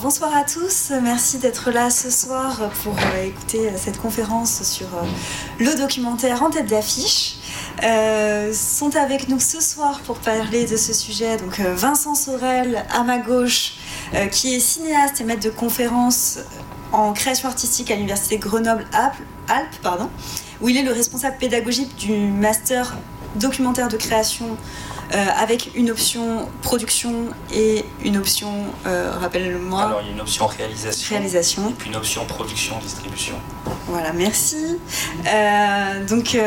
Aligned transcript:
bonsoir 0.00 0.34
à 0.34 0.44
tous. 0.44 0.92
Merci 1.02 1.38
d'être 1.38 1.70
là 1.70 1.90
ce 1.90 2.10
soir 2.10 2.70
pour 2.82 2.94
euh, 2.94 3.24
écouter 3.24 3.68
euh, 3.68 3.72
cette 3.76 3.98
conférence 3.98 4.62
sur 4.62 4.86
euh, 4.86 5.02
le 5.58 5.74
documentaire 5.76 6.42
en 6.42 6.48
tête 6.48 6.66
d'affiche. 6.66 7.36
sont 8.52 8.96
avec 8.96 9.28
nous 9.28 9.40
ce 9.40 9.60
soir 9.60 10.00
pour 10.00 10.18
parler 10.18 10.64
de 10.66 10.76
ce 10.76 10.92
sujet 10.92 11.36
donc 11.36 11.58
Vincent 11.60 12.14
Sorel 12.14 12.84
à 12.92 13.02
ma 13.02 13.18
gauche 13.18 13.74
qui 14.30 14.54
est 14.54 14.60
cinéaste 14.60 15.20
et 15.20 15.24
maître 15.24 15.42
de 15.42 15.50
conférence 15.50 16.38
en 16.92 17.12
création 17.12 17.48
artistique 17.48 17.90
à 17.90 17.94
l'université 17.94 18.38
Grenoble-Alpes 18.38 19.76
pardon 19.82 20.08
où 20.60 20.68
il 20.68 20.76
est 20.76 20.82
le 20.82 20.92
responsable 20.92 21.38
pédagogique 21.38 21.96
du 21.96 22.12
master 22.12 22.96
documentaire 23.36 23.88
de 23.88 23.96
création 23.96 24.56
euh, 25.12 25.26
avec 25.36 25.70
une 25.74 25.90
option 25.90 26.48
production 26.62 27.30
et 27.52 27.84
une 28.04 28.16
option, 28.16 28.52
euh, 28.86 29.10
rappelle-moi. 29.18 29.82
Alors 29.82 30.00
il 30.02 30.06
y 30.06 30.10
a 30.10 30.12
une 30.12 30.20
option 30.20 30.46
réalisation. 30.46 31.16
Réalisation. 31.16 31.68
Et 31.68 31.72
puis 31.72 31.90
une 31.90 31.96
option 31.96 32.24
production, 32.26 32.78
distribution. 32.78 33.34
Voilà, 33.88 34.12
merci. 34.12 34.78
Euh, 35.26 36.06
donc, 36.06 36.38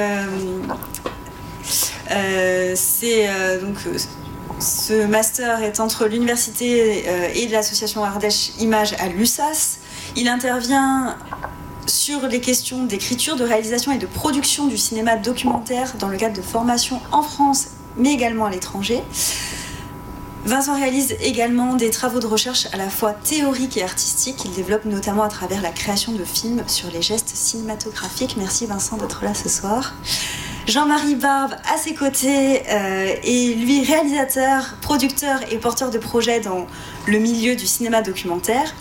c'est 2.76 3.30
donc 3.62 3.78
ce 4.60 5.06
master 5.08 5.62
est 5.62 5.82
entre 5.82 6.06
l'université 6.08 7.06
et 7.36 7.48
l'association 7.50 8.04
Ardèche 8.06 8.52
Images 8.60 8.94
à 9.00 9.10
l'USAS. 9.10 9.80
Il 10.16 10.30
intervient 10.30 11.18
sur 11.86 12.28
les 12.28 12.40
questions 12.40 12.86
d'écriture, 12.86 13.36
de 13.36 13.44
réalisation 13.44 13.92
et 13.92 13.98
de 13.98 14.06
production 14.06 14.68
du 14.68 14.78
cinéma 14.78 15.18
documentaire 15.18 15.96
dans 16.00 16.08
le 16.08 16.16
cadre 16.16 16.38
de 16.38 16.42
formation 16.42 17.02
en 17.12 17.24
France 17.24 17.68
mais 17.98 18.14
également 18.14 18.46
à 18.46 18.50
l'étranger. 18.50 19.02
Vincent 20.46 20.76
réalise 20.76 21.16
également 21.22 21.76
des 21.76 21.90
travaux 21.90 22.20
de 22.20 22.28
recherche 22.28 22.68
à 22.74 22.78
la 22.78 22.90
fois 22.90 23.14
théoriques 23.14 23.78
et 23.78 23.84
artistiques 23.84 24.36
qu'il 24.36 24.52
développe 24.52 24.84
notamment 24.84 25.24
à 25.24 25.30
travers 25.30 25.62
la 25.62 25.72
création 25.72 26.12
de 26.12 26.24
films 26.26 26.64
sur 26.68 26.92
les 26.92 27.02
gestes 27.02 27.30
cinématographiques. 27.30 28.36
Merci 28.38 28.66
Vincent 28.66 28.98
d'être 28.98 29.24
là 29.24 29.34
ce 29.34 29.48
soir. 29.48 29.94
Jean-Marie 30.68 31.16
Barbe 31.16 31.54
à 31.74 31.78
ses 31.78 31.94
côtés 31.94 32.62
euh, 32.70 33.16
est 33.24 33.56
lui 33.56 33.86
réalisateur, 33.86 34.76
producteur 34.82 35.40
et 35.50 35.58
porteur 35.58 35.92
de 35.92 35.98
projets 35.98 36.42
dans 36.42 36.68
le 37.06 37.20
milieu 37.20 37.56
du 37.56 37.66
cinéma 37.66 38.02
documentaire. 38.02 38.74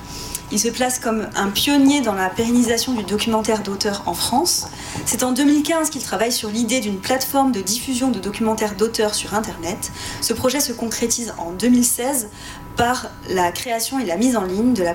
Il 0.53 0.61
se 0.61 0.69
place 0.69 0.98
comme 0.98 1.28
un 1.34 1.48
pionnier 1.48 2.03
dans 2.03 2.12
la 2.12 2.28
pérennisation 2.28 2.92
du 2.92 3.05
documentaire 3.05 3.62
d'auteur 3.62 4.03
en 4.05 4.12
France. 4.12 4.67
C'est 5.06 5.22
en 5.22 5.33
2015 5.33 5.89
qu'il 5.89 6.03
travaille 6.03 6.31
sur 6.31 6.50
l'idée 6.50 6.81
d'une 6.81 6.98
plateforme 6.98 7.53
de 7.53 7.62
diffusion 7.62 8.11
de 8.11 8.19
documentaires 8.19 8.75
d'auteurs 8.75 9.14
sur 9.14 9.33
Internet. 9.33 9.91
Ce 10.20 10.34
projet 10.34 10.61
se 10.61 10.75
concrétise 10.75 11.33
en 11.39 11.53
2016 11.53 12.28
par 12.77 13.06
la 13.30 13.50
création 13.50 13.98
et 13.98 14.05
la 14.05 14.17
mise 14.17 14.36
en 14.36 14.45
ligne 14.45 14.75
de 14.75 14.83
la 14.83 14.92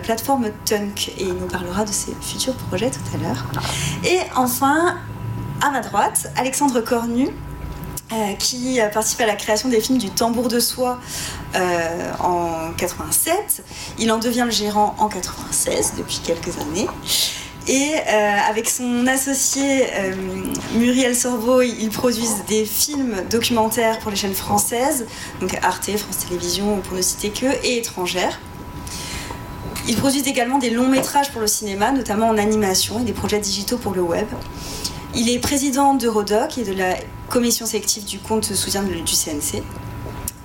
plateforme 0.00 0.50
Tunk. 0.64 1.12
Et 1.16 1.22
il 1.22 1.34
nous 1.34 1.46
parlera 1.46 1.84
de 1.84 1.92
ses 1.92 2.16
futurs 2.20 2.54
projets 2.54 2.90
tout 2.90 2.98
à 3.14 3.18
l'heure. 3.18 3.46
Et 4.04 4.18
enfin, 4.34 4.96
à 5.60 5.70
ma 5.70 5.80
droite, 5.80 6.28
Alexandre 6.36 6.80
Cornu, 6.80 7.28
euh, 8.12 8.32
qui 8.34 8.80
participe 8.92 9.20
à 9.20 9.26
la 9.26 9.36
création 9.36 9.68
des 9.68 9.80
films 9.80 9.98
du 9.98 10.10
Tambour 10.10 10.48
de 10.48 10.58
Soie 10.58 10.98
euh, 11.54 12.12
en 12.18 12.72
87. 12.76 13.62
Il 14.00 14.10
en 14.10 14.18
devient 14.18 14.42
le 14.46 14.50
gérant 14.50 14.96
en 14.98 15.08
96 15.08 15.94
depuis 15.96 16.20
quelques 16.24 16.58
années. 16.58 16.88
Et 17.68 17.92
euh, 17.94 18.36
avec 18.48 18.68
son 18.68 19.06
associé 19.06 19.86
Muriel 20.74 21.14
Sorvo, 21.14 21.62
ils 21.62 21.90
produisent 21.90 22.42
des 22.48 22.64
films 22.64 23.22
documentaires 23.30 24.00
pour 24.00 24.10
les 24.10 24.16
chaînes 24.16 24.34
françaises, 24.34 25.06
donc 25.40 25.56
Arte, 25.62 25.96
France 25.96 26.26
Télévisions, 26.26 26.80
pour 26.80 26.96
ne 26.96 27.02
citer 27.02 27.30
que, 27.30 27.46
et 27.64 27.78
étrangères. 27.78 28.40
Ils 29.86 29.96
produisent 29.96 30.26
également 30.26 30.58
des 30.58 30.70
longs 30.70 30.88
métrages 30.88 31.30
pour 31.30 31.40
le 31.40 31.46
cinéma, 31.46 31.92
notamment 31.92 32.28
en 32.28 32.38
animation, 32.38 32.98
et 32.98 33.04
des 33.04 33.12
projets 33.12 33.38
digitaux 33.38 33.76
pour 33.76 33.94
le 33.94 34.02
web. 34.02 34.26
Il 35.14 35.28
est 35.28 35.38
président 35.40 35.94
d'Eurodoc 35.94 36.58
et 36.58 36.62
de 36.62 36.72
la 36.72 36.94
commission 37.28 37.66
sélective 37.66 38.04
du 38.04 38.18
compte 38.18 38.44
soutien 38.44 38.82
du 38.82 39.02
CNC. 39.02 39.62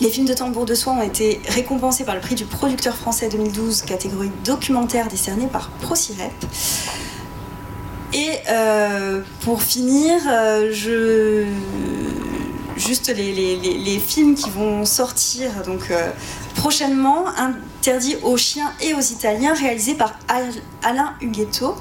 Les 0.02 0.10
films 0.10 0.26
de 0.26 0.34
tambour 0.34 0.66
de 0.66 0.74
soie 0.74 0.94
ont 0.94 1.04
été 1.04 1.40
récompensés 1.50 2.04
par 2.04 2.16
le 2.16 2.22
prix 2.22 2.36
du 2.36 2.46
producteur 2.46 2.96
français 2.96 3.30
2012, 3.30 3.84
catégorie 3.84 4.32
documentaire 4.44 5.08
décerné 5.08 5.48
par 5.48 5.70
ProCirep. 5.70 6.32
Et 8.14 8.32
euh, 8.50 9.22
pour 9.42 9.62
finir, 9.62 10.16
euh, 10.28 10.70
je... 10.72 11.46
juste 12.76 13.14
les, 13.16 14.00
films 14.00 14.36
qui 14.36 14.50
vont 14.50 14.86
sortir 14.86 15.50
donc, 15.66 15.90
euh, 15.92 16.12
prochainement, 16.56 17.26
interdits 17.38 18.18
aux 18.24 18.38
chiens 18.38 18.72
et 18.82 18.94
aux 18.94 19.00
Italiens, 19.00 19.54
réalisés 19.54 19.96
par 19.96 20.14
Alain 20.84 21.14
Huguetto. 21.22 21.76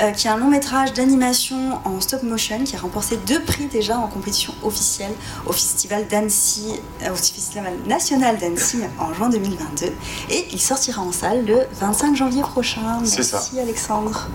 Euh, 0.00 0.12
qui 0.12 0.28
est 0.28 0.30
un 0.30 0.36
long 0.36 0.48
métrage 0.48 0.92
d'animation 0.92 1.80
en 1.84 2.00
stop 2.00 2.22
motion 2.22 2.62
qui 2.62 2.76
a 2.76 2.78
remporté 2.78 3.16
deux 3.26 3.42
prix 3.42 3.66
déjà 3.66 3.98
en 3.98 4.06
compétition 4.06 4.54
officielle 4.62 5.10
au 5.44 5.52
Festival 5.52 6.06
d'Annecy, 6.06 6.74
euh, 7.02 7.10
au 7.10 7.16
Festival 7.16 7.72
national 7.84 8.38
d'Annecy 8.38 8.78
en 9.00 9.12
juin 9.12 9.28
2022. 9.28 9.86
Et 10.30 10.46
il 10.52 10.60
sortira 10.60 11.02
en 11.02 11.10
salle 11.10 11.44
le 11.46 11.66
25 11.80 12.14
janvier 12.14 12.42
prochain. 12.42 13.00
Merci 13.00 13.58
Alexandre. 13.58 14.28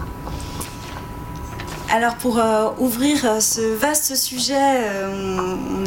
Alors 1.94 2.16
pour 2.16 2.40
euh, 2.40 2.72
ouvrir 2.80 3.40
ce 3.40 3.62
vaste 3.76 4.16
sujet, 4.16 4.56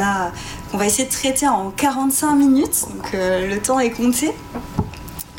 a, 0.01 0.31
on 0.73 0.77
va 0.77 0.87
essayer 0.87 1.05
de 1.05 1.13
traiter 1.13 1.49
en 1.49 1.71
45 1.71 2.37
minutes, 2.37 2.85
donc 2.95 3.13
le 3.13 3.57
temps 3.57 3.81
est 3.81 3.91
compté. 3.91 4.33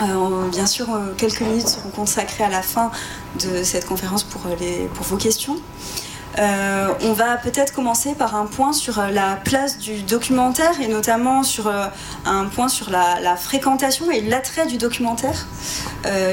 Euh, 0.02 0.50
bien 0.50 0.68
sûr, 0.68 0.94
euh, 0.94 1.14
quelques 1.18 1.42
minutes 1.42 1.68
seront 1.68 1.90
consacrées 1.90 2.44
à 2.44 2.50
la 2.50 2.62
fin 2.62 2.92
de 3.44 3.64
cette 3.64 3.86
conférence 3.86 4.26
euh, 4.46 4.88
pour 4.94 5.04
vos 5.04 5.18
questions. 5.18 5.58
on 6.38 7.14
va 7.14 7.38
peut-être 7.38 7.74
commencer 7.74 8.14
par 8.14 8.36
un 8.36 8.46
point 8.46 8.74
sur 8.74 9.02
la 9.02 9.38
place 9.44 9.80
du 9.80 10.04
documentaire 10.04 10.80
et 10.82 10.88
notamment 10.88 11.42
sur 11.42 11.72
un 12.26 12.46
point 12.46 12.68
sur 12.68 12.92
la, 12.92 13.36
fréquentation 13.36 14.12
et 14.12 14.22
l'attrait 14.22 14.68
du 14.68 14.78
documentaire 14.78 15.48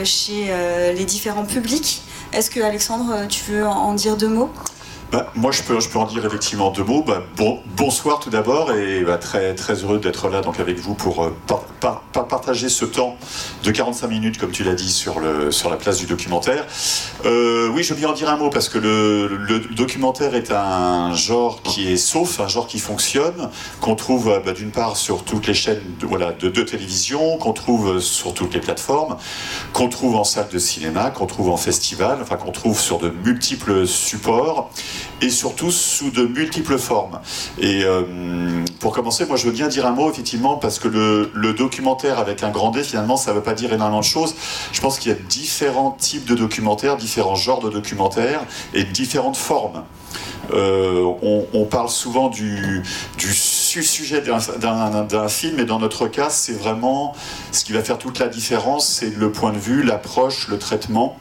chez 0.05 0.53
les 0.94 1.05
différents 1.06 1.47
publics. 1.47 2.04
Est-ce 2.34 2.50
que 2.50 2.59
Alexandre, 2.59 3.28
tu 3.28 3.53
veux 3.53 3.65
en 3.65 3.95
dire 3.95 4.17
deux 4.17 4.28
mots? 4.28 4.50
Bah, 5.13 5.31
moi, 5.35 5.53
je 5.53 5.63
peux, 5.63 5.81
je 5.81 5.89
peux 5.89 5.99
en 5.99 6.07
dire 6.07 6.25
effectivement 6.25 6.71
deux 6.71 6.85
mots. 6.85 7.03
Bah, 7.07 7.23
bon, 7.37 7.61
bonsoir 7.77 8.21
tout 8.21 8.31
d'abord 8.31 8.73
et 8.73 9.03
bah, 9.05 9.19
très, 9.19 9.55
très 9.55 9.75
heureux 9.75 9.99
d'être 9.99 10.29
là 10.29 10.41
donc, 10.41 10.61
avec 10.61 10.79
vous 10.79 10.95
pour 10.95 11.25
euh, 11.25 11.37
partager 11.81 12.69
ce 12.69 12.85
temps 12.85 13.17
de 13.63 13.71
45 13.71 14.09
minutes, 14.09 14.39
comme 14.39 14.51
tu 14.51 14.65
l'as 14.65 14.75
dit, 14.75 14.91
sur, 14.91 15.21
la 15.21 15.77
place 15.77 15.99
du 15.99 16.07
documentaire. 16.07 16.67
Euh, 17.25 17.69
oui, 17.69 17.83
je 17.83 17.95
bien 17.95 18.09
en 18.09 18.13
dire 18.13 18.29
un 18.29 18.37
mot 18.37 18.51
parce 18.51 18.69
que 18.69 18.79
le, 18.79 19.29
documentaire 19.75 20.35
est 20.35 20.51
un 20.51 21.15
genre 21.15 21.63
qui 21.63 21.93
est 21.93 21.97
sauf, 21.97 22.41
un 22.41 22.49
genre 22.49 22.67
qui 22.67 22.79
fonctionne, 22.79 23.51
qu'on 23.81 23.95
trouve 23.95 24.43
d'une 24.55 24.71
part 24.71 24.97
sur 24.97 25.25
toutes 25.25 25.47
les 25.47 25.55
chaînes 25.55 25.81
de 26.01 26.63
télévision, 26.63 27.39
qu'on 27.39 27.53
trouve 27.53 28.01
sur 28.01 28.35
toutes 28.35 28.55
les 28.55 28.61
plateformes, 28.61 29.17
qu'on 29.73 29.89
trouve 29.89 30.17
en 30.17 30.25
salle 30.25 30.49
de 30.53 30.59
cinéma, 30.59 31.11
qu'on 31.11 31.27
trouve 31.27 31.51
en 31.51 31.57
festival, 31.57 32.19
enfin 32.21 32.37
qu'on 32.37 32.53
trouve 32.53 32.79
sur 32.79 32.99
de 32.99 33.11
multiples 33.25 33.87
supports 33.87 34.71
et 35.21 35.31
surtout 35.31 35.71
sous 35.71 36.11
de 36.11 36.27
multiples 36.27 36.79
formes. 36.79 37.21
Et 37.59 37.85
euh, 37.85 38.03
pour 38.81 38.93
commencer, 38.93 39.27
moi 39.27 39.37
je 39.37 39.47
veux 39.47 39.53
bien 39.53 39.69
dire 39.69 39.87
un 39.87 39.93
mot 39.93 40.11
effectivement 40.11 40.57
parce 40.57 40.79
que 40.79 40.89
le, 40.89 41.55
documentaire 41.55 42.19
avec 42.19 42.43
un 42.43 42.51
grand 42.51 42.71
D 42.71 42.83
finalement 42.83 43.17
ça 43.17 43.31
ne 43.31 43.37
veut 43.37 43.43
pas 43.43 43.55
dire 43.55 43.73
énormément 43.73 44.01
de 44.01 44.05
choses. 44.05 44.35
Je 44.73 44.81
pense 44.81 44.99
qu'il 44.99 45.12
y 45.12 45.15
a 45.15 45.19
différents 45.19 45.93
types 45.93 46.25
de 46.25 46.35
documentaires, 46.35 46.97
différents 46.97 47.37
genres 47.37 47.61
de 47.61 47.71
documentaires 47.71 48.41
et 48.73 48.85
différentes 48.85 49.37
formes. 49.37 49.85
Euh, 50.53 51.12
on, 51.55 51.65
parle 51.65 51.89
souvent 51.89 52.29
du, 52.29 52.83
du 53.17 53.33
sujet 53.33 54.23
d'un 54.23 55.29
film, 55.29 55.59
et 55.59 55.65
dans 55.65 55.79
notre 55.79 56.07
cas, 56.07 56.29
c'est 56.31 56.53
vraiment 56.53 57.15
ce 57.50 57.65
qui 57.65 57.73
va 57.73 57.83
faire 57.83 57.99
toute 57.99 58.19
la 58.19 58.29
différence, 58.29 58.87
c'est 58.87 59.17
le 59.17 59.33
point 59.33 59.53
de 59.53 59.59
vue, 59.59 59.83
l'approche, 59.83 60.49
le 60.49 60.59
traitement 60.59 61.17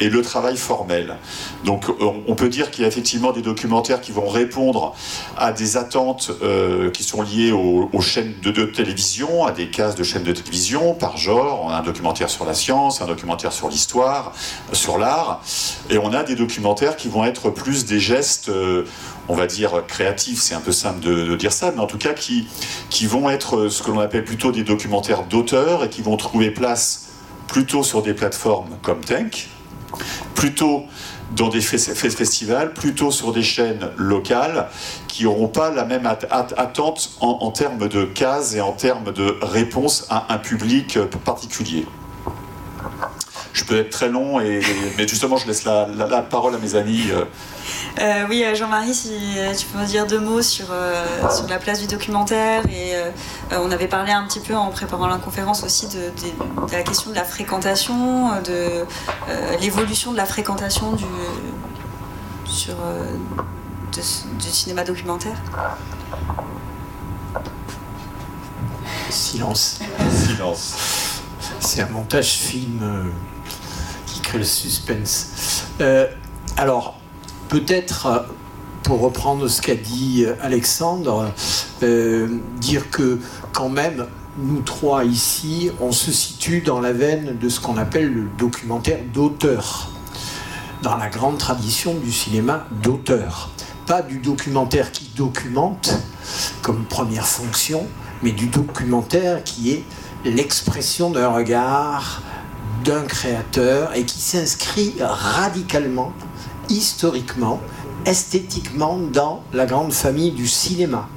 et 0.00 0.08
le 0.08 0.22
travail 0.22 0.56
formel. 0.56 1.16
Donc 1.64 1.84
on 2.00 2.34
peut 2.34 2.48
dire 2.48 2.70
qu'il 2.70 2.82
y 2.82 2.84
a 2.84 2.88
effectivement 2.88 3.32
des 3.32 3.42
documentaires 3.42 4.00
qui 4.00 4.12
vont 4.12 4.28
répondre 4.28 4.94
à 5.36 5.52
des 5.52 5.76
attentes 5.76 6.30
euh, 6.42 6.90
qui 6.90 7.02
sont 7.02 7.22
liées 7.22 7.52
aux, 7.52 8.00
chaînes 8.00 8.34
de, 8.42 8.50
de, 8.50 8.64
télévision, 8.64 9.44
à 9.44 9.52
des 9.52 9.68
cases 9.68 9.94
de 9.94 10.04
chaînes 10.04 10.22
de 10.22 10.32
télévision 10.32 10.94
par 10.94 11.16
genre. 11.16 11.62
On 11.64 11.70
a 11.70 11.76
un 11.76 11.82
documentaire 11.82 12.30
sur 12.30 12.44
la 12.44 12.54
science, 12.54 13.00
un 13.00 13.06
documentaire 13.06 13.52
sur 13.52 13.68
l'histoire, 13.68 14.32
sur 14.72 14.98
l'art, 14.98 15.42
et 15.90 15.98
on 15.98 16.12
a 16.12 16.22
des 16.22 16.34
documentaires 16.34 16.96
qui 16.96 17.08
vont 17.08 17.24
être 17.24 17.50
plus 17.50 17.84
des 17.86 18.00
gestes, 18.00 18.48
euh, 18.48 18.84
on 19.28 19.34
va 19.34 19.46
dire 19.46 19.84
créatifs, 19.86 20.40
c'est 20.40 20.54
un 20.54 20.60
peu 20.60 20.72
simple 20.72 21.00
de, 21.00 21.36
dire 21.36 21.52
ça, 21.52 21.72
mais 21.74 21.80
en 21.80 21.86
tout 21.86 21.98
cas 21.98 22.12
qui, 22.12 22.46
qui 22.90 23.06
vont 23.06 23.28
être 23.28 23.68
ce 23.68 23.82
que 23.82 23.90
l'on 23.90 24.00
appelle 24.00 24.24
plutôt 24.24 24.52
des 24.52 24.62
documentaires 24.62 25.24
d'auteur 25.24 25.84
et 25.84 25.88
qui 25.88 26.02
vont 26.02 26.16
trouver 26.16 26.50
place 26.50 27.06
plutôt 27.48 27.82
sur 27.82 28.02
des 28.02 28.14
plateformes 28.14 28.70
comme 28.82 29.00
Tank, 29.00 29.48
plutôt 30.34 30.84
dans 31.32 31.48
des 31.48 31.60
festivals, 31.60 32.72
plutôt 32.72 33.10
sur 33.10 33.32
des 33.32 33.42
chaînes 33.42 33.90
locales 33.96 34.68
qui 35.08 35.24
n'auront 35.24 35.48
pas 35.48 35.70
la 35.70 35.84
même 35.84 36.06
attente 36.06 37.10
en, 37.20 37.50
termes 37.50 37.88
de 37.88 38.04
cases 38.04 38.54
et 38.54 38.60
en 38.60 38.72
termes 38.72 39.12
de 39.12 39.36
réponse 39.42 40.06
à 40.08 40.32
un 40.32 40.38
public 40.38 40.98
particulier. 41.24 41.84
je 43.52 43.64
peux 43.64 43.78
être 43.78 43.90
très 43.90 44.08
long, 44.08 44.38
mais 44.38 44.60
justement, 45.08 45.36
je 45.36 45.46
laisse 45.46 45.64
la, 45.64 45.88
la, 45.88 46.22
parole 46.22 46.54
à 46.54 46.58
mes 46.58 46.76
amis. 46.76 47.10
Euh, 47.98 48.26
oui, 48.28 48.44
Jean-Marie, 48.54 48.94
si 48.94 49.10
tu 49.58 49.66
peux 49.66 49.78
me 49.78 49.86
dire 49.86 50.06
deux 50.06 50.20
mots 50.20 50.42
sur, 50.42 50.66
sur 51.30 51.48
la 51.48 51.58
place 51.58 51.80
du 51.80 51.86
documentaire. 51.86 52.62
Et 52.68 52.92
on 53.52 53.70
avait 53.70 53.88
parlé 53.88 54.12
un 54.12 54.24
petit 54.26 54.40
peu 54.40 54.54
en 54.54 54.68
préparant 54.70 55.06
la 55.06 55.18
conférence 55.18 55.62
aussi 55.64 55.88
de, 55.88 56.12
la 56.72 56.82
question 56.82 57.10
de 57.10 57.14
la 57.14 57.24
fréquentation, 57.24 58.40
de 58.42 58.84
l'évolution 59.60 60.12
de 60.12 60.16
la 60.16 60.26
fréquentation 60.26 60.92
du, 60.92 61.04
sur, 62.44 62.74
du 63.92 64.48
cinéma 64.50 64.84
documentaire. 64.84 65.36
Silence. 69.10 69.80
Silence. 70.10 71.22
C'est 71.60 71.82
un 71.82 71.88
montage 71.88 72.32
film 72.32 72.80
euh, 72.82 73.10
qui 74.06 74.20
crée 74.20 74.38
le 74.38 74.44
suspense. 74.44 75.64
Euh, 75.80 76.06
alors, 76.56 76.95
peut-être, 77.48 78.06
euh, 78.06 78.18
pour 78.82 79.00
reprendre 79.00 79.48
ce 79.48 79.60
qu'a 79.60 79.74
dit 79.74 80.24
Alexandre, 80.40 81.32
dire 82.60 82.88
que 82.90 83.18
quand 83.52 83.68
même, 83.68 84.06
nous 84.38 84.60
trois 84.60 85.04
ici, 85.04 85.70
on 85.80 85.90
se 85.92 86.12
situe 86.12 86.60
dans 86.60 86.80
la 86.80 86.92
veine 86.92 87.36
de 87.36 87.48
ce 87.48 87.58
qu'on 87.58 87.78
appelle 87.78 88.12
le 88.12 88.28
documentaire 88.38 89.00
d'auteur, 89.12 89.88
dans 90.82 90.96
la 90.96 91.08
grande 91.08 91.38
tradition 91.38 91.94
du 91.94 92.12
cinéma 92.12 92.66
d'auteur. 92.82 93.50
Pas 93.86 94.02
du 94.02 94.18
documentaire 94.18 94.92
qui 94.92 95.10
documente 95.16 95.98
comme 96.62 96.84
première 96.84 97.26
fonction, 97.26 97.86
mais 98.22 98.32
du 98.32 98.46
documentaire 98.46 99.42
qui 99.42 99.72
est 99.72 99.84
l'expression 100.24 101.10
d'un 101.10 101.28
regard 101.28 102.22
d'un 102.84 103.02
créateur 103.02 103.94
et 103.96 104.04
qui 104.04 104.20
s'inscrit 104.20 104.94
radicalement, 105.00 106.12
historiquement, 106.68 107.60
esthétiquement 108.04 108.98
dans 108.98 109.42
la 109.52 109.66
grande 109.66 109.92
famille 109.92 110.30
du 110.30 110.46
cinéma. 110.46 111.08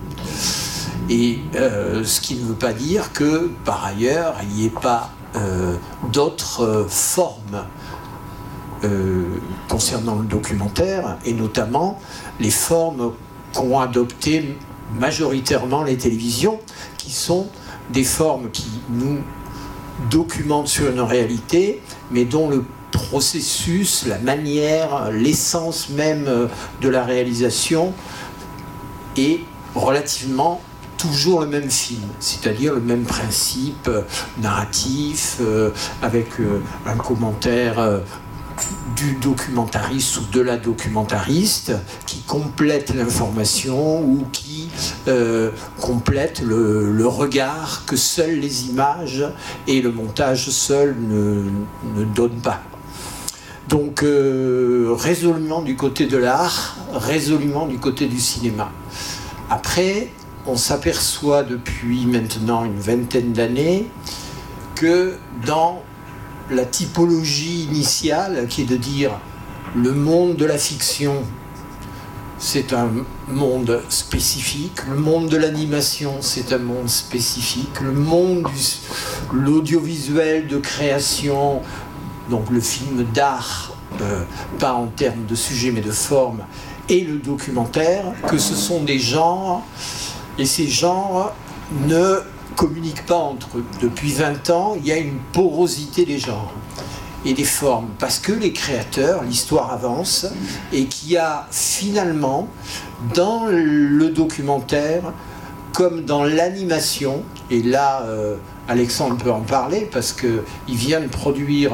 Et 1.10 1.40
euh, 1.56 2.04
ce 2.04 2.22
qui 2.22 2.36
ne 2.36 2.46
veut 2.46 2.56
pas 2.56 2.74
dire 2.74 3.12
que, 3.14 3.50
par 3.66 3.84
ailleurs, 3.84 4.36
il 4.44 4.50
n'y 4.50 4.66
ait 4.66 4.70
pas 4.70 5.10
euh, 5.36 5.76
d'autres 6.12 6.64
euh, 6.64 6.86
formes 6.88 7.66
concernant 9.68 10.16
le 10.16 10.24
documentaire, 10.24 11.18
et 11.26 11.34
notamment 11.34 12.00
les 12.40 12.50
formes 12.50 13.12
qu'ont 13.54 13.78
adoptées 13.78 14.58
majoritairement 14.98 15.84
les 15.84 15.98
télévisions, 15.98 16.62
qui 16.98 17.12
sont 17.12 17.48
des 17.90 18.06
formes 18.06 18.50
qui 18.52 18.70
nous 18.90 19.18
documentent 20.10 20.70
sur 20.70 20.90
une 20.90 21.02
réalité, 21.02 21.82
mais 22.10 22.24
dont 22.24 22.50
le 22.50 22.64
processus, 22.92 24.06
la 24.08 24.18
manière, 24.20 25.12
l'essence 25.12 25.90
même 25.90 26.50
de 26.82 26.90
la 26.90 27.04
réalisation 27.04 27.94
est 29.18 29.42
relativement 29.76 30.62
toujours 30.98 31.42
le 31.42 31.48
même 31.48 31.70
film, 31.70 32.08
c'est-à-dire 32.20 32.74
le 32.74 32.82
même 32.82 33.04
principe 33.04 33.90
narratif, 34.42 35.38
euh, 35.40 35.72
avec 36.02 36.40
euh, 36.40 36.62
un 36.86 36.98
commentaire 36.98 38.02
du 38.96 39.14
documentariste 39.14 40.18
ou 40.18 40.26
de 40.34 40.42
la 40.42 40.58
documentariste 40.58 41.74
qui 42.06 42.20
complète 42.24 42.94
l'information 42.94 44.02
ou 44.02 44.26
qui 44.34 44.70
euh, 45.08 45.52
complète 45.80 46.42
le, 46.42 47.08
regard 47.08 47.84
que 47.86 47.96
seules 47.96 48.40
les 48.40 48.68
images 48.68 49.26
et 49.68 49.82
le 49.82 49.92
montage 49.92 50.50
seul 50.50 50.96
ne 51.00 52.04
donnent 52.14 52.42
pas. 52.42 52.62
Donc 53.70 54.02
euh, 54.02 54.96
résolument 54.98 55.62
du 55.62 55.76
côté 55.76 56.08
de 56.08 56.18
l'art, 56.18 56.76
résolument 56.92 57.68
du 57.68 57.78
côté 57.78 58.08
du 58.08 58.20
cinéma. 58.20 58.72
Après, 59.48 60.08
on 60.48 60.58
s'aperçoit 60.58 61.44
depuis 61.44 62.08
maintenant 62.08 62.66
une 62.66 62.80
vingtaine 62.80 63.32
d'années 63.32 63.88
que 64.74 65.14
dans 65.46 65.84
la 66.50 66.66
typologie 66.66 67.66
initiale 67.66 68.48
qui 68.50 68.64
est 68.64 68.66
de 68.66 68.76
dire 68.76 69.12
le 69.76 69.94
monde 69.94 70.36
de 70.36 70.46
la 70.46 70.58
fiction, 70.58 71.22
c'est 72.40 72.74
un 72.74 72.90
monde 73.28 73.84
spécifique, 73.90 74.88
le 74.90 74.96
monde 74.96 75.30
de 75.30 75.38
l'animation, 75.38 76.16
c'est 76.22 76.54
un 76.54 76.58
monde 76.58 76.90
spécifique, 76.90 77.82
le 77.82 77.92
monde 77.92 78.44
de 78.44 79.38
l'audiovisuel 79.38 80.48
de 80.48 80.58
création, 80.58 81.62
donc 82.30 82.50
le 82.50 82.60
film 82.60 83.04
d'art, 83.14 83.74
euh, 84.02 84.24
pas 84.60 84.74
en 84.74 84.88
termes 84.88 85.26
de 85.26 85.36
sujet 85.36 85.72
mais 85.72 85.82
de 85.82 85.92
forme, 85.92 86.44
et 86.88 87.02
le 87.02 87.18
documentaire, 87.18 88.06
que 88.28 88.38
ce 88.38 88.56
sont 88.56 88.84
des 88.84 89.00
genres, 89.00 89.64
et 90.38 90.46
ces 90.46 90.68
genres 90.68 91.34
ne 91.88 92.22
communiquent 92.56 93.06
pas 93.06 93.18
entre 93.18 93.60
eux. 93.60 93.66
Depuis 93.82 94.12
20 94.12 94.50
ans, 94.50 94.76
il 94.78 94.88
y 94.88 94.92
a 94.92 94.98
une 94.98 95.20
porosité 95.34 96.06
des 96.06 96.18
genres 96.18 96.54
et 97.26 97.34
des 97.34 97.44
formes, 97.44 97.90
parce 98.00 98.18
que 98.18 98.32
les 98.32 98.54
créateurs, 98.54 99.24
l'histoire 99.24 99.74
avance, 99.74 100.26
et 100.72 100.86
qu'il 100.86 101.12
y 101.12 101.18
a 101.18 101.48
finalement, 101.52 102.48
dans 103.14 103.46
le 103.48 104.10
documentaire, 104.10 105.14
comme 105.74 106.06
dans 106.06 106.24
l'animation, 106.24 107.24
et 107.52 107.62
là, 107.62 108.04
euh, 108.04 108.38
Alexandre 108.68 109.18
peut 109.18 109.32
en 109.32 109.42
parler, 109.42 109.88
parce 109.92 110.14
qu'il 110.14 110.42
vient 110.68 111.02
de 111.02 111.08
produire 111.08 111.74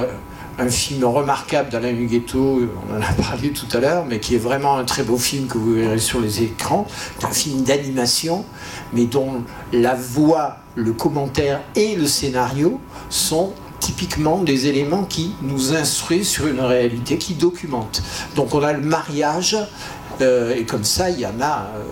un 0.57 0.69
film 0.69 1.03
remarquable 1.03 1.69
d'Alain 1.69 1.95
Huguetto, 1.95 2.61
on 2.89 2.97
en 2.97 3.01
a 3.01 3.13
parlé 3.13 3.51
tout 3.51 3.67
à 3.75 3.79
l'heure, 3.79 4.05
mais 4.05 4.19
qui 4.19 4.35
est 4.35 4.39
vraiment 4.39 4.77
un 4.77 4.85
très 4.85 5.03
beau 5.03 5.17
film 5.17 5.47
que 5.47 5.57
vous 5.57 5.73
verrez 5.73 5.99
sur 5.99 6.21
les 6.21 6.43
écrans. 6.43 6.87
Un 7.23 7.31
film 7.31 7.63
d'animation, 7.63 8.45
mais 8.93 9.05
dont 9.05 9.43
la 9.73 9.95
voix, 9.95 10.57
le 10.75 10.93
commentaire 10.93 11.61
et 11.75 11.95
le 11.95 12.07
scénario 12.07 12.79
sont 13.09 13.53
typiquement 13.79 14.41
des 14.41 14.67
éléments 14.67 15.03
qui 15.03 15.35
nous 15.41 15.75
instruisent 15.75 16.29
sur 16.29 16.47
une 16.47 16.61
réalité, 16.61 17.17
qui 17.17 17.33
documente. 17.33 18.01
Donc 18.35 18.53
on 18.53 18.63
a 18.63 18.73
le 18.73 18.81
mariage, 18.81 19.57
euh, 20.21 20.55
et 20.55 20.63
comme 20.63 20.83
ça, 20.83 21.09
il 21.09 21.19
y 21.19 21.25
en 21.25 21.41
a 21.41 21.67
euh, 21.75 21.83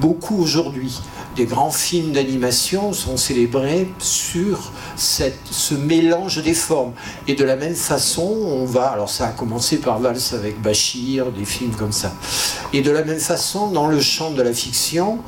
beaucoup 0.00 0.40
aujourd'hui 0.40 1.00
des 1.36 1.46
grands 1.46 1.70
films 1.70 2.12
d'animation 2.12 2.92
sont 2.92 3.16
célébrés 3.16 3.88
sur 3.98 4.72
ce 4.96 5.74
mélange 5.74 6.42
des 6.42 6.54
formes. 6.54 6.92
Et 7.28 7.34
de 7.34 7.44
la 7.44 7.56
même 7.56 7.74
façon, 7.74 8.22
on 8.22 8.64
va, 8.64 8.88
alors 8.88 9.08
ça 9.08 9.28
a 9.28 9.30
commencé 9.30 9.78
par 9.78 10.00
Vals 10.00 10.18
avec 10.32 10.60
Bachir, 10.60 11.30
des 11.30 11.44
films 11.44 11.72
comme 11.72 11.92
ça. 11.92 12.12
Et 12.72 12.82
de 12.82 12.90
la 12.90 13.04
même 13.04 13.20
façon, 13.20 13.68
dans 13.68 13.86
le 13.86 14.00
champ 14.00 14.32
de 14.32 14.42
la 14.42 14.52
fiction, 14.52 15.20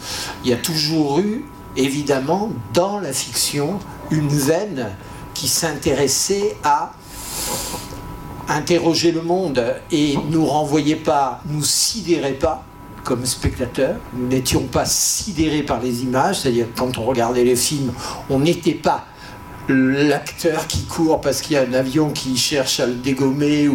il 0.45 0.51
y 0.51 0.53
a 0.53 0.57
toujours 0.57 1.21
eu, 1.21 1.45
évidemment, 1.77 2.51
dans 2.75 2.99
la 2.99 3.13
fiction, 3.13 3.79
une 4.11 4.29
veine 4.29 4.89
qui 5.35 5.49
s'intéressait 5.49 6.57
à 6.65 6.93
interroger 8.49 9.13
le 9.13 9.23
monde 9.23 9.65
et 9.91 10.19
nous 10.31 10.45
renvoyait 10.45 10.97
pas, 10.97 11.41
nous 11.47 11.65
sidérait 11.65 12.33
pas 12.33 12.65
comme 13.05 13.27
spectateurs. 13.27 13.97
Nous 14.15 14.29
n'étions 14.29 14.63
pas 14.63 14.85
sidérés 14.85 15.63
par 15.63 15.81
les 15.81 16.03
images, 16.03 16.41
c'est-à-dire 16.41 16.67
quand 16.77 16.99
on 16.99 17.05
regardait 17.05 17.45
les 17.45 17.57
films, 17.57 17.93
on 18.31 18.39
n'était 18.39 18.75
pas 18.75 19.07
l'acteur 19.69 20.67
qui 20.67 20.85
court 20.85 21.21
parce 21.21 21.41
qu'il 21.41 21.55
y 21.55 21.57
a 21.57 21.63
un 21.63 21.73
avion 21.73 22.11
qui 22.11 22.37
cherche 22.37 22.81
à 22.81 22.87
le 22.87 22.95
dégommer, 22.95 23.71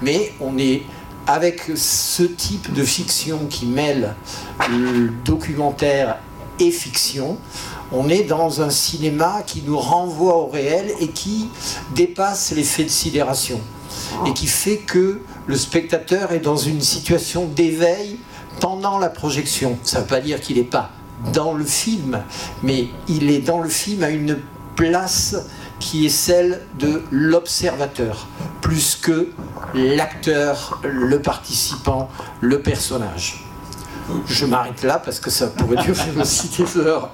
mais 0.00 0.32
on 0.40 0.56
est 0.58 0.82
avec 1.26 1.70
ce 1.74 2.22
type 2.22 2.72
de 2.72 2.82
fiction 2.82 3.46
qui 3.48 3.66
mêle 3.66 4.14
le 4.70 5.10
documentaire 5.24 6.18
et 6.58 6.70
fiction, 6.70 7.38
on 7.92 8.08
est 8.08 8.24
dans 8.24 8.62
un 8.62 8.70
cinéma 8.70 9.42
qui 9.46 9.62
nous 9.66 9.78
renvoie 9.78 10.36
au 10.36 10.46
réel 10.46 10.92
et 11.00 11.08
qui 11.08 11.48
dépasse 11.94 12.52
l'effet 12.52 12.84
de 12.84 12.88
sidération 12.88 13.60
et 14.26 14.32
qui 14.32 14.46
fait 14.46 14.78
que 14.78 15.20
le 15.46 15.56
spectateur 15.56 16.32
est 16.32 16.40
dans 16.40 16.56
une 16.56 16.80
situation 16.80 17.46
d'éveil 17.46 18.18
pendant 18.60 18.98
la 18.98 19.08
projection. 19.08 19.78
Ça 19.82 19.98
ne 19.98 20.02
veut 20.02 20.08
pas 20.08 20.20
dire 20.20 20.40
qu'il 20.40 20.56
n'est 20.56 20.64
pas 20.64 20.90
dans 21.32 21.52
le 21.52 21.64
film, 21.64 22.20
mais 22.62 22.88
il 23.08 23.30
est 23.30 23.40
dans 23.40 23.60
le 23.60 23.68
film 23.68 24.02
à 24.02 24.10
une 24.10 24.38
place 24.76 25.36
qui 25.78 26.06
est 26.06 26.10
celle 26.10 26.62
de 26.78 27.02
l'observateur, 27.10 28.28
plus 28.60 28.96
que 28.96 29.28
l'acteur, 29.74 30.80
le 30.84 31.20
participant, 31.20 32.08
le 32.40 32.60
personnage. 32.60 33.44
Je 34.26 34.46
m'arrête 34.46 34.82
là 34.82 34.98
parce 34.98 35.20
que 35.20 35.30
ça 35.30 35.48
pourrait 35.48 35.82
durer 35.82 36.10
aussi 36.20 36.48
des 36.48 36.76
heures. 36.78 37.10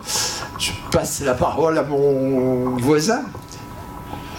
Je 0.59 0.73
passe 0.91 1.21
la 1.21 1.35
parole 1.35 1.79
à 1.79 1.83
mon 1.83 2.77
voisin. 2.77 3.23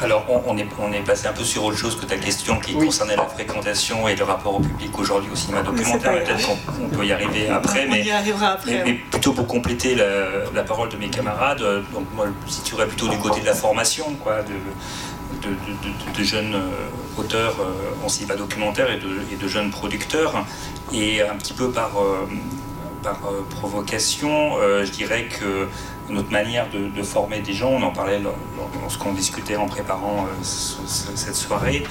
Alors, 0.01 0.25
on, 0.48 0.58
est, 0.58 0.68
on 0.79 0.94
est 0.94 1.01
passé 1.01 1.27
un 1.27 1.34
peu 1.34 1.44
sur 1.44 1.65
autre 1.65 1.77
chose 1.77 2.00
que 2.00 2.06
ta 2.06 2.15
question 2.15 2.58
qui 2.60 2.74
concernait 2.74 3.18
la 3.18 3.25
fréquentation 3.25 4.08
et 4.08 4.15
le 4.15 4.24
rapport 4.24 4.56
au 4.56 4.60
public 4.62 4.98
aujourd'hui 4.98 5.29
au 5.32 5.36
cinéma 5.36 5.62
documentaire. 5.62 6.24
Peut-être 6.24 6.48
qu'on 6.48 6.88
peut 6.88 7.06
y 7.06 7.12
arriver 7.12 7.50
après. 7.50 7.86
On 7.88 7.91
mais, 7.91 8.03
y 8.03 8.12
arrivera 8.12 8.51
après. 8.51 8.84
Mais, 8.86 8.94
plutôt 8.94 9.34
pour 9.34 9.46
compléter 9.46 9.96
la, 9.96 10.63
parole 10.63 10.89
de 10.89 10.98
mes 10.98 11.10
camarades, 11.10 11.62
euh, 11.62 11.82
donc 11.94 12.06
moi 12.15 12.27
je 12.48 12.51
situerais 12.51 12.88
plutôt 12.88 13.08
du 13.08 13.18
côté 13.18 13.41
de 13.41 13.46
la 13.46 13.53
formation, 13.53 14.15
quoi, 14.24 14.38
de, 14.44 15.50
de, 16.18 16.24
jeunes 16.24 16.62
auteurs 17.18 17.56
en 18.03 18.10
cinéma 18.10 18.36
documentaire 18.36 18.88
et 18.91 19.00
de, 19.00 19.48
jeunes 19.48 19.72
producteurs. 19.72 20.46
Et 20.94 21.22
un 21.22 21.36
petit 21.36 21.53
peu 21.53 21.72
par, 21.72 21.91
par 23.03 23.20
provocation, 23.50 24.58
je 24.84 24.91
dirais 24.91 25.27
que 25.27 25.68
notre 26.10 26.32
manière 26.32 26.68
de, 26.70 27.04
former 27.04 27.39
des 27.39 27.54
gens, 27.54 27.70
on 27.70 27.82
en 27.82 27.92
parlait 27.92 28.22
lorsqu'on 28.82 29.13
discutait 29.13 29.56
en 29.56 29.68
préparant 29.68 30.28
cette 30.42 31.36
soirée, 31.36 31.84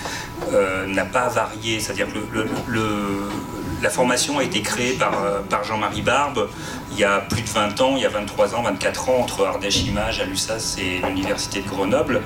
n'a 0.88 1.04
pas 1.04 1.28
varié. 1.28 1.80
C'est-à-dire 1.80 2.08
que 2.12 2.18
le, 2.68 3.28
la 3.82 3.90
formation 3.90 4.38
a 4.38 4.44
été 4.44 4.60
créée 4.62 4.94
par, 4.94 5.12
par 5.48 5.64
Jean-Marie 5.64 6.02
Barbe 6.02 6.48
il 6.92 6.98
y 6.98 7.04
a 7.04 7.20
plus 7.20 7.42
de 7.42 7.48
20 7.48 7.80
ans, 7.80 7.92
il 7.96 8.02
y 8.02 8.06
a 8.06 8.08
23 8.08 8.54
ans, 8.54 8.62
24 8.62 9.08
ans, 9.08 9.18
entre 9.20 9.46
Ardèche 9.46 9.84
Image, 9.84 10.20
à 10.20 10.24
l'USAS 10.24 10.78
et 10.78 11.00
l'Université 11.06 11.60
de 11.60 11.68
Grenoble. 11.68 12.22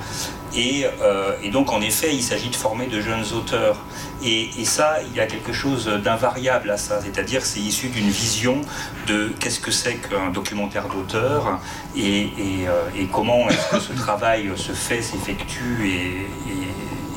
Euh, 0.55 1.31
et, 1.43 1.49
donc, 1.49 1.71
en 1.71 1.81
effet, 1.81 2.13
il 2.13 2.23
s'agit 2.23 2.49
de 2.49 2.55
former 2.55 2.87
de 2.87 3.01
jeunes 3.01 3.25
auteurs. 3.35 3.77
Et, 4.23 4.49
ça, 4.65 4.97
il 5.05 5.15
y 5.15 5.19
a 5.19 5.27
quelque 5.27 5.53
chose 5.53 5.87
d'invariable 6.03 6.71
à 6.71 6.77
ça. 6.77 7.01
C'est-à-dire, 7.01 7.45
c'est 7.45 7.59
issu 7.59 7.89
d'une 7.89 8.09
vision 8.09 8.61
de 9.07 9.31
qu'est-ce 9.39 9.59
que 9.59 9.71
c'est 9.71 9.95
qu'un 9.95 10.31
documentaire 10.31 10.87
d'auteur 10.87 11.59
et, 11.95 12.29
euh, 12.67 13.05
comment 13.11 13.49
est-ce 13.49 13.69
que 13.69 13.79
ce 13.79 13.93
travail 13.93 14.49
se 14.55 14.71
fait, 14.71 15.01
s'effectue 15.01 15.87
et, 15.87 16.27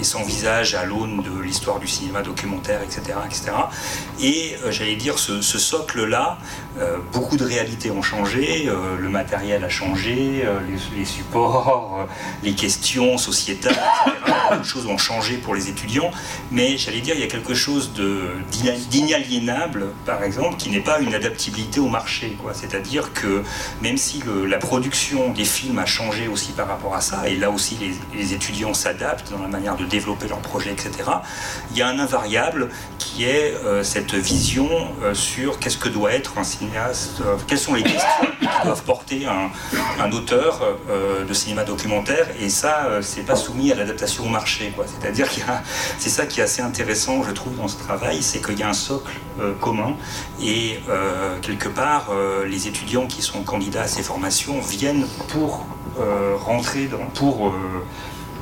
et 0.00 0.05
son 0.05 0.23
visage 0.23 0.75
à 0.75 0.85
l'aune 0.85 1.23
de 1.23 1.41
l'histoire 1.41 1.79
du 1.79 1.87
cinéma 1.87 2.23
documentaire, 2.23 2.83
etc. 2.83 3.19
etc. 3.26 3.53
Et 4.21 4.57
euh, 4.65 4.71
j'allais 4.71 4.97
dire, 4.97 5.19
ce, 5.19 5.41
socle-là, 5.41 6.38
beaucoup 7.12 7.37
de 7.37 7.45
réalités 7.45 7.90
ont 7.90 8.02
changé, 8.02 8.68
euh, 8.68 8.97
le 8.99 9.09
matériel 9.09 9.64
a 9.64 9.68
changé, 9.68 10.45
les, 10.97 11.04
supports, 11.04 12.06
les 12.42 12.52
questions 12.52 13.18
sociétales. 13.18 13.76
Beaucoup 14.26 14.61
de 14.61 14.64
choses 14.64 14.87
ont 14.87 14.99
changé 14.99 15.38
pour 15.38 15.54
les 15.54 15.68
étudiants, 15.68 16.11
mais 16.50 16.76
j'allais 16.76 17.00
dire, 17.00 17.14
il 17.14 17.21
y 17.21 17.25
a 17.25 17.28
quelque 17.28 17.54
chose 17.54 17.92
d'inaliénable, 18.90 19.87
par 20.04 20.23
exemple, 20.23 20.56
qui 20.56 20.71
n'est 20.71 20.80
pas 20.80 21.00
une 21.00 21.14
adaptabilité 21.14 21.80
au 21.80 21.88
marché. 21.88 22.37
C'est-à-dire 22.52 23.12
que 23.12 23.42
même 23.83 23.97
si 23.97 24.23
la 24.47 24.59
production 24.59 25.30
des 25.33 25.45
films 25.45 25.78
a 25.78 25.87
changé 25.87 26.28
aussi 26.28 26.52
par 26.52 26.68
rapport 26.68 26.95
à 26.95 27.00
ça, 27.00 27.28
et 27.28 27.37
là 27.37 27.50
aussi 27.50 27.76
les, 27.80 28.18
les 28.18 28.35
étudiants 28.35 28.75
s'adaptent 28.75 29.30
dans 29.30 29.42
la 29.42 29.49
manière 29.49 29.76
de 29.76 29.85
développer 29.85 30.28
leurs 30.28 30.40
projets, 30.40 30.73
etc., 30.73 30.90
il 31.71 31.78
y 31.78 31.83
a 31.83 31.88
un 31.88 31.99
invariable 31.99 32.68
qui 33.06 33.25
est 33.25 33.54
euh, 33.64 33.84
cette 33.84 34.14
vision 34.14 34.68
euh, 35.02 35.14
sur 35.14 35.58
qu'est-ce 35.58 35.78
que 35.78 35.88
doit 35.88 36.12
être 36.12 36.38
un 36.38 36.44
cinéaste, 36.44 37.20
euh, 37.20 37.36
quelles 37.46 37.58
sont 37.58 37.75
les 37.75 37.82
questions 37.82 38.26
qui 38.40 38.64
doivent 38.64 38.82
porter 38.82 39.26
un, 39.26 39.50
un 40.02 40.10
auteur 40.12 40.60
de 41.28 41.34
cinéma 41.34 41.64
documentaire, 41.64 42.26
et 42.40 42.48
ça, 42.48 43.00
c'est 43.02 43.22
pas 43.22 43.36
soumis 43.36 43.72
à 43.72 43.75
l'adaptation 43.75 44.25
au 44.25 44.28
marché. 44.28 44.72
C'est-à-dire 44.86 45.28
que 45.28 45.40
c'est 45.98 46.08
ça 46.08 46.26
qui 46.26 46.40
est 46.40 46.42
assez 46.42 46.62
intéressant, 46.62 47.22
je 47.22 47.32
trouve, 47.32 47.56
dans 47.56 47.68
ce 47.68 47.78
travail, 47.78 48.22
c'est 48.22 48.44
qu'il 48.44 48.58
y 48.58 48.62
a 48.62 48.68
un 48.68 48.72
socle 48.72 49.12
commun, 49.60 49.96
et 50.42 50.80
quelque 51.42 51.68
part, 51.68 52.10
les 52.46 52.68
étudiants 52.68 53.06
qui 53.06 53.22
sont 53.22 53.42
candidats 53.42 53.82
à 53.82 53.88
ces 53.88 54.02
formations 54.02 54.60
viennent 54.60 55.06
pour 55.28 55.66
rentrer 56.44 56.86
dans, 56.86 57.06
pour 57.14 57.52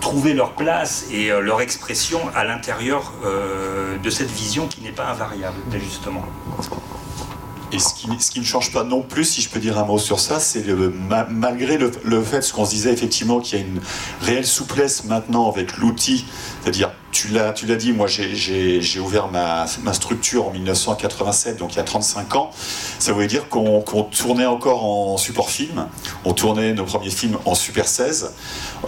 trouver 0.04 0.34
leur 0.34 0.52
place 0.52 1.06
et 1.10 1.32
euh, 1.32 1.40
leur 1.40 1.62
expression 1.62 2.20
à 2.34 2.44
l'intérieur 2.44 3.14
euh, 3.24 3.96
de 3.96 4.10
cette 4.10 4.30
vision 4.30 4.68
qui 4.68 4.82
n'est 4.82 4.92
pas 4.92 5.06
invariable 5.06 5.56
d'ajustement. 5.70 6.22
Et 7.72 7.78
ce 7.78 7.94
qui, 7.94 8.08
ce 8.20 8.30
qui, 8.30 8.38
ne 8.38 8.44
change 8.44 8.70
pas 8.70 8.84
non 8.84 9.00
plus, 9.00 9.24
si 9.24 9.40
je 9.40 9.48
peux 9.48 9.60
dire 9.60 9.78
un 9.78 9.86
mot 9.86 9.98
sur 9.98 10.20
ça, 10.20 10.40
c'est 10.40 10.62
malgré 11.30 11.78
le, 11.78 11.90
le, 12.04 12.22
fait, 12.22 12.42
ce 12.42 12.52
qu'on 12.52 12.66
se 12.66 12.70
disait 12.72 12.92
effectivement, 12.92 13.40
qu'il 13.40 13.58
y 13.58 13.62
a 13.62 13.64
une 13.64 13.80
réelle 14.20 14.46
souplesse 14.46 15.04
maintenant 15.04 15.50
avec 15.50 15.78
l'outil, 15.78 16.26
c'est-à-dire, 16.60 16.92
tu 17.14 17.28
l'as 17.28 17.76
dit, 17.76 17.92
moi 17.92 18.08
j'ai 18.08 19.00
ouvert 19.00 19.28
ma, 19.28 19.66
ma, 19.82 19.92
structure 19.92 20.48
en 20.48 20.50
1987, 20.50 21.58
donc 21.58 21.74
il 21.74 21.76
y 21.76 21.80
a 21.80 21.84
35 21.84 22.34
ans, 22.34 22.50
ça 22.98 23.12
voulait 23.12 23.28
dire 23.28 23.48
qu'on 23.48 23.82
tournait 24.02 24.46
encore 24.46 24.84
en 24.84 25.16
support 25.16 25.48
film, 25.48 25.86
on 26.24 26.32
tournait 26.32 26.74
nos 26.74 26.84
premiers 26.84 27.10
films 27.10 27.38
en 27.44 27.54
Super 27.54 27.86
16, 27.86 28.32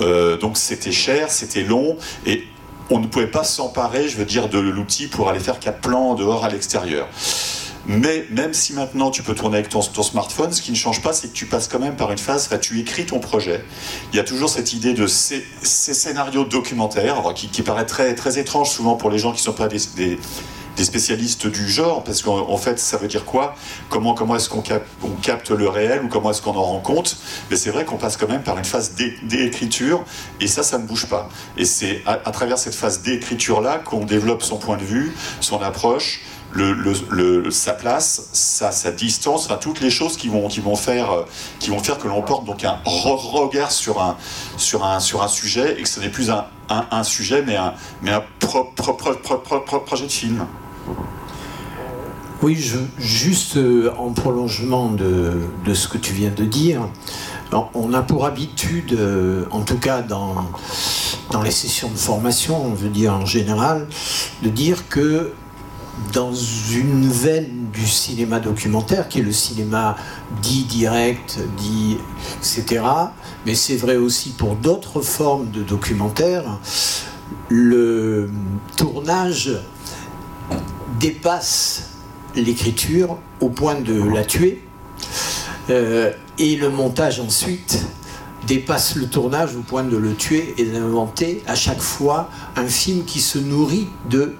euh, 0.00 0.36
donc 0.38 0.56
c'était 0.56 0.90
cher, 0.90 1.30
c'était 1.30 1.62
long, 1.62 1.96
et 2.26 2.44
on 2.90 2.98
ne 2.98 3.06
pouvait 3.06 3.28
pas 3.28 3.44
s'emparer, 3.44 4.08
je 4.08 4.16
veux 4.16 4.24
dire, 4.24 4.48
de 4.48 4.58
l'outil 4.58 5.06
pour 5.06 5.28
aller 5.28 5.40
faire 5.40 5.60
quatre 5.60 5.80
plans 5.80 6.14
dehors 6.14 6.44
à 6.44 6.48
l'extérieur. 6.48 7.08
Mais 7.88 8.26
même 8.30 8.52
si 8.52 8.72
maintenant 8.72 9.10
tu 9.10 9.22
peux 9.22 9.34
tourner 9.34 9.58
avec 9.58 9.68
ton, 9.68 9.80
smartphone, 9.80 10.52
ce 10.52 10.60
qui 10.60 10.72
ne 10.72 10.76
change 10.76 11.02
pas, 11.02 11.12
c'est 11.12 11.28
que 11.28 11.32
tu 11.32 11.46
passes 11.46 11.68
quand 11.68 11.78
même 11.78 11.94
par 11.94 12.10
une 12.10 12.18
phase, 12.18 12.48
tu 12.60 12.80
écris 12.80 13.06
ton 13.06 13.20
projet. 13.20 13.64
Il 14.12 14.16
y 14.16 14.20
a 14.20 14.24
toujours 14.24 14.48
cette 14.48 14.72
idée 14.72 14.92
de 14.92 15.06
ces, 15.06 15.44
scénarios 15.62 16.44
documentaires, 16.44 17.22
qui, 17.34 17.62
paraît 17.62 17.86
très, 17.86 18.14
très 18.14 18.38
étrange 18.38 18.70
souvent 18.70 18.96
pour 18.96 19.10
les 19.10 19.18
gens 19.18 19.30
qui 19.30 19.38
ne 19.38 19.44
sont 19.44 19.52
pas 19.52 19.68
des, 19.68 20.18
spécialistes 20.76 21.46
du 21.46 21.68
genre, 21.68 22.02
parce 22.02 22.22
qu'en 22.22 22.56
fait, 22.56 22.78
ça 22.80 22.96
veut 22.96 23.08
dire 23.08 23.24
quoi? 23.24 23.54
Comment, 23.88 24.14
comment 24.14 24.34
est-ce 24.34 24.48
qu'on 24.48 24.62
capte, 24.62 25.50
le 25.50 25.68
réel 25.68 26.02
ou 26.02 26.08
comment 26.08 26.30
est-ce 26.30 26.42
qu'on 26.42 26.56
en 26.56 26.64
rend 26.64 26.80
compte? 26.80 27.16
Mais 27.50 27.56
c'est 27.56 27.70
vrai 27.70 27.84
qu'on 27.84 27.98
passe 27.98 28.16
quand 28.16 28.28
même 28.28 28.42
par 28.42 28.58
une 28.58 28.64
phase 28.64 28.94
d'écriture, 29.22 30.04
et 30.40 30.48
ça, 30.48 30.64
ça 30.64 30.78
ne 30.78 30.86
bouge 30.86 31.06
pas. 31.06 31.28
Et 31.56 31.64
c'est 31.64 32.02
à, 32.04 32.16
travers 32.32 32.58
cette 32.58 32.74
phase 32.74 33.02
d'écriture-là 33.02 33.78
qu'on 33.78 34.04
développe 34.04 34.42
son 34.42 34.56
point 34.56 34.76
de 34.76 34.84
vue, 34.84 35.14
son 35.40 35.62
approche, 35.62 36.20
sa 37.50 37.72
place, 37.72 38.28
sa, 38.32 38.90
distance, 38.90 39.46
enfin, 39.46 39.56
toutes 39.56 39.80
les 39.80 39.90
choses 39.90 40.16
qui 40.16 40.28
vont, 40.28 40.46
euh, 40.46 40.76
faire 40.76 41.98
que 41.98 42.08
l'on 42.08 42.22
porte 42.22 42.44
donc 42.44 42.64
un 42.64 42.78
regard 42.84 43.70
sur 43.70 44.02
un, 44.02 44.16
sujet 45.28 45.76
et 45.78 45.82
que 45.82 45.88
ce 45.88 46.00
n'est 46.00 46.08
plus 46.08 46.30
un, 46.30 47.04
sujet 47.04 47.42
mais 47.46 47.56
un, 47.56 47.74
mais 48.02 48.12
projet 49.84 50.06
de 50.06 50.12
film. 50.12 50.46
Oui, 52.42 52.58
juste 52.98 53.56
euh, 53.56 53.92
en 53.98 54.12
prolongement 54.12 54.90
de, 54.90 55.48
ce 55.72 55.88
que 55.88 55.98
tu 55.98 56.12
viens 56.12 56.30
de 56.30 56.44
dire, 56.44 56.82
on 57.74 57.94
a 57.94 58.02
pour 58.02 58.26
habitude, 58.26 58.92
euh, 58.92 59.46
en 59.50 59.62
tout 59.62 59.78
cas 59.78 60.02
dans 60.02 61.42
les 61.42 61.50
sessions 61.50 61.90
de 61.90 61.96
formation, 61.96 62.62
on 62.64 62.74
veut 62.74 62.88
dire 62.88 63.14
en 63.14 63.26
général, 63.26 63.86
de 64.42 64.48
dire 64.48 64.88
que 64.88 65.32
dans 66.12 66.34
une 66.34 67.08
veine 67.08 67.68
du 67.72 67.86
cinéma 67.86 68.40
documentaire, 68.40 69.08
qui 69.08 69.20
est 69.20 69.22
le 69.22 69.32
cinéma 69.32 69.96
dit 70.42 70.64
direct, 70.64 71.38
dit 71.56 71.98
etc. 72.38 72.82
Mais 73.44 73.54
c'est 73.54 73.76
vrai 73.76 73.96
aussi 73.96 74.30
pour 74.30 74.56
d'autres 74.56 75.00
formes 75.00 75.50
de 75.50 75.62
documentaire. 75.62 76.58
Le 77.48 78.30
tournage 78.76 79.52
dépasse 81.00 81.90
l'écriture 82.34 83.18
au 83.40 83.48
point 83.48 83.80
de 83.80 84.02
la 84.02 84.24
tuer. 84.24 84.62
Euh, 85.70 86.12
et 86.38 86.56
le 86.56 86.70
montage 86.70 87.18
ensuite 87.18 87.84
dépasse 88.46 88.94
le 88.94 89.08
tournage 89.08 89.56
au 89.56 89.60
point 89.60 89.82
de 89.82 89.96
le 89.96 90.14
tuer 90.14 90.54
et 90.58 90.64
d'inventer 90.64 91.42
à 91.46 91.56
chaque 91.56 91.80
fois 91.80 92.30
un 92.54 92.66
film 92.66 93.04
qui 93.04 93.20
se 93.20 93.38
nourrit 93.38 93.88
de 94.08 94.36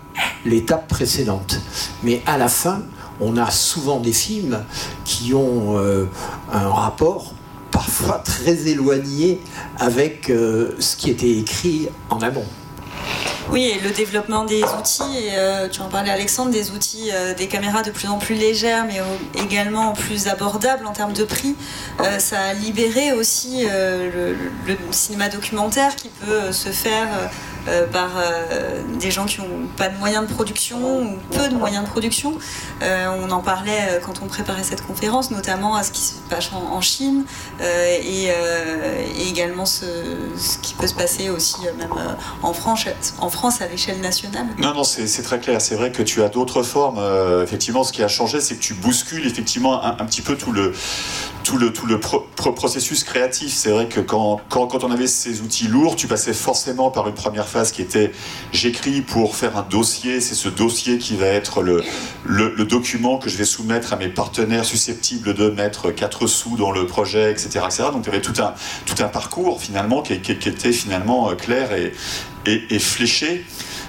l'étape 0.47 0.89
précédente. 0.89 1.61
Mais 2.03 2.23
à 2.27 2.39
la 2.39 2.49
fin, 2.49 2.83
on 3.21 3.37
a 3.37 3.51
souvent 3.51 4.01
des 4.01 4.13
films 4.13 4.65
qui 5.05 5.35
ont 5.35 5.79
euh, 5.79 6.07
un 6.53 6.69
rapport 6.69 7.33
parfois 7.71 8.23
très 8.25 8.69
éloigné 8.69 9.41
avec 9.79 10.31
euh, 10.31 10.75
ce 10.79 10.97
qui 10.97 11.11
était 11.11 11.31
écrit 11.31 11.89
en 12.11 12.21
amont. 12.21 12.47
Oui, 13.51 13.63
et 13.63 13.81
le 13.81 13.91
développement 13.91 14.45
des 14.45 14.65
outils, 14.65 15.29
euh, 15.31 15.69
tu 15.69 15.81
en 15.81 15.89
parlais 15.89 16.11
Alexandre, 16.11 16.51
des 16.51 16.73
outils, 16.73 17.13
des 17.37 17.47
caméras 17.47 17.85
de 17.85 17.93
plus 17.93 18.09
en 18.09 18.19
plus 18.19 18.35
légères, 18.35 18.85
mais 18.87 19.01
également 19.41 19.93
plus 19.93 20.27
abordables 20.27 20.85
en 20.85 20.93
termes 20.93 21.13
de 21.13 21.23
prix, 21.23 21.55
ça 22.19 22.41
a 22.41 22.55
libéré 22.55 23.13
aussi 23.13 23.65
le, 23.65 24.35
cinéma 24.91 25.29
documentaire 25.29 25.95
qui 25.95 26.09
peut 26.09 26.51
se 26.51 26.71
faire 26.71 27.07
euh, 27.69 27.87
par 27.87 28.11
euh, 28.17 28.83
des 28.99 29.11
gens 29.11 29.27
qui 29.27 29.41
n'ont 29.41 29.67
pas 29.77 29.89
de 29.89 29.97
moyens 29.99 30.27
de 30.27 30.33
production 30.33 31.03
ou 31.03 31.19
peu 31.33 31.49
de 31.49 31.55
moyens 31.55 31.85
de 31.85 31.91
production. 31.91 32.39
Euh, 32.83 33.09
on 33.09 33.31
en 33.31 33.41
parlait 33.41 34.01
quand 34.05 34.23
on 34.23 34.27
préparait 34.27 34.63
cette 34.63 34.87
conférence, 34.87 35.31
notamment 35.31 35.75
à 35.75 35.83
ce 35.83 35.91
qui 35.91 36.01
se 36.01 36.15
passe 36.31 36.51
en, 36.53 36.81
Chine 36.81 37.25
et, 37.61 38.29
également 39.29 39.67
ce, 39.67 39.85
qui 40.63 40.75
peut 40.75 40.87
se 40.87 40.95
passer 40.95 41.31
aussi 41.31 41.57
même 41.79 41.91
en 42.43 42.53
France, 42.53 42.87
en 43.19 43.31
France 43.31 43.61
à 43.61 43.67
l'échelle 43.67 44.01
nationale. 44.01 44.47
Non, 44.59 44.75
non, 44.75 44.85
c'est 44.85 45.23
très 45.23 45.41
clair. 45.41 45.61
C'est 45.61 45.75
vrai 45.75 45.91
que 45.91 46.03
tu 46.03 46.23
as 46.23 46.29
d'autres 46.29 46.63
formes. 46.63 47.01
effectivement, 47.43 47.83
ce 47.83 47.93
qui 47.93 48.03
a 48.03 48.09
changé, 48.09 48.41
c'est 48.41 48.57
que 48.57 48.63
tu 48.63 48.75
bouscules 48.75 49.27
effectivement 49.27 49.83
un, 49.83 49.93
un, 49.99 50.05
petit 50.05 50.23
peu 50.23 50.37
tout 50.37 50.53
le 50.53 50.73
tout 51.47 51.59
le, 51.59 51.73
tout 51.73 51.87
le 51.87 51.99
processus 51.99 53.05
créatif. 53.05 53.53
C'est 53.53 53.71
vrai 53.71 53.87
que 53.87 54.01
quand, 54.01 54.41
quand, 54.49 54.83
on 54.83 54.91
avait 54.91 55.07
ces 55.07 55.43
outils 55.43 55.69
lourds, 55.69 55.95
tu 55.95 56.09
passais 56.09 56.33
forcément 56.33 56.91
par 56.91 57.07
une 57.07 57.15
première 57.15 57.47
phase 57.47 57.71
qui 57.71 57.83
était 57.83 58.11
j'écris 58.53 59.01
pour 59.01 59.37
faire 59.37 59.57
un 59.57 59.63
dossier, 59.63 60.21
c'est 60.21 60.35
ce 60.35 60.49
dossier 60.49 60.99
qui 60.99 61.17
va 61.17 61.27
être 61.27 61.63
le, 61.63 61.85
le, 62.25 62.65
document 62.65 63.19
que 63.19 63.31
je 63.31 63.37
vais 63.37 63.45
soumettre 63.45 63.93
à 63.93 63.97
mes 63.97 64.09
partenaires 64.09 64.65
susceptibles 64.65 65.35
de 65.35 65.49
mettre 65.49 65.93
4 65.93 66.27
sous 66.27 66.57
dans 66.57 66.73
le 66.73 66.85
projet, 66.85 67.31
etc. 67.31 67.61
etc. 67.65 67.85
Donc 67.93 68.03
tu 68.03 68.09
avais 68.09 68.21
tout 68.21 68.35
un, 68.43 68.55
tout 68.85 69.01
un 69.01 69.09
parcours 69.09 69.61
finalement 69.63 70.03
qui, 70.03 70.15
était 70.15 70.73
finalement 70.73 71.35
clair 71.37 71.73
et, 71.73 71.93
et, 72.45 72.75
et 72.75 72.79
fléché. 72.81 73.45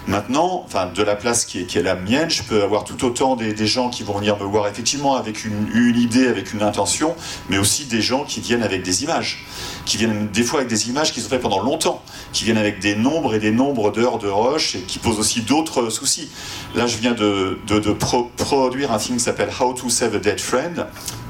Maintenant, 0.08 0.64
enfin, 0.66 0.90
de 0.94 1.04
la 1.04 1.18
place 1.18 1.44
qui 1.44 1.60
est, 1.60 1.76
la 1.82 1.96
mienne, 1.96 2.30
je 2.30 2.42
peux 2.42 2.64
avoir 2.64 2.86
tout 2.86 3.04
autant 3.06 3.36
des, 3.36 3.68
gens 3.68 3.90
qui 3.90 4.04
vont 4.04 4.18
venir 4.18 4.38
me 4.38 4.46
voir 4.46 4.66
effectivement 4.68 5.16
avec 5.16 5.44
une, 5.44 5.68
idée, 5.98 6.28
avec 6.28 6.54
une 6.54 6.64
intention, 6.64 7.14
mais 7.50 7.58
aussi 7.58 7.86
des 7.86 8.02
gens 8.02 8.24
qui 8.24 8.40
viennent 8.40 8.64
avec 8.64 8.84
des 8.84 9.04
images, 9.04 9.46
qui 9.86 9.98
viennent 9.98 10.30
des 10.30 10.44
fois 10.44 10.60
avec 10.60 10.70
des 10.70 10.90
images 10.90 11.12
qui 11.12 11.20
sont 11.20 11.28
faites 11.28 11.42
pendant 11.42 11.62
longtemps, 11.62 12.02
qui 12.32 12.46
viennent 12.46 12.58
avec 12.58 12.80
des 12.80 12.96
nombres 12.96 13.36
et 13.36 13.40
des 13.40 13.52
nombres 13.52 13.92
d'heures 13.92 14.18
de 14.18 14.30
rush 14.30 14.76
et 14.76 14.80
qui 14.80 14.98
posent 14.98 15.20
aussi 15.20 15.42
d'autres 15.42 15.90
soucis. 15.90 16.30
Là, 16.74 16.88
je 16.88 16.98
viens 16.98 17.14
de, 17.14 17.60
de, 17.68 17.80
de 17.80 17.92
pro 17.92 18.32
produire 18.38 18.94
un 18.94 19.00
film 19.00 19.18
qui 19.18 19.24
s'appelle 19.26 19.50
How 19.60 19.74
to 19.74 19.90
Save 19.90 20.16
a 20.16 20.20
Dead 20.20 20.40
Friend, 20.40 20.88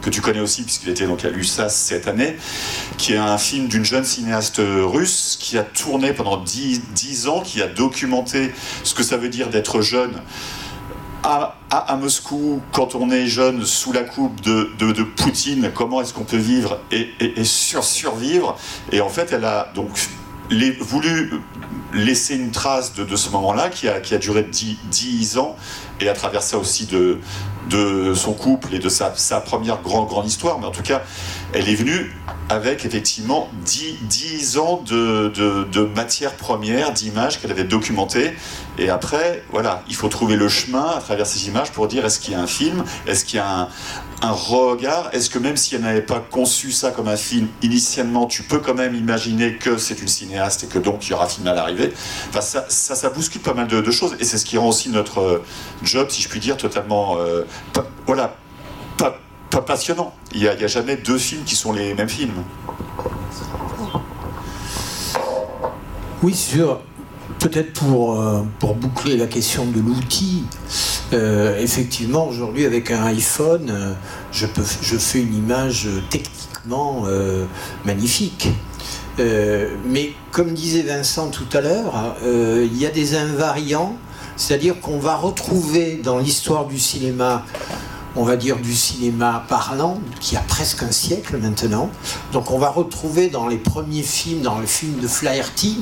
que 0.08 0.16
tu 0.16 0.22
connais 0.22 0.40
aussi 0.40 0.64
puisqu'il 0.64 0.90
était 0.90 1.06
donc 1.06 1.26
à 1.26 1.30
l'USAS 1.30 1.70
cette 1.70 2.08
année, 2.08 2.38
qui 2.98 3.14
est 3.14 3.18
un 3.18 3.38
film 3.38 3.68
d'une 3.68 3.84
jeune 3.84 4.06
cinéaste 4.06 4.62
russe 4.62 5.38
qui 5.38 5.58
a 5.58 5.64
tourné 5.64 6.14
pendant 6.14 6.38
10, 6.38 6.94
10 6.94 7.28
ans, 7.28 7.42
qui 7.42 7.62
a 7.62 7.68
documenté 7.68 8.54
ce 8.86 8.94
que 8.94 9.04
ça 9.04 9.18
veut 9.18 9.28
dire 9.28 9.50
d'être 9.50 9.82
jeune 9.82 10.22
à, 11.24 11.58
à, 11.72 11.98
Moscou, 11.98 12.62
quand 12.72 12.96
on 12.96 13.12
est 13.12 13.28
jeune 13.28 13.66
sous 13.66 13.92
la 13.92 14.04
coupe 14.04 14.40
de, 14.42 14.70
de, 14.80 15.04
Poutine, 15.04 15.72
comment 15.74 16.00
est-ce 16.00 16.14
qu'on 16.14 16.24
peut 16.24 16.38
vivre 16.38 16.80
et, 16.92 17.10
et, 17.20 17.44
sur, 17.44 17.84
survivre? 17.84 18.56
Et 18.94 19.02
en 19.02 19.10
fait, 19.10 19.34
elle 19.34 19.44
a 19.44 19.70
donc 19.76 19.90
voulu 20.80 21.34
laisser 21.94 22.36
une 22.36 22.52
trace 22.52 22.94
de, 22.94 23.04
de 23.04 23.16
ce 23.18 23.30
moment-là 23.32 23.70
qui 23.70 23.90
a, 23.90 24.00
qui 24.00 24.16
a 24.16 24.20
duré 24.20 24.44
10, 24.44 24.78
10 24.90 25.38
ans 25.38 25.58
et 26.02 26.10
à 26.10 26.14
travers 26.14 26.44
ça 26.44 26.58
aussi 26.58 26.86
de, 26.86 27.20
son 28.16 28.34
couple 28.34 28.74
et 28.74 28.80
de 28.80 28.90
sa, 28.90 29.10
première 29.42 29.82
grande, 29.82 30.26
histoire. 30.26 30.60
Mais 30.60 30.66
en 30.66 30.72
tout 30.72 30.84
cas, 30.84 31.02
elle 31.54 31.68
est 31.68 31.76
venue 31.76 32.16
avec 32.50 32.86
effectivement 32.86 33.50
10, 33.66 33.98
10 34.04 34.58
ans 34.58 34.84
de, 34.86 35.30
de, 35.30 35.66
de 35.66 35.82
matière 35.82 36.34
première, 36.34 36.94
d'images 36.94 37.42
qu'elle 37.42 37.52
avait 37.52 37.66
documentées. 37.66 38.34
Et 38.78 38.90
après, 38.90 39.44
voilà, 39.52 39.84
il 39.90 39.96
faut 39.96 40.08
trouver 40.08 40.36
le 40.36 40.48
chemin 40.48 40.86
à 40.86 41.00
travers 41.00 41.26
ces 41.26 41.48
images 41.48 41.72
pour 41.72 41.88
dire 41.88 42.06
est-ce 42.06 42.20
qu'il 42.20 42.34
y 42.34 42.36
a 42.36 42.42
un 42.42 42.48
film, 42.48 42.84
est-ce 43.08 43.26
qu'il 43.26 43.38
y 43.38 43.40
a 43.40 43.70
un, 44.22 44.32
regard, 44.32 45.10
est-ce 45.14 45.30
que 45.30 45.40
même 45.40 45.58
si 45.58 45.76
elle 45.76 45.82
n'avait 45.82 46.02
pas 46.02 46.20
conçu 46.20 46.72
ça 46.72 46.92
comme 46.92 47.08
un 47.08 47.18
film 47.18 47.48
initialement, 47.62 48.28
tu 48.28 48.44
peux 48.44 48.60
quand 48.60 48.74
même 48.74 48.96
imaginer 48.96 49.56
que 49.56 49.78
c'est 49.78 50.02
une 50.02 50.08
cinéaste 50.08 50.64
et 50.64 50.68
que 50.68 50.80
donc 50.80 51.08
il 51.08 51.12
y 51.12 51.14
aura 51.14 51.26
un 51.26 51.30
film 51.30 51.48
à 51.48 51.54
l'arrivée? 51.54 51.92
Enfin, 52.30 52.42
ça, 52.42 53.10
bouscule 53.10 53.42
pas 53.42 53.54
mal 53.54 53.68
de 53.68 53.92
choses 53.92 54.16
et 54.20 54.24
c'est 54.24 54.38
ce 54.38 54.46
qui 54.46 54.58
rend 54.58 54.70
aussi 54.70 54.90
notre 54.90 55.42
job, 55.88 56.10
si 56.10 56.22
je 56.22 56.30
puis 56.30 56.40
dire, 56.40 56.58
totalement, 56.58 57.18
euh, 57.18 57.44
pas, 57.74 57.86
voilà, 58.06 58.36
pas, 58.98 59.20
pas 59.50 59.62
passionnant. 59.62 60.14
Il 60.34 60.42
n'y 60.42 60.48
a, 60.48 60.68
jamais 60.68 60.98
deux 60.98 61.18
films 61.18 61.44
qui 61.44 61.56
sont 61.56 61.72
les 61.72 61.94
mêmes 61.94 62.10
films. 62.10 62.44
Oui, 66.22 66.34
sûr. 66.34 66.82
Peut-être 67.40 67.74
pour, 67.74 68.20
euh, 68.20 68.44
pour 68.60 68.76
boucler 68.76 69.16
la 69.16 69.28
question 69.28 69.66
de 69.66 69.80
l'outil, 69.80 70.44
euh, 71.14 71.58
effectivement, 71.60 72.28
aujourd'hui, 72.28 72.66
avec 72.66 72.92
un 72.92 73.04
iPhone, 73.06 73.96
je, 74.32 74.48
peux, 74.48 74.64
je 74.82 74.98
fais 74.98 75.22
une 75.22 75.36
image 75.36 75.88
techniquement 76.10 77.06
magnifique. 77.86 78.50
mais 79.18 80.14
comme 80.32 80.54
disait 80.54 80.82
Vincent 80.82 81.30
tout 81.30 81.48
à 81.54 81.62
l'heure, 81.62 82.16
il 82.26 82.78
y 82.78 82.86
a 82.86 82.90
des 82.90 83.16
invariants, 83.16 83.96
c'est-à-dire 84.38 84.80
qu'on 84.80 85.00
va 85.00 85.16
retrouver 85.16 86.00
dans 86.02 86.18
l'histoire 86.20 86.66
du 86.66 86.80
cinéma 86.80 87.44
on 88.18 88.24
va 88.24 88.36
dire, 88.36 88.58
du 88.58 88.74
cinéma 88.74 89.46
parlant, 89.48 90.02
qui 90.20 90.36
a 90.36 90.40
presque 90.40 90.82
un 90.82 90.92
siècle 90.92 91.38
maintenant. 91.38 91.92
Donc 92.34 92.50
on 92.50 92.58
va 92.58 92.70
retrouver 92.70 93.30
dans 93.30 93.48
les 93.48 93.58
premiers 93.58 94.02
films, 94.02 94.42
dans 94.42 94.58
le 94.58 94.66
film 94.66 95.00
de 95.00 95.08
Flaherty, 95.08 95.78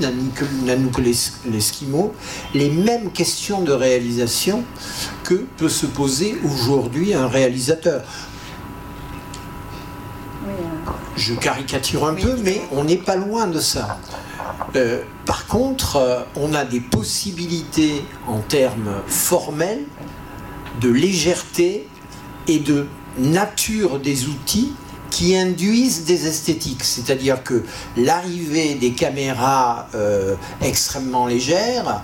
Nanook 0.66 1.00
l'Esquimau, 1.46 2.14
les 2.54 2.70
mêmes 2.70 3.12
questions 3.12 3.62
de 3.62 3.72
réalisation 3.72 4.66
que 5.24 5.46
peut 5.58 5.70
se 5.70 5.86
poser 5.86 6.36
aujourd'hui 6.44 7.14
un 7.14 7.28
réalisateur. 7.28 8.04
Je 11.16 11.34
caricature 11.34 12.06
un 12.06 12.14
peu, 12.14 12.36
mais 12.44 12.62
on 12.72 12.84
n'est 12.84 12.98
pas 12.98 13.16
loin 13.16 13.48
de 13.48 13.60
ça. 13.60 14.00
Euh, 14.76 15.02
par 15.26 15.48
contre, 15.48 15.96
euh, 15.96 16.22
on 16.36 16.54
a 16.54 16.66
des 16.66 16.82
possibilités 16.82 18.04
en 18.28 18.40
termes 18.40 19.02
formels 19.08 19.86
de 20.82 20.90
légèreté 20.90 21.88
et 22.48 22.60
de 22.60 22.86
nature 23.18 24.00
des 24.00 24.28
outils 24.28 24.74
qui 25.10 25.38
induisent 25.38 26.04
des 26.04 26.28
esthétiques. 26.28 26.84
C'est-à-dire 26.84 27.44
que 27.44 27.64
l'arrivée 27.96 28.76
des 28.76 28.92
caméras 28.92 29.88
euh, 29.96 30.36
extrêmement 30.62 31.26
légères 31.26 32.02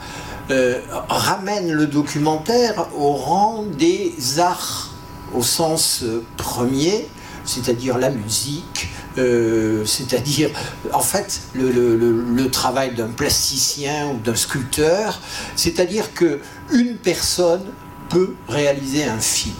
ramène 1.07 1.71
le 1.71 1.87
documentaire 1.87 2.87
au 2.97 3.13
rang 3.13 3.63
des 3.77 4.13
arts 4.39 4.89
au 5.33 5.43
sens 5.43 6.03
premier, 6.35 7.07
c'est-à-dire 7.45 7.97
la 7.97 8.09
musique, 8.09 8.89
euh, 9.17 9.85
c'est-à-dire 9.85 10.49
en 10.93 11.01
fait 11.01 11.41
le, 11.53 12.47
travail 12.51 12.95
d'un 12.95 13.07
plasticien 13.07 14.07
ou 14.09 14.19
d'un 14.19 14.35
sculpteur, 14.35 15.19
c'est-à-dire 15.55 16.13
que 16.13 16.39
une 16.71 16.95
personne 16.97 17.63
peut 18.09 18.35
réaliser 18.49 19.05
un 19.05 19.19
film 19.19 19.55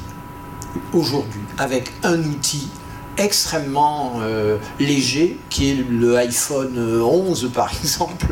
aujourd'hui 0.94 1.42
avec 1.58 1.92
un 2.04 2.20
outil 2.20 2.68
extrêmement 3.18 4.20
euh, 4.22 4.58
léger 4.80 5.38
qui 5.50 5.72
est 5.72 5.86
le 5.90 6.18
iPhone 6.18 7.02
11 7.02 7.52
par 7.54 7.72
exemple. 7.84 8.28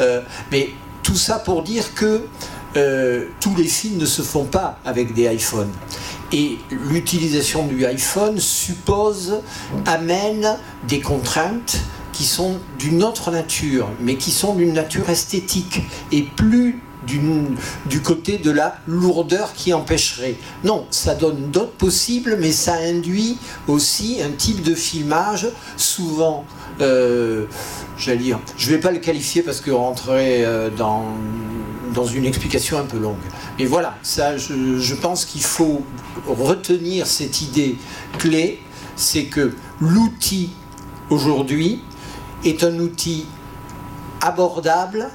Euh, 0.00 0.22
mais 0.50 0.70
tout 1.02 1.16
ça 1.16 1.38
pour 1.38 1.62
dire 1.62 1.94
que 1.94 2.22
euh, 2.76 3.26
tous 3.40 3.54
les 3.56 3.66
films 3.66 3.98
ne 3.98 4.06
se 4.06 4.22
font 4.22 4.44
pas 4.44 4.78
avec 4.84 5.12
des 5.14 5.32
iPhones. 5.32 5.72
Et 6.32 6.58
l'utilisation 6.70 7.66
du 7.66 7.84
iPhone 7.84 8.38
suppose, 8.38 9.40
amène 9.86 10.56
des 10.88 11.00
contraintes 11.00 11.78
qui 12.12 12.24
sont 12.24 12.58
d'une 12.78 13.02
autre 13.02 13.30
nature, 13.30 13.88
mais 14.00 14.16
qui 14.16 14.30
sont 14.30 14.54
d'une 14.54 14.72
nature 14.72 15.08
esthétique. 15.10 15.82
Et 16.10 16.22
plus 16.22 16.80
du 17.86 18.00
côté 18.00 18.38
de 18.38 18.50
la 18.50 18.76
lourdeur 18.86 19.52
qui 19.54 19.72
empêcherait. 19.72 20.36
Non, 20.64 20.86
ça 20.90 21.14
donne 21.14 21.50
d'autres 21.50 21.72
possibles, 21.72 22.36
mais 22.38 22.52
ça 22.52 22.74
induit 22.74 23.38
aussi 23.66 24.20
un 24.22 24.30
type 24.30 24.62
de 24.62 24.74
filmage 24.74 25.48
souvent, 25.76 26.44
euh, 26.80 27.46
j'allais 27.98 28.18
dire, 28.18 28.38
je 28.56 28.70
ne 28.70 28.76
vais 28.76 28.80
pas 28.80 28.92
le 28.92 28.98
qualifier 28.98 29.42
parce 29.42 29.60
que 29.60 29.70
rentrer 29.70 30.44
euh, 30.44 30.70
dans, 30.70 31.04
dans 31.92 32.06
une 32.06 32.24
explication 32.24 32.78
un 32.78 32.84
peu 32.84 32.98
longue. 32.98 33.16
Mais 33.58 33.66
voilà, 33.66 33.96
ça, 34.02 34.36
je, 34.36 34.78
je 34.78 34.94
pense 34.94 35.24
qu'il 35.24 35.42
faut 35.42 35.82
retenir 36.26 37.06
cette 37.06 37.42
idée 37.42 37.76
clé, 38.18 38.60
c'est 38.96 39.24
que 39.24 39.54
l'outil 39.80 40.50
aujourd'hui 41.10 41.82
est 42.44 42.64
un 42.64 42.78
outil 42.78 43.26
abordable, 44.20 45.10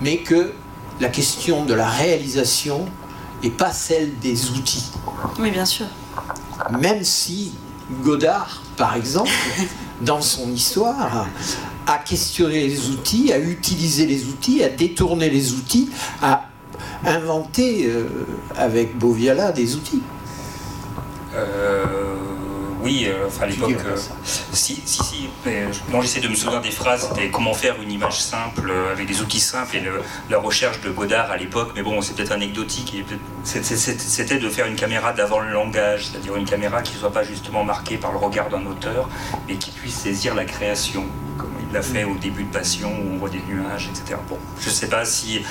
mais 0.00 0.18
que 0.18 0.52
la 1.00 1.08
question 1.08 1.64
de 1.64 1.74
la 1.74 1.88
réalisation 1.88 2.86
et 3.42 3.50
pas 3.50 3.72
celle 3.72 4.18
des 4.18 4.50
outils. 4.50 4.90
Oui, 5.38 5.50
bien 5.50 5.64
sûr. 5.64 5.86
Même 6.78 7.02
si 7.04 7.52
Godard, 8.02 8.62
par 8.76 8.96
exemple, 8.96 9.30
dans 10.02 10.20
son 10.20 10.50
histoire, 10.50 11.26
a 11.90 11.98
questionné 11.98 12.68
les 12.68 12.90
outils, 12.90 13.32
a 13.32 13.38
utilisé 13.38 14.06
les 14.06 14.26
outils, 14.26 14.62
a 14.62 14.68
détourné 14.68 15.28
les 15.28 15.52
outils, 15.54 15.90
a 16.22 16.44
inventé 17.04 17.86
euh, 17.86 18.06
avec 18.56 18.96
Boviala 18.96 19.52
des 19.52 19.74
outils. 19.74 20.02
Euh 21.34 21.84
oui, 22.82 23.06
euh, 23.06 23.26
enfin 23.26 23.44
à 23.44 23.46
l'époque, 23.46 23.76
si, 24.24 24.82
si, 24.84 25.02
si, 25.02 25.28
non, 25.92 26.00
j'essaie 26.00 26.20
de 26.20 26.28
me 26.28 26.34
souvenir 26.34 26.62
des 26.62 26.70
phrases, 26.70 27.08
c'était 27.08 27.28
comment 27.30 27.52
faire 27.52 27.80
une 27.82 27.90
image 27.90 28.20
simple 28.20 28.72
avec 28.92 29.06
des 29.06 29.20
outils 29.20 29.40
simples 29.40 29.76
et 29.76 29.80
le, 29.80 30.00
la 30.30 30.38
recherche 30.38 30.80
de 30.80 30.90
Godard 30.90 31.30
à 31.30 31.36
l'époque, 31.36 31.72
mais 31.74 31.82
bon, 31.82 32.00
c'est 32.00 32.14
peut-être 32.14 32.32
anecdotique, 32.32 33.04
c'était 33.44 34.38
de 34.38 34.48
faire 34.48 34.66
une 34.66 34.76
caméra 34.76 35.12
d'avant 35.12 35.40
le 35.40 35.50
langage, 35.50 36.06
c'est-à-dire 36.06 36.36
une 36.36 36.46
caméra 36.46 36.82
qui 36.82 36.94
ne 36.94 37.00
soit 37.00 37.12
pas 37.12 37.22
justement 37.22 37.64
marquée 37.64 37.98
par 37.98 38.12
le 38.12 38.18
regard 38.18 38.48
d'un 38.48 38.64
auteur, 38.64 39.08
mais 39.46 39.56
qui 39.56 39.70
puisse 39.70 39.96
saisir 39.96 40.34
la 40.34 40.44
création, 40.44 41.04
comme 41.36 41.49
il 41.70 41.74
l'a 41.74 41.82
fait 41.82 42.04
au 42.04 42.16
début 42.16 42.44
de 42.44 42.52
Passion 42.52 42.90
où 42.90 43.14
on 43.14 43.18
voit 43.18 43.28
des 43.28 43.40
nuages, 43.48 43.88
etc. 43.88 44.18
Bon, 44.28 44.38
je 44.60 44.66
ne 44.66 44.74
sais 44.74 44.88
pas 44.88 45.04
si. 45.04 45.42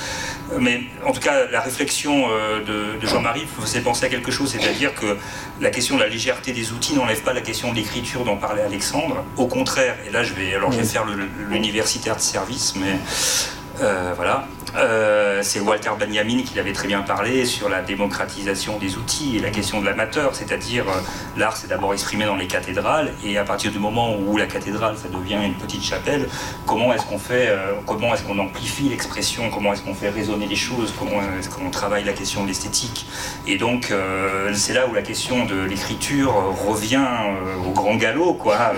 Mais 0.60 0.84
en 1.06 1.12
tout 1.12 1.22
cas, 1.22 1.48
la 1.50 1.62
réflexion 1.62 2.28
de, 2.28 3.00
de 3.00 3.08
Jean-Marie 3.08 3.46
faisait 3.60 3.82
penser 3.82 4.06
à 4.06 4.10
quelque 4.10 4.32
chose, 4.32 4.52
c'est-à-dire 4.52 4.94
que 4.94 5.18
la 5.62 5.70
question 5.70 5.96
de 5.96 6.02
la 6.02 6.10
légèreté 6.10 6.52
des 6.52 6.72
outils 6.74 6.94
n'enlève 6.94 7.22
pas 7.22 7.34
la 7.34 7.42
question 7.42 7.72
de 7.72 7.76
l'écriture 7.78 8.26
dont 8.26 8.38
parlait 8.38 8.62
Alexandre. 8.64 9.24
Au 9.38 9.48
contraire, 9.48 9.96
et 10.08 10.12
là 10.12 10.24
je 10.24 10.34
vais, 10.34 10.54
alors 10.56 10.72
je 10.72 10.80
vais 10.80 10.86
faire 10.86 11.06
l'universitaire 11.50 12.18
de 12.18 12.22
service, 12.22 12.76
mais 12.76 13.00
voilà. 14.16 14.48
Euh, 14.76 15.40
c'est 15.42 15.60
Walter 15.60 15.92
Benjamin 16.00 16.44
qui 16.44 16.56
l'avait 16.56 16.74
très 16.74 16.88
bien 16.88 17.02
parlé 17.02 17.46
sur 17.46 17.70
la 17.70 17.82
démocratisation 17.82 18.78
des 18.78 18.98
outils 18.98 19.38
et 19.38 19.40
la 19.40 19.50
question 19.50 19.82
de 19.82 19.86
l'amateur, 19.86 20.36
c'est-à-dire 20.36 20.88
euh, 20.88 21.02
l'art 21.38 21.58
c'est 21.58 21.68
d'abord 21.68 21.94
exprimé 21.94 22.26
dans 22.26 22.36
les 22.36 22.48
cathédrales 22.48 23.14
et 23.24 23.38
à 23.38 23.44
partir 23.44 23.72
du 23.72 23.80
moment 23.80 24.16
où 24.16 24.38
la 24.38 24.46
cathédrale 24.46 24.96
ça 24.98 25.10
devient 25.10 25.40
une 25.44 25.56
petite 25.56 25.84
chapelle, 25.84 26.28
comment 26.66 26.94
est-ce 26.94 27.06
qu'on 27.06 27.20
fait, 27.20 27.48
euh, 27.50 27.74
comment 27.86 28.14
est-ce 28.14 28.24
qu'on 28.24 28.38
amplifie 28.38 28.90
l'expression, 28.90 29.50
comment 29.50 29.74
est-ce 29.74 29.82
qu'on 29.82 29.96
fait 29.96 30.10
résonner 30.10 30.46
les 30.46 30.56
choses, 30.56 30.94
comment 30.98 31.22
est-ce 31.40 31.50
qu'on 31.50 31.70
travaille 31.72 32.04
la 32.04 32.14
question 32.14 32.44
de 32.44 32.48
l'esthétique. 32.48 33.08
Et 33.48 33.58
donc 33.58 33.92
c'est 34.54 34.74
là 34.74 34.88
où 34.88 34.94
la 34.94 35.02
question 35.02 35.46
de 35.46 35.62
l'écriture 35.62 36.34
revient 36.68 37.06
au 37.66 37.72
grand 37.72 37.96
galop 37.96 38.34
quoi 38.34 38.74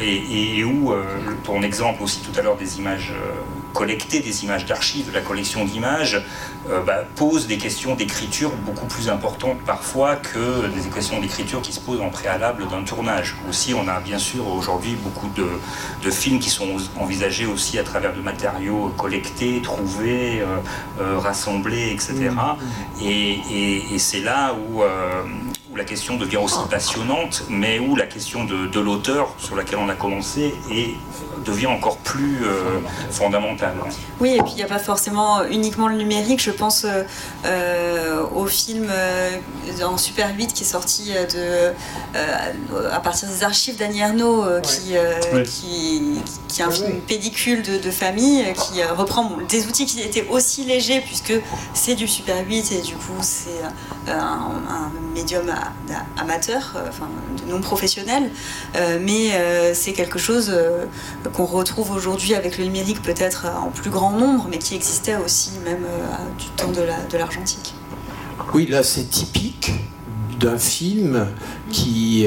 et, 0.00 0.58
et, 0.58 0.64
où 0.64 0.92
ton 1.44 1.62
exemple 1.62 2.02
aussi 2.02 2.20
tout 2.20 2.38
à 2.38 2.42
l'heure 2.42 2.56
des 2.56 2.78
images 2.78 3.12
collecter 3.72 4.20
des 4.20 4.44
images 4.44 4.66
d'archives, 4.66 5.08
de 5.08 5.14
la 5.14 5.20
collection 5.20 5.64
d'images, 5.64 6.22
euh, 6.68 6.80
bah, 6.82 7.04
pose 7.16 7.46
des 7.46 7.58
questions 7.58 7.94
d'écriture 7.94 8.50
beaucoup 8.66 8.86
plus 8.86 9.08
importantes 9.08 9.58
parfois 9.64 10.16
que 10.16 10.66
des 10.68 10.88
questions 10.90 11.20
d'écriture 11.20 11.62
qui 11.62 11.72
se 11.72 11.80
posent 11.80 12.00
en 12.00 12.10
préalable 12.10 12.68
d'un 12.68 12.82
tournage. 12.82 13.36
Aussi, 13.48 13.74
on 13.74 13.88
a 13.88 14.00
bien 14.00 14.18
sûr 14.18 14.46
aujourd'hui 14.46 14.96
beaucoup 15.02 15.28
de, 15.36 15.46
de, 16.02 16.10
films 16.10 16.38
qui 16.38 16.50
sont 16.50 16.76
envisagés 16.98 17.46
aussi 17.46 17.78
à 17.78 17.82
travers 17.82 18.14
de 18.14 18.20
matériaux 18.20 18.92
collectés, 18.96 19.60
trouvés, 19.62 20.40
euh, 20.40 20.56
euh, 21.00 21.18
rassemblés, 21.18 21.90
etc. 21.90 22.30
Mmh. 22.30 23.02
Et, 23.02 23.94
et, 23.94 23.98
c'est 23.98 24.20
là 24.20 24.54
où 24.54 24.82
où 25.70 25.76
la 25.76 25.84
question 25.84 26.16
devient 26.16 26.38
aussi 26.38 26.58
passionnante, 26.68 27.44
mais 27.48 27.78
où 27.78 27.94
la 27.94 28.06
question 28.06 28.44
de, 28.44 28.80
l'auteur 28.80 29.34
sur 29.38 29.56
laquelle 29.56 29.78
on 29.78 29.88
a 29.88 29.94
commencé 29.94 30.54
et 30.70 30.94
devient 31.44 31.66
encore 31.66 31.96
plus 31.98 32.38
euh, 32.42 32.80
fondamentale. 33.10 33.74
Oui, 34.20 34.34
et 34.36 34.42
puis 34.42 34.52
il 34.52 34.56
n'y 34.56 34.62
a 34.62 34.66
pas 34.66 34.78
forcément 34.78 35.44
uniquement 35.44 35.88
le 35.88 35.96
numérique. 35.96 36.42
Je 36.42 36.50
pense 36.50 36.84
euh, 36.84 37.04
euh, 37.44 38.22
au 38.34 38.46
film 38.46 38.90
en 39.82 39.96
Super 39.96 40.34
8 40.36 40.52
qui 40.52 40.62
est 40.62 40.66
sorti 40.66 41.12
de, 41.12 41.72
à 42.90 43.00
partir 43.00 43.28
des 43.28 43.44
archives 43.44 43.76
d'Annie 43.76 44.00
Ernaux, 44.00 44.44
qui, 44.62 44.94
qui, 45.44 46.02
qui, 46.48 46.60
est 46.60 46.64
un 46.64 46.70
film 46.70 47.00
pédicule 47.00 47.62
de, 47.62 47.90
famille, 47.90 48.44
qui 48.54 48.82
reprend 48.84 49.32
des 49.48 49.66
outils 49.66 49.86
qui 49.86 50.00
étaient 50.00 50.26
aussi 50.28 50.64
légers, 50.64 51.00
puisque 51.00 51.34
c'est 51.74 51.94
du 51.94 52.08
Super 52.08 52.46
8 52.46 52.72
et 52.72 52.82
du 52.82 52.94
coup 52.94 53.12
c'est 53.20 53.62
un, 54.08 54.12
un 54.68 54.92
médium 55.14 55.50
amateurs, 56.18 56.74
euh, 56.76 56.88
enfin, 56.88 57.08
non 57.48 57.60
professionnels, 57.60 58.30
euh, 58.76 58.98
mais 59.00 59.32
euh, 59.32 59.72
c'est 59.74 59.92
quelque 59.92 60.18
chose 60.18 60.52
qu'on 61.32 61.46
retrouve 61.46 61.90
aujourd'hui 61.90 62.34
avec 62.34 62.58
le 62.58 62.64
numérique 62.64 63.02
peut-être 63.02 63.46
en 63.46 63.70
plus 63.70 63.90
grand 63.90 64.12
nombre, 64.12 64.46
mais 64.50 64.58
qui 64.58 64.74
existait 64.74 65.16
aussi 65.16 65.52
même 65.64 65.86
du 66.38 66.46
temps 66.56 66.70
de 66.70 67.16
l'argentique. 67.16 67.74
oui, 68.54 68.66
là 68.66 68.82
c'est 68.82 69.08
typique 69.08 69.72
d'un 70.38 70.58
film 70.58 71.26
qui 71.70 72.26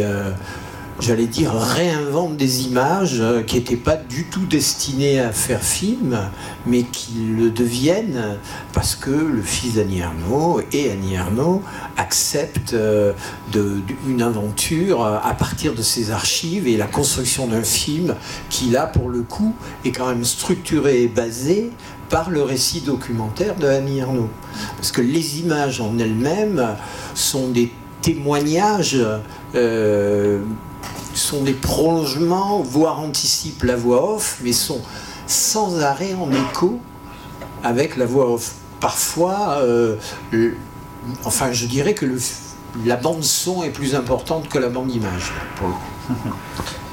j'allais 1.03 1.27
dire, 1.27 1.51
réinvente 1.51 2.37
des 2.37 2.65
images 2.65 3.19
euh, 3.19 3.43
qui 3.43 3.57
n'étaient 3.57 3.75
pas 3.75 3.97
du 3.97 4.23
tout 4.23 4.45
destinées 4.45 5.19
à 5.19 5.33
faire 5.33 5.61
film, 5.61 6.17
mais 6.65 6.83
qui 6.83 7.25
le 7.37 7.49
deviennent 7.49 8.37
parce 8.71 8.95
que 8.95 9.09
le 9.09 9.41
fils 9.41 9.75
d'Annie 9.75 9.99
Ernaux 9.99 10.61
et 10.71 10.89
Annie 10.89 11.15
Ernaux 11.15 11.61
acceptent 11.97 12.73
euh, 12.73 13.11
une 14.07 14.21
aventure 14.21 15.05
à 15.05 15.33
partir 15.33 15.75
de 15.75 15.81
ses 15.81 16.11
archives 16.11 16.67
et 16.67 16.77
la 16.77 16.87
construction 16.87 17.47
d'un 17.47 17.63
film 17.63 18.15
qui, 18.49 18.69
là, 18.69 18.87
pour 18.87 19.09
le 19.09 19.23
coup, 19.23 19.53
est 19.83 19.91
quand 19.91 20.07
même 20.07 20.23
structuré 20.23 21.03
et 21.03 21.07
basé 21.09 21.71
par 22.09 22.29
le 22.29 22.43
récit 22.43 22.79
documentaire 22.79 23.55
de 23.55 23.67
Annie 23.67 23.99
Ernaux. 23.99 24.29
Parce 24.77 24.91
que 24.91 25.01
les 25.01 25.39
images 25.39 25.81
en 25.81 25.97
elles-mêmes 25.99 26.75
sont 27.13 27.49
des 27.49 27.71
témoignages 28.01 28.97
euh, 29.55 30.41
sont 31.13 31.43
des 31.43 31.53
prolongements, 31.53 32.61
voire 32.61 32.99
anticipent 32.99 33.63
la 33.63 33.75
voix 33.75 34.15
off, 34.15 34.37
mais 34.41 34.53
sont 34.53 34.81
sans 35.27 35.81
arrêt 35.81 36.13
en 36.13 36.31
écho 36.31 36.79
avec 37.63 37.95
la 37.97 38.05
voix 38.05 38.29
off. 38.29 38.53
Parfois, 38.79 39.59
euh, 39.59 39.97
enfin, 41.23 41.51
je 41.51 41.65
dirais 41.65 41.93
que 41.93 42.05
la 42.85 42.97
bande 42.97 43.23
son 43.23 43.63
est 43.63 43.69
plus 43.69 43.95
importante 43.95 44.49
que 44.49 44.57
la 44.57 44.69
bande 44.69 44.91
image. 44.91 45.31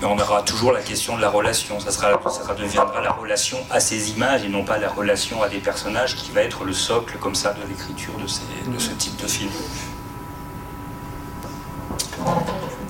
Mais 0.00 0.06
on 0.06 0.18
aura 0.18 0.42
toujours 0.42 0.72
la 0.72 0.82
question 0.82 1.16
de 1.16 1.22
la 1.22 1.30
relation. 1.30 1.80
Ça, 1.80 1.90
sera, 1.90 2.20
ça 2.30 2.54
deviendra 2.54 3.00
la 3.00 3.10
relation 3.12 3.58
à 3.70 3.80
ces 3.80 4.10
images 4.10 4.44
et 4.44 4.48
non 4.48 4.64
pas 4.64 4.78
la 4.78 4.88
relation 4.88 5.42
à 5.42 5.48
des 5.48 5.58
personnages 5.58 6.14
qui 6.14 6.30
va 6.30 6.42
être 6.42 6.64
le 6.64 6.72
socle 6.72 7.16
comme 7.18 7.34
ça 7.34 7.52
de 7.54 7.68
l'écriture 7.68 8.12
de 8.18 8.78
ce 8.78 8.90
type 8.92 9.20
de 9.20 9.26
film 9.26 9.50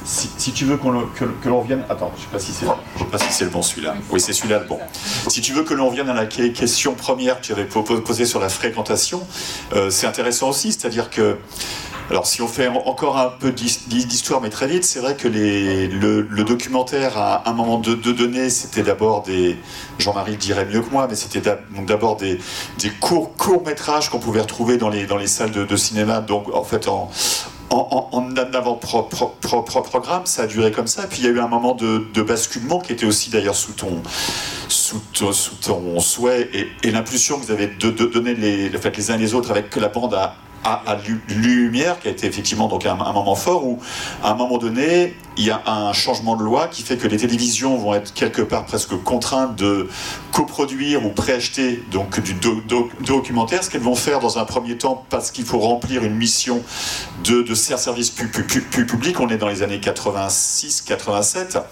si, 0.05 0.53
tu 0.53 0.65
veux 0.65 0.77
que, 0.77 1.49
l'on 1.49 1.61
vienne. 1.61 1.85
Attends, 1.89 2.13
je 2.17 2.21
ne 2.21 2.25
sais 2.25 2.31
pas 2.33 2.39
si 2.39 2.53
c'est 2.53 3.33
si 3.33 3.45
le 3.45 3.51
bon 3.51 3.63
celui-là. 3.63 3.95
Oui, 4.11 4.21
c'est 4.21 4.33
celui-là 4.33 4.61
le 4.61 4.67
bon. 4.67 4.79
Si 5.29 5.41
tu 5.41 5.53
veux 5.53 5.63
que 5.63 5.75
l'on 5.75 5.91
vienne 5.91 6.09
à 6.09 6.15
la 6.15 6.27
question 6.27 6.95
première 6.95 7.41
que 7.41 7.47
tu 7.47 7.53
avais 7.53 7.65
posée 7.65 8.27
sur 8.27 8.41
la 8.41 8.49
fréquentation, 8.49 9.27
euh, 9.75 9.91
c'est 9.91 10.07
intéressant 10.07 10.49
aussi, 10.51 10.73
c'est-à-dire 10.73 11.11
que. 11.11 11.39
Alors, 12.11 12.27
si 12.27 12.43
on 12.43 12.49
fait 12.49 12.67
encore 12.67 13.19
un 13.19 13.29
peu 13.29 13.53
d'histoire, 13.53 14.41
mais 14.41 14.51
très 14.51 14.67
vite, 14.67 14.85
c'est 14.85 14.99
vrai 14.99 15.15
que 15.15 15.29
les, 15.29 15.87
le, 15.87 16.25
documentaire, 16.43 17.17
à 17.17 17.49
un 17.49 17.53
moment 17.53 17.79
de, 17.79 17.95
de 17.95 18.11
donné, 18.11 18.51
c'était 18.51 18.83
d'abord 18.83 19.23
des. 19.23 19.57
Jean-Marie 20.01 20.33
le 20.33 20.37
dirait 20.37 20.65
mieux 20.65 20.81
que 20.81 20.91
moi, 20.91 21.07
mais 21.09 21.15
c'était 21.15 21.57
d'abord 21.87 22.17
des, 22.17 22.41
des 22.81 22.91
courts, 22.91 23.37
courts 23.37 23.63
métrages 23.65 24.11
qu'on 24.11 24.19
pouvait 24.19 24.41
retrouver 24.41 24.77
dans 24.77 24.89
les, 24.89 25.07
dans 25.07 25.19
les 25.19 25.29
salles 25.29 25.53
de, 25.53 25.65
de 25.65 25.77
cinéma, 25.77 26.21
donc 26.21 26.53
en 26.53 26.65
fait 26.65 26.89
en, 26.89 27.11
en, 27.71 28.09
en, 28.13 28.37
avant-programme, 28.37 30.27
ça 30.27 30.43
a 30.43 30.47
duré 30.47 30.73
comme 30.73 30.87
ça. 30.87 31.07
Puis 31.07 31.21
il 31.21 31.25
y 31.25 31.29
a 31.29 31.31
eu 31.31 31.41
un 31.41 31.49
moment 31.49 31.75
de, 31.75 32.23
basculement 32.23 32.81
qui 32.81 32.93
était 32.93 33.07
aussi 33.07 33.31
d'ailleurs 33.31 33.55
sous 33.55 33.73
ton, 33.73 34.03
souhait 36.01 36.51
et, 36.83 36.91
l'impulsion 36.91 37.39
que 37.39 37.47
vous 37.47 37.53
avez 37.53 37.69
de, 37.69 37.91
donner 37.91 38.35
les, 38.35 38.69
les 38.69 39.11
uns 39.11 39.17
les 39.17 39.35
autres 39.35 39.51
avec 39.51 39.75
la 39.77 39.89
bande 39.89 40.15
à, 40.15 40.35
Lumière, 41.29 41.99
qui 42.01 42.09
a 42.09 42.11
été 42.11 42.27
effectivement 42.27 42.69
donc 42.69 42.85
un, 42.85 42.95
moment 42.95 43.35
fort 43.35 43.65
où, 43.67 43.79
à 44.23 44.33
un 44.33 44.35
moment 44.35 44.59
donné, 44.59 45.17
il 45.41 45.47
y 45.47 45.51
a 45.51 45.63
un 45.65 45.95
changement 45.95 46.37
de 46.37 46.43
loi 46.43 46.69
qui 46.69 46.83
fait 46.83 46.99
que 46.99 47.09
les 47.09 47.17
télévisions 47.17 47.79
vont 47.79 47.95
être 47.95 48.13
quelque 48.13 48.43
part 48.43 48.67
presque 48.67 48.95
contraintes 49.03 49.57
de 49.57 49.89
coproduire 50.33 51.07
ou 51.07 51.09
préacheter 51.09 51.83
donc 51.91 52.21
du 52.21 52.35
documentaire, 53.01 53.65
ce 53.65 53.71
qu'elles 53.71 53.81
vont 53.81 53.95
faire 53.95 54.21
dans 54.21 54.39
un 54.39 54.45
premier 54.45 54.77
temps 54.77 55.03
parce 55.09 55.31
qu'il 55.31 55.47
faut 55.47 55.59
remplir 55.59 56.05
une 56.05 56.15
mission 56.15 56.63
de, 57.25 57.41
de 57.41 57.55
service 57.55 58.11
public. 58.11 59.19
On 59.19 59.31
est 59.31 59.39
dans 59.39 59.49
les 59.49 59.63
années 59.63 59.79
86-87 59.79 61.63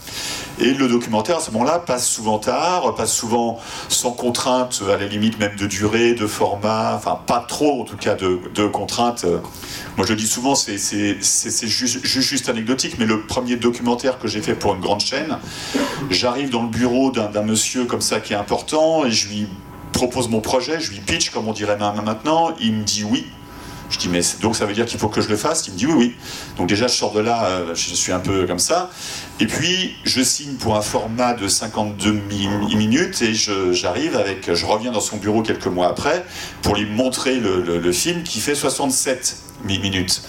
et 0.60 0.72
le 0.72 0.88
documentaire 0.88 1.36
à 1.36 1.40
ce 1.40 1.50
moment-là 1.50 1.78
passe 1.78 2.08
souvent 2.08 2.38
tard, 2.38 2.94
passe 2.94 3.12
souvent 3.12 3.58
sans 3.90 4.12
contrainte, 4.12 4.82
à 4.90 4.96
la 4.96 5.06
limite 5.06 5.38
même 5.38 5.56
de 5.56 5.66
durée, 5.66 6.14
de 6.14 6.26
format, 6.26 6.94
enfin 6.94 7.20
pas 7.26 7.44
trop 7.46 7.82
en 7.82 7.84
tout 7.84 7.98
cas 7.98 8.14
de, 8.14 8.40
de 8.54 8.66
contraintes. 8.66 9.26
Moi 9.98 10.06
je 10.06 10.12
le 10.14 10.18
dis 10.18 10.26
souvent, 10.26 10.54
c'est 10.54 10.78
juste, 11.66 12.06
juste, 12.06 12.48
anecdotique, 12.48 12.96
mais 12.98 13.04
le 13.04 13.26
premier 13.26 13.57
documentaire 13.58 14.18
que 14.18 14.28
j'ai 14.28 14.40
fait 14.40 14.54
pour 14.54 14.74
une 14.74 14.80
grande 14.80 15.00
chaîne, 15.00 15.38
j'arrive 16.10 16.50
dans 16.50 16.62
le 16.62 16.68
bureau 16.68 17.10
d'un 17.10 17.42
monsieur 17.42 17.84
comme 17.84 18.00
ça 18.00 18.20
qui 18.20 18.32
est 18.32 18.36
important 18.36 19.04
et 19.04 19.10
je 19.10 19.28
lui 19.28 19.48
propose 19.92 20.28
mon 20.28 20.40
projet, 20.40 20.80
je 20.80 20.92
lui 20.92 21.00
pitch 21.00 21.30
comme 21.30 21.48
on 21.48 21.52
dirait 21.52 21.76
maintenant, 21.76 22.54
il 22.60 22.72
me 22.72 22.84
dit 22.84 23.04
oui. 23.04 23.26
Je 23.90 23.98
dis, 23.98 24.08
mais 24.08 24.20
donc 24.42 24.54
ça 24.54 24.66
veut 24.66 24.74
dire 24.74 24.84
qu'il 24.84 24.98
faut 24.98 25.08
que 25.08 25.20
je 25.20 25.28
le 25.28 25.36
fasse? 25.36 25.66
Il 25.66 25.72
me 25.72 25.78
dit, 25.78 25.86
oui, 25.86 25.94
oui. 25.96 26.14
Donc 26.58 26.68
déjà, 26.68 26.88
je 26.88 26.94
sors 26.94 27.12
de 27.12 27.20
là, 27.20 27.46
euh, 27.46 27.74
je 27.74 27.94
suis 27.94 28.12
un 28.12 28.18
peu 28.18 28.46
comme 28.46 28.58
ça. 28.58 28.90
Et 29.40 29.46
puis, 29.46 29.96
je 30.04 30.22
signe 30.22 30.54
pour 30.56 30.76
un 30.76 30.82
format 30.82 31.32
de 31.32 31.48
52 31.48 32.12
minutes 32.76 33.22
et 33.22 33.32
j'arrive 33.34 34.16
avec, 34.16 34.52
je 34.52 34.66
reviens 34.66 34.92
dans 34.92 35.00
son 35.00 35.16
bureau 35.16 35.42
quelques 35.42 35.68
mois 35.68 35.88
après 35.88 36.24
pour 36.60 36.76
lui 36.76 36.84
montrer 36.84 37.36
le, 37.36 37.92
film 37.92 38.22
qui 38.22 38.40
fait 38.40 38.54
67 38.54 39.47
minutes. 39.64 40.22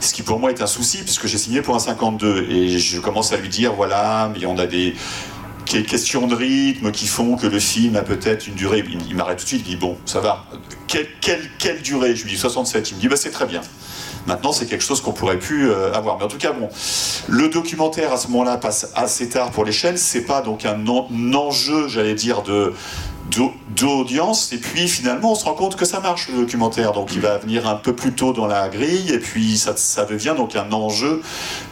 Ce 0.00 0.14
qui 0.14 0.22
pour 0.22 0.38
moi 0.38 0.50
est 0.50 0.62
un 0.62 0.66
souci 0.66 0.98
puisque 0.98 1.26
j'ai 1.26 1.38
signé 1.38 1.62
pour 1.62 1.74
un 1.76 1.80
52 1.80 2.46
et 2.50 2.78
je 2.78 3.00
commence 3.00 3.32
à 3.32 3.36
lui 3.36 3.48
dire, 3.48 3.74
voilà, 3.74 4.30
mais 4.34 4.46
on 4.46 4.58
a 4.58 4.66
des 4.66 4.94
questions 5.64 6.26
de 6.26 6.34
rythme 6.34 6.90
qui 6.90 7.06
font 7.06 7.36
que 7.36 7.46
le 7.46 7.60
film 7.60 7.96
a 7.96 8.02
peut-être 8.02 8.46
une 8.46 8.54
durée. 8.54 8.84
Il, 9.08 9.16
m'arrête 9.16 9.38
tout 9.38 9.44
de 9.44 9.48
suite, 9.48 9.62
il 9.66 9.70
dit 9.70 9.76
Bon, 9.76 9.96
ça 10.04 10.20
va. 10.20 10.44
Quelle, 10.88 11.08
quelle, 11.20 11.82
durée? 11.82 12.16
Je 12.16 12.24
lui 12.24 12.32
dis 12.32 12.38
67. 12.38 12.90
Il 12.90 12.96
me 12.96 13.00
dit 13.00 13.08
bah, 13.08 13.16
C'est 13.16 13.30
très 13.30 13.46
bien. 13.46 13.60
Maintenant, 14.26 14.52
c'est 14.52 14.66
quelque 14.66 14.84
chose 14.84 15.00
qu'on 15.00 15.12
pourrait 15.12 15.38
plus 15.38 15.70
euh, 15.70 15.94
avoir. 15.94 16.18
Mais 16.18 16.24
en 16.24 16.28
tout 16.28 16.38
cas, 16.38 16.52
bon, 16.52 16.68
le 17.28 17.48
documentaire 17.48 18.12
à 18.12 18.16
ce 18.16 18.28
moment-là 18.28 18.58
passe 18.58 18.90
assez 18.94 19.28
tard 19.28 19.50
pour 19.50 19.64
l'échelle. 19.64 19.96
C'est 19.96 20.22
pas 20.22 20.42
donc 20.42 20.66
un, 20.66 20.86
enjeu, 21.34 21.88
j'allais 21.88 22.14
dire, 22.14 22.42
de 22.42 22.74
d'audience 23.30 24.52
et 24.52 24.58
puis 24.58 24.88
finalement 24.88 25.32
on 25.32 25.34
se 25.34 25.44
rend 25.44 25.54
compte 25.54 25.76
que 25.76 25.84
ça 25.84 26.00
marche 26.00 26.28
le 26.28 26.38
documentaire. 26.38 26.92
Donc 26.92 27.14
il 27.14 27.20
va 27.20 27.38
venir 27.38 27.68
un 27.68 27.76
peu 27.76 27.94
plus 27.94 28.12
tôt 28.12 28.32
dans 28.32 28.46
la 28.46 28.68
grille 28.68 29.10
et 29.12 29.18
puis 29.18 29.56
ça, 29.56 29.76
ça 29.76 30.04
devient 30.04 30.34
donc 30.36 30.56
un 30.56 30.70
enjeu 30.72 31.22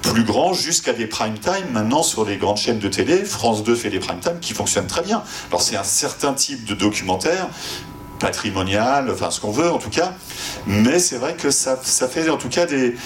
plus 0.02 0.24
grand 0.24 0.52
jusqu'à 0.52 0.92
des 0.92 1.06
prime 1.06 1.38
time 1.38 1.70
maintenant 1.72 2.02
sur 2.02 2.24
les 2.24 2.36
grandes 2.36 2.56
chaînes 2.56 2.78
de 2.78 2.88
télé. 2.88 3.24
France 3.24 3.62
2 3.64 3.74
fait 3.74 3.90
des 3.90 3.98
prime 3.98 4.20
time 4.20 4.38
qui 4.40 4.52
fonctionnent 4.52 4.86
très 4.86 5.02
bien. 5.02 5.22
Alors 5.50 5.62
c'est 5.62 5.76
un 5.76 5.84
certain 5.84 6.32
type 6.32 6.64
de 6.64 6.74
documentaire 6.74 7.48
patrimonial, 8.18 9.10
enfin 9.10 9.30
ce 9.30 9.40
qu'on 9.40 9.50
veut 9.50 9.70
en 9.70 9.78
tout 9.78 9.90
cas. 9.90 10.14
Mais 10.66 10.98
c'est 10.98 11.16
vrai 11.16 11.34
que 11.34 11.50
ça, 11.50 11.76
fait 11.76 12.28
en 12.28 12.36
tout 12.36 12.48
cas 12.48 12.66
des 12.66 12.96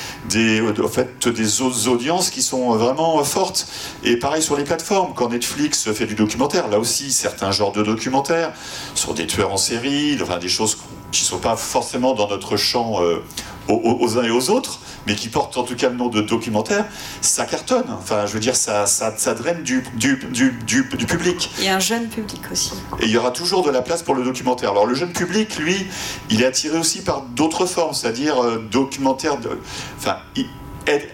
audiences 1.88 2.30
qui 2.30 2.42
sont 2.42 2.74
vraiment 2.76 3.22
fortes. 3.24 3.66
Et 4.04 4.16
pareil 4.16 4.42
sur 4.42 4.56
les 4.56 4.64
plateformes, 4.64 5.12
quand 5.14 5.30
Netflix 5.30 5.90
fait 5.92 6.06
du 6.06 6.14
documentaire, 6.14 6.68
là 6.68 6.78
aussi 6.78 7.12
certains 7.12 7.50
genres 7.50 7.72
de 7.72 7.82
documentaires 7.82 8.52
sur 8.94 9.14
des 9.14 9.26
tueurs 9.26 9.52
en 9.52 9.56
série, 9.56 10.18
enfin 10.22 10.38
des 10.38 10.48
choses 10.48 10.78
qui 11.12 11.22
ne 11.22 11.26
sont 11.26 11.38
pas 11.38 11.56
forcément 11.56 12.14
dans 12.14 12.28
notre 12.28 12.56
champ 12.56 13.02
euh, 13.02 13.22
aux, 13.68 14.18
uns 14.18 14.24
et 14.24 14.30
aux 14.30 14.50
autres, 14.50 14.80
mais 15.06 15.14
qui 15.14 15.28
portent 15.28 15.56
en 15.56 15.62
tout 15.62 15.76
cas 15.76 15.88
le 15.88 15.96
nom 15.96 16.08
de 16.08 16.20
documentaire, 16.20 16.86
ça 17.20 17.44
cartonne. 17.44 17.86
Enfin, 17.98 18.26
je 18.26 18.32
veux 18.32 18.40
dire, 18.40 18.56
ça, 18.56 18.86
ça, 18.86 19.12
ça 19.16 19.34
draine 19.34 19.62
du, 19.62 19.84
du, 19.94 20.16
du, 20.32 20.60
du, 20.66 20.84
public. 21.06 21.50
Et 21.60 21.68
un 21.68 21.80
jeune 21.80 22.08
public 22.08 22.40
aussi. 22.50 22.72
Et 23.00 23.04
il 23.04 23.10
y 23.10 23.16
aura 23.16 23.30
toujours 23.30 23.62
de 23.62 23.70
la 23.70 23.82
place 23.82 24.02
pour 24.02 24.14
le 24.14 24.24
documentaire. 24.24 24.70
Alors, 24.70 24.86
le 24.86 24.94
jeune 24.94 25.12
public, 25.12 25.58
lui, 25.58 25.86
il 26.30 26.42
est 26.42 26.46
attiré 26.46 26.78
aussi 26.78 27.02
par 27.02 27.22
d'autres 27.22 27.66
formes, 27.66 27.94
c'est-à-dire 27.94 28.42
euh, 28.42 28.66
documentaire 28.70 29.38
de. 29.38 29.58
Enfin, 29.98 30.16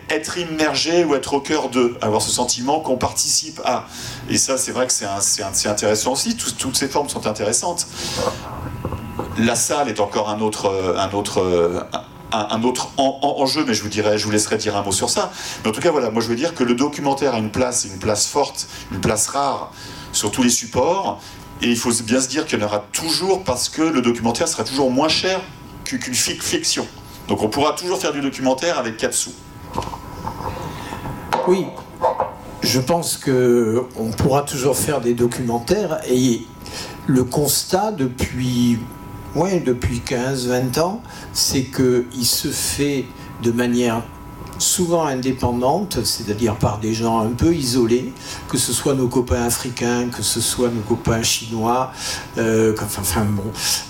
être 0.09 0.39
immergé 0.39 1.05
ou 1.05 1.15
être 1.15 1.35
au 1.35 1.41
cœur 1.41 1.69
de, 1.69 1.95
avoir 2.01 2.23
ce 2.23 2.31
sentiment 2.31 2.81
qu'on 2.81 2.97
participe 2.97 3.61
à. 3.65 3.85
Et 4.31 4.39
ça, 4.39 4.57
c'est 4.57 4.73
vrai 4.73 4.87
que 4.87 4.93
c'est 4.93 5.67
intéressant 5.67 6.13
aussi. 6.13 6.37
toutes 6.37 6.77
ces 6.77 6.89
formes 6.89 7.09
sont 7.09 7.27
intéressantes. 7.27 7.87
La 9.39 9.55
salle 9.55 9.89
est 9.89 10.01
encore 10.01 10.31
un 10.31 10.41
autre, 10.41 10.97
un 10.97 11.13
autre, 11.13 11.43
un, 12.33 12.63
autre 12.63 12.91
enjeu, 12.97 13.65
mais 13.67 13.75
je 13.75 13.83
vous, 13.83 13.89
dirai, 13.89 14.19
je 14.19 14.25
vous 14.25 14.31
laisserai 14.31 14.57
dire 14.57 14.77
un 14.77 14.83
mot 14.83 14.93
sur 14.93 15.11
ça. 15.11 15.33
Mais 15.63 15.71
en 15.71 15.73
tout 15.73 15.81
cas, 15.81 15.91
voilà, 15.91 16.11
moi 16.11 16.23
je 16.23 16.29
veux 16.29 16.37
dire 16.37 16.55
que 16.55 16.65
le 16.65 16.75
documentaire 16.75 17.35
a 17.35 17.39
une 17.39 17.51
place, 17.51 17.85
une 17.85 17.99
place 17.99 18.27
forte, 18.27 18.69
une 18.93 19.01
place 19.01 19.29
rare 19.29 19.73
sur 20.13 20.31
tous 20.31 20.43
les 20.43 20.51
supports. 20.51 21.21
Et 21.63 21.69
il 21.69 21.77
faut 21.77 21.91
bien 22.05 22.21
se 22.21 22.29
dire 22.29 22.47
qu'il 22.47 22.59
y 22.59 22.63
en 22.63 22.67
aura 22.67 22.85
toujours 22.93 23.43
parce 23.43 23.69
que 23.69 23.83
le 23.83 24.01
documentaire 24.01 24.47
sera 24.47 24.65
toujours 24.65 24.91
moins 24.91 25.09
cher 25.09 25.41
qu'une 25.85 26.15
fiction. 26.15 26.87
Donc 27.27 27.43
on 27.43 27.49
pourra 27.49 27.73
toujours 27.73 27.99
faire 27.99 28.13
du 28.13 28.21
documentaire 28.21 28.79
avec 28.79 28.97
4 28.97 29.13
sous. 29.13 29.33
Oui, 31.47 31.67
je 32.63 32.81
pense 32.81 33.17
que 33.17 33.87
on 33.97 34.11
pourra 34.11 34.43
toujours 34.43 34.77
faire 34.77 35.01
des 35.01 35.15
documentaires 35.15 36.01
et 36.09 36.43
le 37.07 37.25
constat 37.25 37.93
depuis 37.93 38.79
oui, 39.35 39.61
depuis 39.61 40.03
15-20 40.07 40.81
ans, 40.81 41.03
c'est 41.33 41.65
qu'il 41.65 42.27
se 42.27 42.49
fait 42.49 43.05
de 43.43 43.53
manière 43.53 44.03
souvent 44.59 45.07
indépendante, 45.07 46.05
c'est-à-dire 46.05 46.57
par 46.57 46.79
des 46.79 46.93
gens 46.93 47.21
un 47.21 47.31
peu 47.31 47.55
isolés, 47.55 48.13
que 48.49 48.59
ce 48.59 48.73
soit 48.73 48.95
nos 48.95 49.09
copains 49.09 49.45
africains, 49.45 50.09
que 50.09 50.23
ce 50.23 50.41
soit 50.41 50.69
nos 50.69 50.81
copains 50.81 51.23
chinois, 51.23 51.93
euh, 52.39 52.75
enfin, 52.83 53.25
bon, 53.25 53.45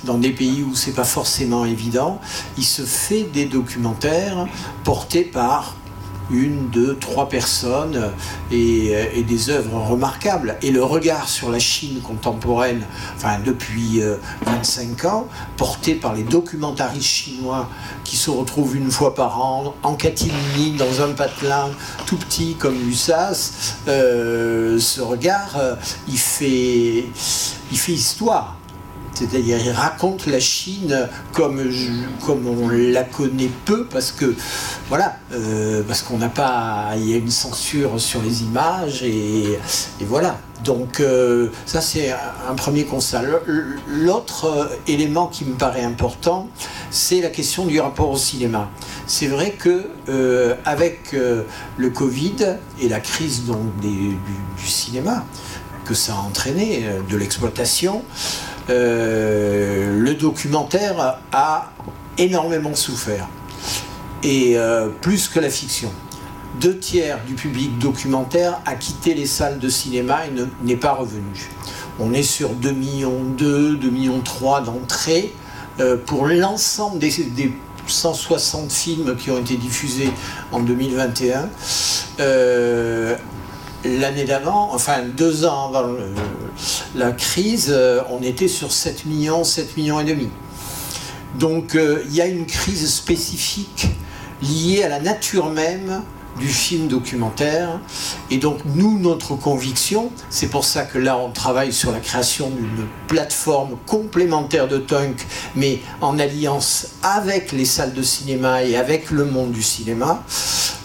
dans 0.05 0.19
des 0.19 0.31
pays 0.31 0.63
où 0.63 0.75
c'est 0.75 0.93
pas 0.93 1.05
forcément 1.05 1.65
évident, 1.65 2.21
il 2.57 2.65
se 2.65 2.83
fait 2.83 3.25
des 3.25 3.47
documentaires 3.47 4.47
portés 4.85 5.25
par 5.25 5.75
une, 6.31 6.69
deux, 6.69 6.97
trois 6.97 7.29
personnes 7.29 8.13
et, 8.51 8.93
et, 9.15 9.23
des 9.23 9.51
œuvres 9.51 9.81
remarquables. 9.81 10.57
Et 10.63 10.71
le 10.71 10.83
regard 10.83 11.29
sur 11.29 11.51
la 11.51 11.59
Chine 11.59 12.01
contemporaine, 12.01 12.85
enfin 13.17 13.39
depuis 13.45 14.01
25 14.47 15.05
euh, 15.05 15.09
ans, 15.09 15.29
porté 15.57 15.95
par 15.95 16.15
les 16.15 16.23
documentaristes 16.23 17.07
chinois 17.07 17.69
qui 18.05 18.17
se 18.17 18.31
retrouvent 18.31 18.77
une 18.77 18.91
fois 18.91 19.15
par 19.15 19.41
an 19.41 19.75
en 19.83 19.95
catimini 19.95 20.73
dans 20.73 21.03
un 21.03 21.13
patelin 21.13 21.71
tout 22.07 22.17
petit 22.17 22.55
comme 22.55 22.75
l'USAS, 22.75 23.77
euh, 23.89 24.79
ce 24.79 25.01
regard, 25.01 25.57
euh, 25.59 25.75
il, 26.09 26.19
fait, 26.19 27.07
il 27.71 27.79
fait 27.79 27.93
histoire. 27.93 28.58
C'est-à-dire, 29.15 29.59
il 29.65 29.71
raconte 29.73 30.27
la 30.27 30.39
Chine 30.39 31.09
comme, 31.33 31.61
comme 32.25 32.47
on 32.47 32.69
la 32.69 33.03
connaît 33.03 33.51
peu, 33.65 33.87
parce 33.87 34.13
que, 34.13 34.35
voilà, 34.89 35.17
euh, 35.33 35.83
parce 35.87 36.03
qu'on 36.03 36.19
n'a 36.19 36.29
pas. 36.29 36.91
Il 36.97 37.11
y 37.11 37.15
a 37.15 37.17
une 37.17 37.31
censure 37.31 38.01
sur 38.01 38.23
les 38.23 38.43
images, 38.43 39.03
et, 39.03 39.59
voilà. 40.03 40.39
Donc, 40.65 41.01
euh, 41.01 41.49
ça, 41.67 41.81
c'est 41.81 42.13
un 42.49 42.55
premier 42.55 42.85
constat. 42.85 43.23
L'autre 43.89 44.45
euh, 44.47 44.67
élément 44.87 45.29
qui 45.29 45.45
me 45.45 45.55
paraît 45.55 45.85
important, 45.85 46.49
c'est 46.91 47.21
la 47.21 47.29
question 47.29 47.67
du 47.67 47.81
rapport 47.81 48.11
au 48.11 48.17
cinéma. 48.17 48.71
C'est 49.07 49.29
vrai 49.29 49.53
que 49.53 49.87
avec 50.65 51.13
le 51.13 51.91
Covid 51.91 52.57
et 52.81 52.89
la 52.89 53.01
crise 53.01 53.45
donc, 53.47 53.79
du, 53.81 54.17
du, 54.59 54.67
cinéma 54.67 55.25
que 55.87 55.95
ça 55.95 56.15
a 56.15 56.17
entraîné, 56.17 56.85
de 57.09 57.17
l'exploitation, 57.17 58.03
le 58.69 60.15
documentaire 60.15 61.19
a 61.33 61.73
énormément 62.19 62.75
souffert, 62.75 63.29
et 64.23 64.59
euh, 64.59 64.89
plus 65.01 65.29
que 65.29 65.41
la 65.41 65.51
fiction. 65.51 65.91
Deux 66.61 66.79
tiers 66.79 67.19
du 67.27 67.35
public 67.35 67.79
documentaire 67.79 68.61
a 68.67 68.75
quitté 68.75 69.15
les 69.15 69.27
salles 69.27 69.59
de 69.59 69.69
cinéma 69.69 70.27
et 70.27 70.33
n'est 70.65 70.77
pas 70.77 70.95
revenu. 70.95 71.51
On 72.01 72.13
est 72.13 72.23
sur 72.23 72.51
2 72.51 72.71
millions 72.73 73.23
2, 73.37 73.77
2 73.77 73.91
millions 73.91 74.21
3 74.21 74.63
d'entrées 74.63 75.33
euh, 75.79 75.97
pour 75.97 76.27
l'ensemble 76.27 76.99
des, 76.99 77.13
160 77.87 78.73
films 78.73 79.17
qui 79.17 79.31
ont 79.31 79.39
été 79.39 79.57
diffusés 79.57 80.11
en 80.53 80.61
2021 80.61 81.49
l'année 83.85 84.25
d'avant, 84.25 84.73
enfin 84.73 85.03
deux 85.17 85.45
ans 85.45 85.69
avant 85.69 85.89
la 86.95 87.13
crise, 87.13 87.69
euh, 87.71 88.03
on 88.11 88.23
était 88.23 88.49
sur 88.49 88.73
7 88.73 89.07
millions, 89.07 89.45
7 89.45 89.77
millions 89.77 90.01
et 90.01 90.05
demi. 90.05 90.29
Donc 91.39 91.75
euh, 91.75 92.03
il 92.07 92.15
y 92.15 92.21
a 92.21 92.27
une 92.27 92.47
crise 92.47 92.93
spécifique 92.93 93.89
liée 94.43 94.83
à 94.83 94.89
la 94.89 95.01
nature 95.01 95.51
même 95.51 96.03
du 96.39 96.49
film 96.49 96.89
documentaire. 96.89 97.81
Et 98.31 98.39
donc 98.39 98.61
nous, 98.65 98.99
notre 98.99 99.35
conviction, 99.35 100.11
c'est 100.31 100.49
pour 100.49 100.65
ça 100.65 100.83
que 100.83 100.99
là, 100.99 101.19
on 101.19 101.31
travaille 101.31 101.73
sur 101.73 101.91
la 101.93 102.01
création 102.01 102.51
d'une 102.51 102.87
plateforme 103.09 103.77
complémentaire 103.87 104.69
de 104.69 104.79
Tunk, 104.79 105.27
mais 105.57 105.81
en 106.01 106.19
alliance 106.19 106.89
avec 107.03 107.53
les 107.53 107.65
salles 107.65 107.93
de 107.93 108.03
cinéma 108.03 108.65
et 108.65 108.77
avec 108.77 109.11
le 109.11 109.25
monde 109.25 109.53
du 109.53 109.63
cinéma. 109.63 110.25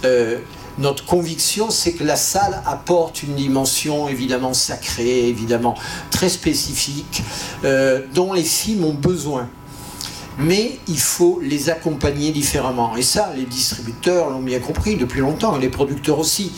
Euh, 0.05 0.39
notre 0.77 1.05
conviction, 1.05 1.69
c'est 1.69 1.93
que 1.93 2.03
la 2.03 2.15
salle 2.15 2.61
apporte 2.65 3.23
une 3.23 3.35
dimension 3.35 4.07
évidemment 4.07 4.53
sacrée, 4.53 5.27
évidemment 5.27 5.75
très 6.11 6.29
spécifique, 6.29 7.23
euh, 7.63 8.01
dont 8.13 8.33
les 8.33 8.43
films 8.43 8.85
ont 8.85 8.93
besoin. 8.93 9.47
Mais 10.39 10.79
il 10.87 10.97
faut 10.97 11.39
les 11.43 11.69
accompagner 11.69 12.31
différemment. 12.31 12.95
Et 12.95 13.03
ça, 13.03 13.31
les 13.35 13.45
distributeurs 13.45 14.31
l'ont 14.31 14.41
bien 14.41 14.59
compris 14.59 14.95
depuis 14.95 15.19
longtemps, 15.19 15.55
et 15.57 15.61
les 15.61 15.69
producteurs 15.69 16.17
aussi. 16.17 16.51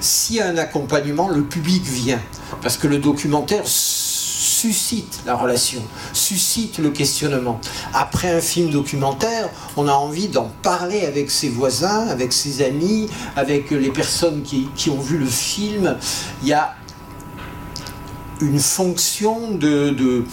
S'il 0.00 0.36
y 0.36 0.40
a 0.40 0.48
un 0.48 0.56
accompagnement, 0.56 1.28
le 1.28 1.42
public 1.42 1.84
vient. 1.84 2.20
Parce 2.60 2.76
que 2.76 2.88
le 2.88 2.98
documentaire 2.98 3.68
suscite 4.60 5.20
la 5.24 5.36
relation, 5.36 5.80
suscite 6.12 6.76
le 6.78 6.90
questionnement. 6.90 7.58
Après 7.94 8.30
un 8.30 8.42
film 8.42 8.68
documentaire, 8.68 9.48
on 9.78 9.88
a 9.88 9.92
envie 9.92 10.28
d'en 10.28 10.50
parler 10.62 11.06
avec 11.06 11.30
ses 11.30 11.48
voisins, 11.48 12.06
avec 12.08 12.30
ses 12.34 12.62
amis, 12.62 13.08
avec 13.36 13.70
les 13.70 13.90
personnes 13.90 14.42
qui, 14.42 14.68
qui 14.76 14.90
ont 14.90 15.00
vu 15.00 15.16
le 15.16 15.26
film. 15.26 15.96
Il 16.42 16.48
y 16.48 16.52
a 16.52 16.74
une 18.40 18.58
fonction 18.58 19.50
de, 19.52 20.24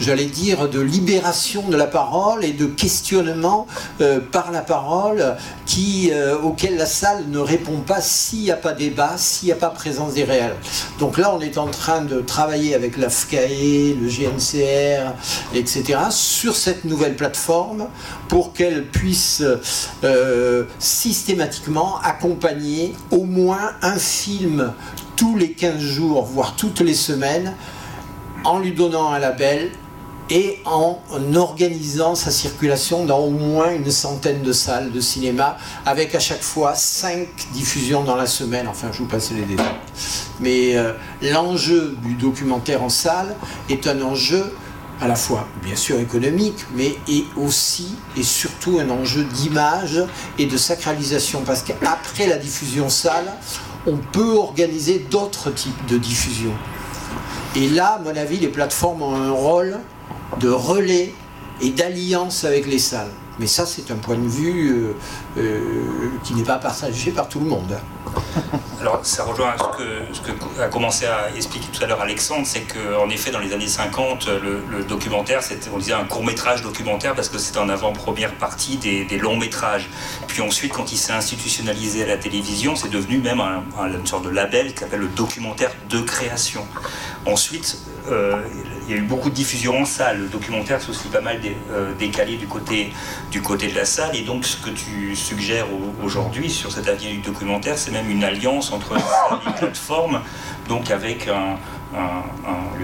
j'allais 0.00 0.26
dire, 0.26 0.68
de 0.68 0.80
libération 0.80 1.68
de 1.68 1.76
la 1.76 1.86
parole 1.86 2.44
et 2.44 2.52
de 2.52 2.66
questionnement 2.66 3.66
euh, 4.00 4.20
par 4.20 4.50
la 4.50 4.60
parole 4.60 5.36
qui, 5.66 6.10
euh, 6.12 6.36
auquel 6.38 6.76
la 6.76 6.86
salle 6.86 7.24
ne 7.28 7.38
répond 7.38 7.78
pas 7.78 8.00
s'il 8.00 8.40
n'y 8.40 8.50
a 8.50 8.56
pas 8.56 8.72
débat, 8.72 9.14
s'il 9.16 9.46
n'y 9.46 9.52
a 9.52 9.56
pas 9.56 9.70
présence 9.70 10.14
des 10.14 10.24
réels. 10.24 10.56
Donc 10.98 11.18
là, 11.18 11.34
on 11.34 11.40
est 11.40 11.58
en 11.58 11.68
train 11.68 12.02
de 12.02 12.20
travailler 12.20 12.74
avec 12.74 12.96
la 12.96 13.08
FCAE, 13.08 13.94
le 14.00 14.08
GNCR, 14.08 15.12
etc., 15.54 15.98
sur 16.10 16.56
cette 16.56 16.84
nouvelle 16.84 17.16
plateforme 17.16 17.86
pour 18.28 18.52
qu'elle 18.52 18.86
puisse 18.86 19.42
euh, 20.02 20.64
systématiquement 20.78 21.98
accompagner 22.02 22.94
au 23.10 23.24
moins 23.24 23.72
un 23.82 23.98
film 23.98 24.72
tous 25.16 25.36
les 25.36 25.52
15 25.52 25.78
jours, 25.78 26.24
voire 26.24 26.56
toutes 26.56 26.80
les 26.80 26.94
semaines, 26.94 27.54
en 28.44 28.58
lui 28.58 28.72
donnant 28.72 29.10
un 29.10 29.18
label 29.18 29.70
et 30.30 30.60
en 30.64 30.98
organisant 31.34 32.14
sa 32.14 32.30
circulation 32.30 33.04
dans 33.04 33.18
au 33.18 33.30
moins 33.30 33.72
une 33.74 33.90
centaine 33.90 34.42
de 34.42 34.52
salles 34.52 34.90
de 34.90 35.00
cinéma, 35.00 35.58
avec 35.84 36.14
à 36.14 36.20
chaque 36.20 36.42
fois 36.42 36.74
cinq 36.74 37.28
diffusions 37.52 38.04
dans 38.04 38.16
la 38.16 38.26
semaine. 38.26 38.66
Enfin, 38.68 38.88
je 38.92 38.98
vous 38.98 39.06
passe 39.06 39.32
les 39.32 39.42
détails. 39.42 39.66
Mais 40.40 40.76
euh, 40.76 40.92
l'enjeu 41.22 41.96
du 42.02 42.14
documentaire 42.14 42.82
en 42.82 42.88
salle 42.88 43.36
est 43.68 43.86
un 43.86 44.00
enjeu 44.00 44.54
à 45.00 45.08
la 45.08 45.16
fois 45.16 45.46
bien 45.62 45.76
sûr 45.76 45.98
économique, 45.98 46.64
mais 46.74 46.96
est 47.08 47.24
aussi 47.36 47.94
et 48.16 48.22
surtout 48.22 48.78
un 48.78 48.88
enjeu 48.90 49.24
d'image 49.24 50.02
et 50.38 50.46
de 50.46 50.56
sacralisation, 50.56 51.42
parce 51.44 51.62
qu'après 51.62 52.26
la 52.26 52.36
diffusion 52.36 52.88
salle, 52.88 53.26
on 53.86 53.96
peut 53.96 54.36
organiser 54.36 54.98
d'autres 55.10 55.50
types 55.50 55.86
de 55.86 55.98
diffusion. 55.98 56.52
Et 57.56 57.68
là, 57.68 57.94
à 57.94 57.98
mon 57.98 58.16
avis, 58.16 58.38
les 58.38 58.48
plateformes 58.48 59.02
ont 59.02 59.14
un 59.14 59.30
rôle 59.30 59.78
de 60.40 60.48
relais 60.48 61.12
et 61.60 61.70
d'alliance 61.70 62.44
avec 62.44 62.66
les 62.66 62.78
salles. 62.78 63.10
Mais 63.38 63.46
ça, 63.46 63.66
c'est 63.66 63.90
un 63.90 63.96
point 63.96 64.16
de 64.16 64.28
vue 64.28 64.72
euh, 64.72 64.92
euh, 65.38 66.08
qui 66.22 66.34
n'est 66.34 66.44
pas 66.44 66.58
partagé 66.58 67.10
par 67.10 67.28
tout 67.28 67.40
le 67.40 67.46
monde. 67.46 67.76
Alors, 68.84 69.00
ça 69.02 69.24
rejoint 69.24 69.54
ce 70.12 70.20
que, 70.20 70.60
a 70.60 70.68
commencé 70.68 71.06
à 71.06 71.34
expliquer 71.34 71.68
tout 71.72 71.82
à 71.82 71.86
l'heure 71.86 72.02
Alexandre, 72.02 72.42
c'est 72.44 72.64
qu'en 72.64 73.08
effet, 73.08 73.30
dans 73.30 73.38
les 73.38 73.54
années 73.54 73.66
50, 73.66 74.28
le, 74.28 74.84
documentaire, 74.84 75.40
on 75.72 75.78
disait 75.78 75.94
un 75.94 76.04
court-métrage 76.04 76.60
documentaire 76.60 77.14
parce 77.14 77.30
que 77.30 77.38
c'était 77.38 77.60
en 77.60 77.70
avant-première 77.70 78.34
partie 78.34 78.76
des, 78.76 79.16
longs 79.16 79.38
métrages. 79.38 79.88
Puis 80.28 80.42
ensuite, 80.42 80.74
quand 80.74 80.92
il 80.92 80.98
s'est 80.98 81.14
institutionnalisé 81.14 82.02
à 82.02 82.06
la 82.08 82.18
télévision, 82.18 82.76
c'est 82.76 82.90
devenu 82.90 83.16
même 83.16 83.40
une 83.40 84.06
sorte 84.06 84.26
de 84.26 84.28
label 84.28 84.74
qui 84.74 84.80
s'appelle 84.80 85.00
le 85.00 85.08
documentaire 85.08 85.70
de 85.88 86.00
création. 86.00 86.66
Ensuite, 87.24 87.78
euh, 88.10 88.42
il 88.86 88.94
y 88.94 88.98
a 88.98 89.00
eu 89.00 89.06
beaucoup 89.06 89.30
de 89.30 89.34
diffusion 89.34 89.80
en 89.80 89.86
salle. 89.86 90.18
Le 90.18 90.28
documentaire 90.28 90.82
s'est 90.82 90.90
aussi 90.90 91.08
pas 91.08 91.22
mal 91.22 91.40
euh, 91.70 91.94
décalé 91.94 92.36
du 92.36 92.46
côté, 92.46 92.92
du 93.30 93.40
côté 93.40 93.68
de 93.68 93.74
la 93.74 93.86
salle. 93.86 94.14
Et 94.14 94.20
donc, 94.22 94.44
ce 94.44 94.58
que 94.58 94.68
tu 94.68 95.16
suggères 95.16 95.66
aujourd'hui 96.02 96.50
sur 96.50 96.70
cet 96.70 96.86
avenir 96.86 97.12
du 97.12 97.18
documentaire, 97.18 97.78
c'est 97.78 97.92
même 97.92 98.10
une 98.10 98.24
alliance 98.24 98.73
entre 98.74 98.94
les 98.94 99.52
plateformes, 99.52 100.20
donc 100.68 100.90
avec 100.90 101.28
un, 101.28 101.56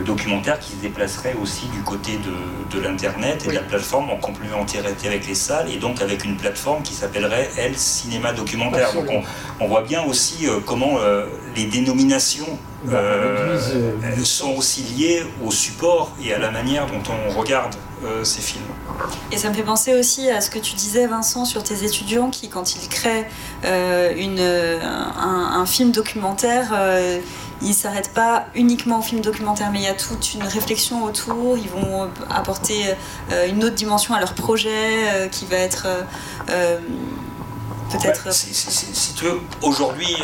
le 0.01 0.07
documentaire 0.07 0.59
qui 0.59 0.73
se 0.73 0.77
déplacerait 0.77 1.35
aussi 1.43 1.67
du 1.67 1.83
côté 1.83 2.19
de, 2.19 2.81
l'Internet 2.81 3.45
et 3.45 3.49
de 3.49 3.55
la 3.55 3.61
plateforme 3.61 4.11
en 4.11 4.17
complémentarité 4.17 5.09
avec 5.09 5.27
les 5.27 5.35
salles 5.35 5.71
et 5.71 5.77
donc 5.77 6.01
avec 6.01 6.25
une 6.25 6.37
plateforme 6.37 6.83
qui 6.83 6.95
s'appellerait 6.95 7.51
Elle 7.59 7.77
Cinéma 7.77 8.33
Documentaire. 8.33 8.95
Donc 8.95 9.09
on, 9.61 9.67
voit 9.67 9.83
bien 9.83 10.03
aussi 10.05 10.47
euh, 10.47 10.61
comment 10.65 10.99
euh, 10.99 11.27
les 11.55 11.67
dénominations 11.67 12.59
euh, 12.89 13.59
sont 14.25 14.55
aussi 14.57 14.83
liées 14.83 15.25
au 15.45 15.51
support 15.51 16.13
et 16.25 16.33
à 16.33 16.39
la 16.39 16.51
manière 16.51 16.87
dont 16.87 17.03
on 17.11 17.39
regarde 17.39 17.75
ces 18.23 18.41
films. 18.41 18.65
Et 19.31 19.37
ça 19.37 19.51
me 19.51 19.55
fait 19.55 19.63
penser 19.63 19.95
aussi 19.95 20.31
à 20.31 20.41
ce 20.41 20.49
que 20.49 20.59
tu 20.59 20.75
disais, 20.75 21.07
Vincent, 21.07 21.45
sur 21.45 21.63
tes 21.63 21.85
étudiants 21.85 22.31
qui, 22.31 22.49
quand 22.49 22.75
ils 22.75 22.89
créent 22.89 23.29
une, 24.17 24.41
un, 24.41 25.67
film 25.67 25.93
documentaire, 25.93 26.73
ils 27.63 27.75
s'arrêtent 27.75 28.13
pas 28.15 28.47
uniquement 28.55 29.01
au 29.01 29.03
film 29.03 29.21
documentaire, 29.21 29.71
mais 29.71 29.81
il 29.81 29.85
y 29.85 29.89
a 29.89 29.95
toute 29.95 30.35
une 30.35 30.43
réflexion 30.43 31.05
autour. 31.05 31.59
Ils 31.59 31.69
vont 31.69 32.11
apporter 32.31 32.87
euh, 33.33 33.49
une 33.49 33.63
autre 33.65 33.75
dimension 33.75 34.15
à 34.15 34.21
leur 34.21 34.35
projet 34.35 34.71
euh, 35.13 35.29
qui 35.29 35.47
va 35.47 35.57
être 35.57 35.87
euh, 36.49 36.79
peut-être. 37.91 38.33
si, 38.33 39.15
tu 39.15 39.25
veux, 39.25 39.41
aujourd'hui, 39.63 40.17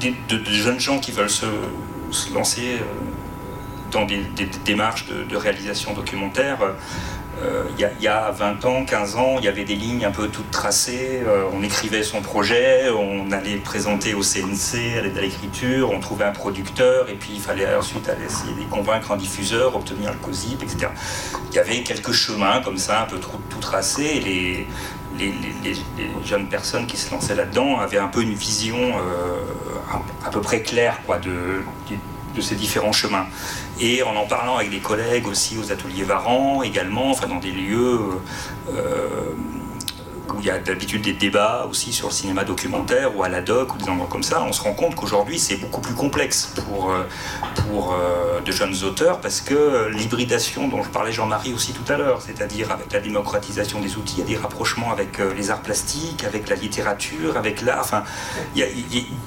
des, 0.00 0.14
de, 0.28 0.44
jeunes 0.44 0.80
gens 0.80 0.98
qui 0.98 1.12
veulent 1.12 1.30
se, 1.30 1.46
lancer 2.34 2.80
dans 3.92 4.04
des, 4.04 4.24
démarches 4.64 5.06
de, 5.06 5.36
réalisation 5.36 5.94
documentaire 5.94 6.58
euh, 7.42 7.64
il 7.78 8.02
y, 8.02 8.08
a 8.08 8.30
20 8.30 8.64
ans, 8.64 8.84
15 8.84 9.16
ans, 9.16 9.36
il 9.38 9.44
y 9.44 9.48
avait 9.48 9.64
des 9.64 9.74
lignes 9.74 10.04
un 10.04 10.10
peu 10.10 10.28
toutes 10.28 10.50
tracées. 10.50 11.22
Euh, 11.26 11.44
on 11.52 11.62
écrivait 11.62 12.02
son 12.02 12.20
projet, 12.20 12.90
on 12.90 13.30
allait 13.32 13.56
présenter 13.56 14.14
au 14.14 14.22
CNC, 14.22 14.98
à 14.98 15.20
l'écriture, 15.20 15.90
on 15.90 16.00
trouvait 16.00 16.24
un 16.24 16.32
producteur, 16.32 17.08
et 17.08 17.14
puis 17.14 17.32
il 17.34 17.40
fallait 17.40 17.74
ensuite 17.74 18.08
aller 18.08 18.24
essayer 18.24 18.54
de 18.54 18.70
convaincre 18.70 19.12
un 19.12 19.16
diffuseur, 19.16 19.74
obtenir 19.74 20.12
le 20.12 20.18
COSIP, 20.18 20.62
etc. 20.62 20.88
Il 21.50 21.56
y 21.56 21.58
avait 21.58 21.82
quelques 21.82 22.12
chemins 22.12 22.60
comme 22.62 22.78
ça, 22.78 23.02
un 23.02 23.06
peu 23.06 23.18
tout, 23.18 23.38
et 23.98 24.20
les, 24.20 24.66
les, 25.18 25.76
jeunes 26.24 26.48
personnes 26.48 26.86
qui 26.86 26.96
se 26.96 27.10
lançaient 27.10 27.34
là-dedans 27.34 27.78
avaient 27.78 27.98
un 27.98 28.08
peu 28.08 28.22
une 28.22 28.34
vision 28.34 28.76
euh, 28.76 29.40
à, 30.24 30.30
peu 30.30 30.40
près 30.40 30.62
claire 30.62 31.00
quoi, 31.06 31.18
de, 31.18 31.62
de 32.34 32.40
ces 32.40 32.54
différents 32.54 32.92
chemins. 32.92 33.26
Et 33.80 34.02
en 34.02 34.14
en 34.16 34.26
parlant 34.26 34.56
avec 34.56 34.70
des 34.70 34.78
collègues 34.78 35.26
aussi 35.26 35.58
aux 35.58 35.72
ateliers 35.72 36.04
Varan 36.04 36.62
également, 36.62 37.10
enfin 37.10 37.26
dans 37.26 37.40
des 37.40 37.50
lieux 37.50 37.98
euh, 38.68 39.08
où 40.32 40.40
il 40.40 40.46
y 40.46 40.50
a 40.50 40.58
d'habitude 40.58 41.02
des 41.02 41.12
débats 41.12 41.66
aussi 41.68 41.92
sur 41.92 42.08
le 42.08 42.12
cinéma 42.12 42.44
documentaire 42.44 43.16
ou 43.16 43.22
à 43.24 43.28
la 43.28 43.40
doc 43.40 43.74
ou 43.74 43.78
des 43.78 43.88
endroits 43.88 44.08
comme 44.10 44.22
ça, 44.22 44.42
on 44.42 44.52
se 44.52 44.62
rend 44.62 44.74
compte 44.74 44.94
qu'aujourd'hui 44.94 45.38
c'est 45.38 45.56
beaucoup 45.56 45.80
plus 45.80 45.94
complexe 45.94 46.54
pour, 46.66 46.92
euh, 46.92 47.02
pour 47.66 47.92
euh, 47.92 48.40
de 48.40 48.52
jeunes 48.52 48.74
auteurs 48.84 49.20
parce 49.20 49.40
que 49.40 49.88
l'hybridation 49.88 50.68
dont 50.68 50.82
je 50.82 50.90
parlais 50.90 51.12
Jean-Marie 51.12 51.52
aussi 51.52 51.72
tout 51.72 51.90
à 51.92 51.96
l'heure, 51.96 52.22
c'est-à-dire 52.22 52.70
avec 52.70 52.92
la 52.92 53.00
démocratisation 53.00 53.80
des 53.80 53.96
outils, 53.96 54.16
il 54.18 54.20
y 54.20 54.22
a 54.22 54.36
des 54.36 54.36
rapprochements 54.36 54.92
avec 54.92 55.18
les 55.36 55.50
arts 55.50 55.62
plastiques, 55.62 56.24
avec 56.24 56.48
la 56.48 56.56
littérature, 56.56 57.36
avec 57.36 57.62
l'art, 57.62 57.80
enfin 57.80 58.04
il 58.54 58.62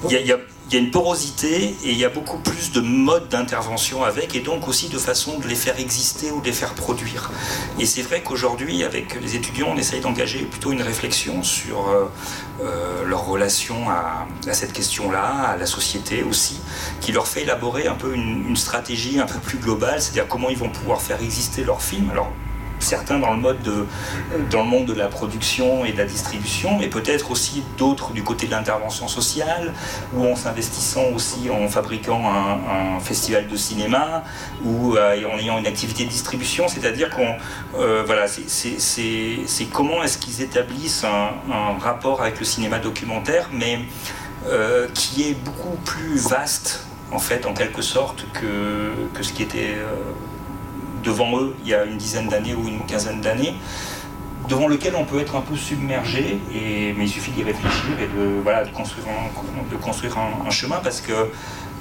y 0.09 0.31
a 0.31 0.37
une 0.73 0.91
porosité 0.91 1.75
et 1.83 1.91
il 1.91 1.97
y 1.97 2.05
a 2.05 2.09
beaucoup 2.09 2.37
plus 2.37 2.71
de 2.71 2.81
modes 2.81 3.29
d'intervention 3.29 4.03
avec 4.03 4.35
et 4.35 4.39
donc 4.39 4.67
aussi 4.67 4.89
de 4.89 4.97
façon 4.97 5.39
de 5.39 5.47
les 5.47 5.55
faire 5.55 5.79
exister 5.79 6.31
ou 6.31 6.41
de 6.41 6.47
les 6.47 6.53
faire 6.53 6.73
produire. 6.73 7.31
Et 7.79 7.85
c'est 7.85 8.01
vrai 8.01 8.21
qu'aujourd'hui, 8.21 8.83
avec 8.83 9.19
les 9.21 9.35
étudiants, 9.35 9.67
on 9.73 9.77
essaye 9.77 10.01
d'engager 10.01 10.39
plutôt 10.39 10.71
une 10.71 10.81
réflexion 10.81 11.43
sur 11.43 11.89
euh, 11.89 12.05
euh, 12.61 13.05
leur 13.05 13.25
relation 13.25 13.89
à, 13.89 14.27
cette 14.53 14.73
question-là, 14.73 15.23
à 15.23 15.57
la 15.57 15.65
société 15.65 16.23
aussi, 16.23 16.59
qui 17.01 17.11
leur 17.11 17.27
fait 17.27 17.43
élaborer 17.43 17.87
un 17.87 17.95
peu 17.95 18.13
une, 18.13 18.55
stratégie 18.55 19.19
un 19.19 19.25
peu 19.25 19.39
plus 19.39 19.57
globale, 19.57 20.01
c'est-à-dire 20.01 20.27
comment 20.27 20.49
ils 20.49 20.57
vont 20.57 20.69
pouvoir 20.69 21.01
faire 21.01 21.21
exister 21.21 21.63
leurs 21.63 21.81
films. 21.81 22.09
Alors, 22.09 22.31
certains 22.79 23.19
dans 23.19 23.33
le, 23.33 24.63
monde 24.63 24.85
de 24.85 24.93
la 24.93 25.07
production 25.07 25.85
et 25.85 25.91
de 25.91 25.97
la 25.97 26.05
distribution, 26.05 26.77
mais 26.79 26.87
peut-être 26.87 27.31
aussi 27.31 27.63
d'autres 27.77 28.11
du 28.11 28.23
côté 28.23 28.47
de 28.47 28.51
l'intervention 28.51 29.07
sociale, 29.07 29.73
ou 30.13 30.25
en 30.25 30.35
s'investissant 30.35 31.05
aussi 31.13 31.49
en 31.49 31.67
fabriquant 31.67 32.21
un, 32.27 32.99
festival 32.99 33.47
de 33.47 33.55
cinéma, 33.55 34.23
ou 34.63 34.95
euh, 34.95 35.21
en 35.31 35.37
ayant 35.37 35.57
une 35.57 35.67
activité 35.67 36.05
de 36.05 36.09
distribution, 36.09 36.67
c'est-à-dire 36.67 37.09
qu'on 37.09 37.35
euh, 37.79 38.03
voilà, 38.05 38.27
c'est 38.27 39.65
comment 39.71 40.03
est-ce 40.03 40.17
qu'ils 40.17 40.41
établissent 40.41 41.03
un, 41.03 41.77
rapport 41.79 42.21
avec 42.21 42.39
le 42.39 42.45
cinéma 42.45 42.79
documentaire, 42.79 43.49
mais 43.51 43.79
euh, 44.47 44.87
qui 44.93 45.23
est 45.23 45.33
beaucoup 45.33 45.77
plus 45.83 46.17
vaste 46.17 46.85
en 47.11 47.19
fait, 47.19 47.45
en 47.45 47.53
quelque 47.53 47.81
sorte, 47.81 48.25
que 48.33 49.21
ce 49.21 49.31
qui 49.31 49.43
était 49.43 49.75
devant 51.05 51.39
eux 51.39 51.55
il 51.63 51.69
y 51.69 51.73
a 51.73 51.85
une 51.85 51.97
dizaine 51.97 52.27
d'années 52.27 52.55
ou 52.55 52.67
une 52.67 52.85
quinzaine 52.85 53.21
d'années, 53.21 53.53
devant 54.49 54.67
lequel 54.67 54.95
on 54.95 55.05
peut 55.05 55.19
être 55.19 55.35
un 55.35 55.41
peu 55.41 55.55
submergé, 55.55 56.39
et, 56.53 56.93
mais 56.97 57.05
il 57.05 57.09
suffit 57.09 57.31
d'y 57.31 57.43
réfléchir 57.43 57.99
et 57.99 58.07
de, 58.07 58.41
voilà, 58.43 58.65
de 58.65 58.71
construire, 58.71 59.05
un, 59.07 59.71
de 59.71 59.81
construire 59.81 60.17
un, 60.17 60.49
chemin 60.49 60.79
parce 60.83 61.01
que 61.01 61.13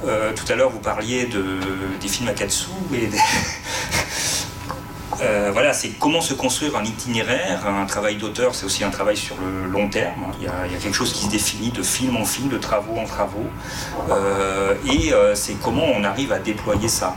euh, 0.07 0.33
tout 0.35 0.51
à 0.51 0.57
l'heure 0.57 0.71
vous 0.71 0.81
parliez 0.81 1.27
de, 1.27 1.59
des 2.01 2.09
films 2.09 2.29
à 2.29 2.33
Katsu 2.33 2.71
et 2.93 3.09
euh, 5.21 5.51
voilà, 5.53 5.73
c'est 5.73 5.91
comment 5.91 6.21
se 6.21 6.35
construire 6.35 6.77
un 6.77 6.85
itinéraire, 6.85 7.67
un 7.67 7.87
travail 7.87 8.17
d'auteur, 8.17 8.55
c'est 8.55 8.67
aussi 8.67 8.85
un 8.85 8.91
travail 8.91 9.17
sur 9.17 9.37
le 9.37 9.71
long 9.71 9.89
terme. 9.89 10.33
Il 10.41 10.45
y, 10.45 10.49
a, 10.49 10.79
quelque 10.81 10.97
chose 10.97 11.13
qui 11.13 11.27
se 11.27 11.31
définit 11.31 11.71
de 11.71 11.83
film 11.83 12.17
en 12.17 12.25
film, 12.25 12.49
de 12.49 12.59
travaux 12.59 12.99
en 12.99 13.05
travaux, 13.05 13.47
euh, 14.11 14.75
et 14.87 15.13
c'est 15.35 15.55
comment 15.55 15.85
on 15.85 16.05
arrive 16.05 16.33
à 16.33 16.39
déployer 16.39 16.89
ça. 16.89 17.15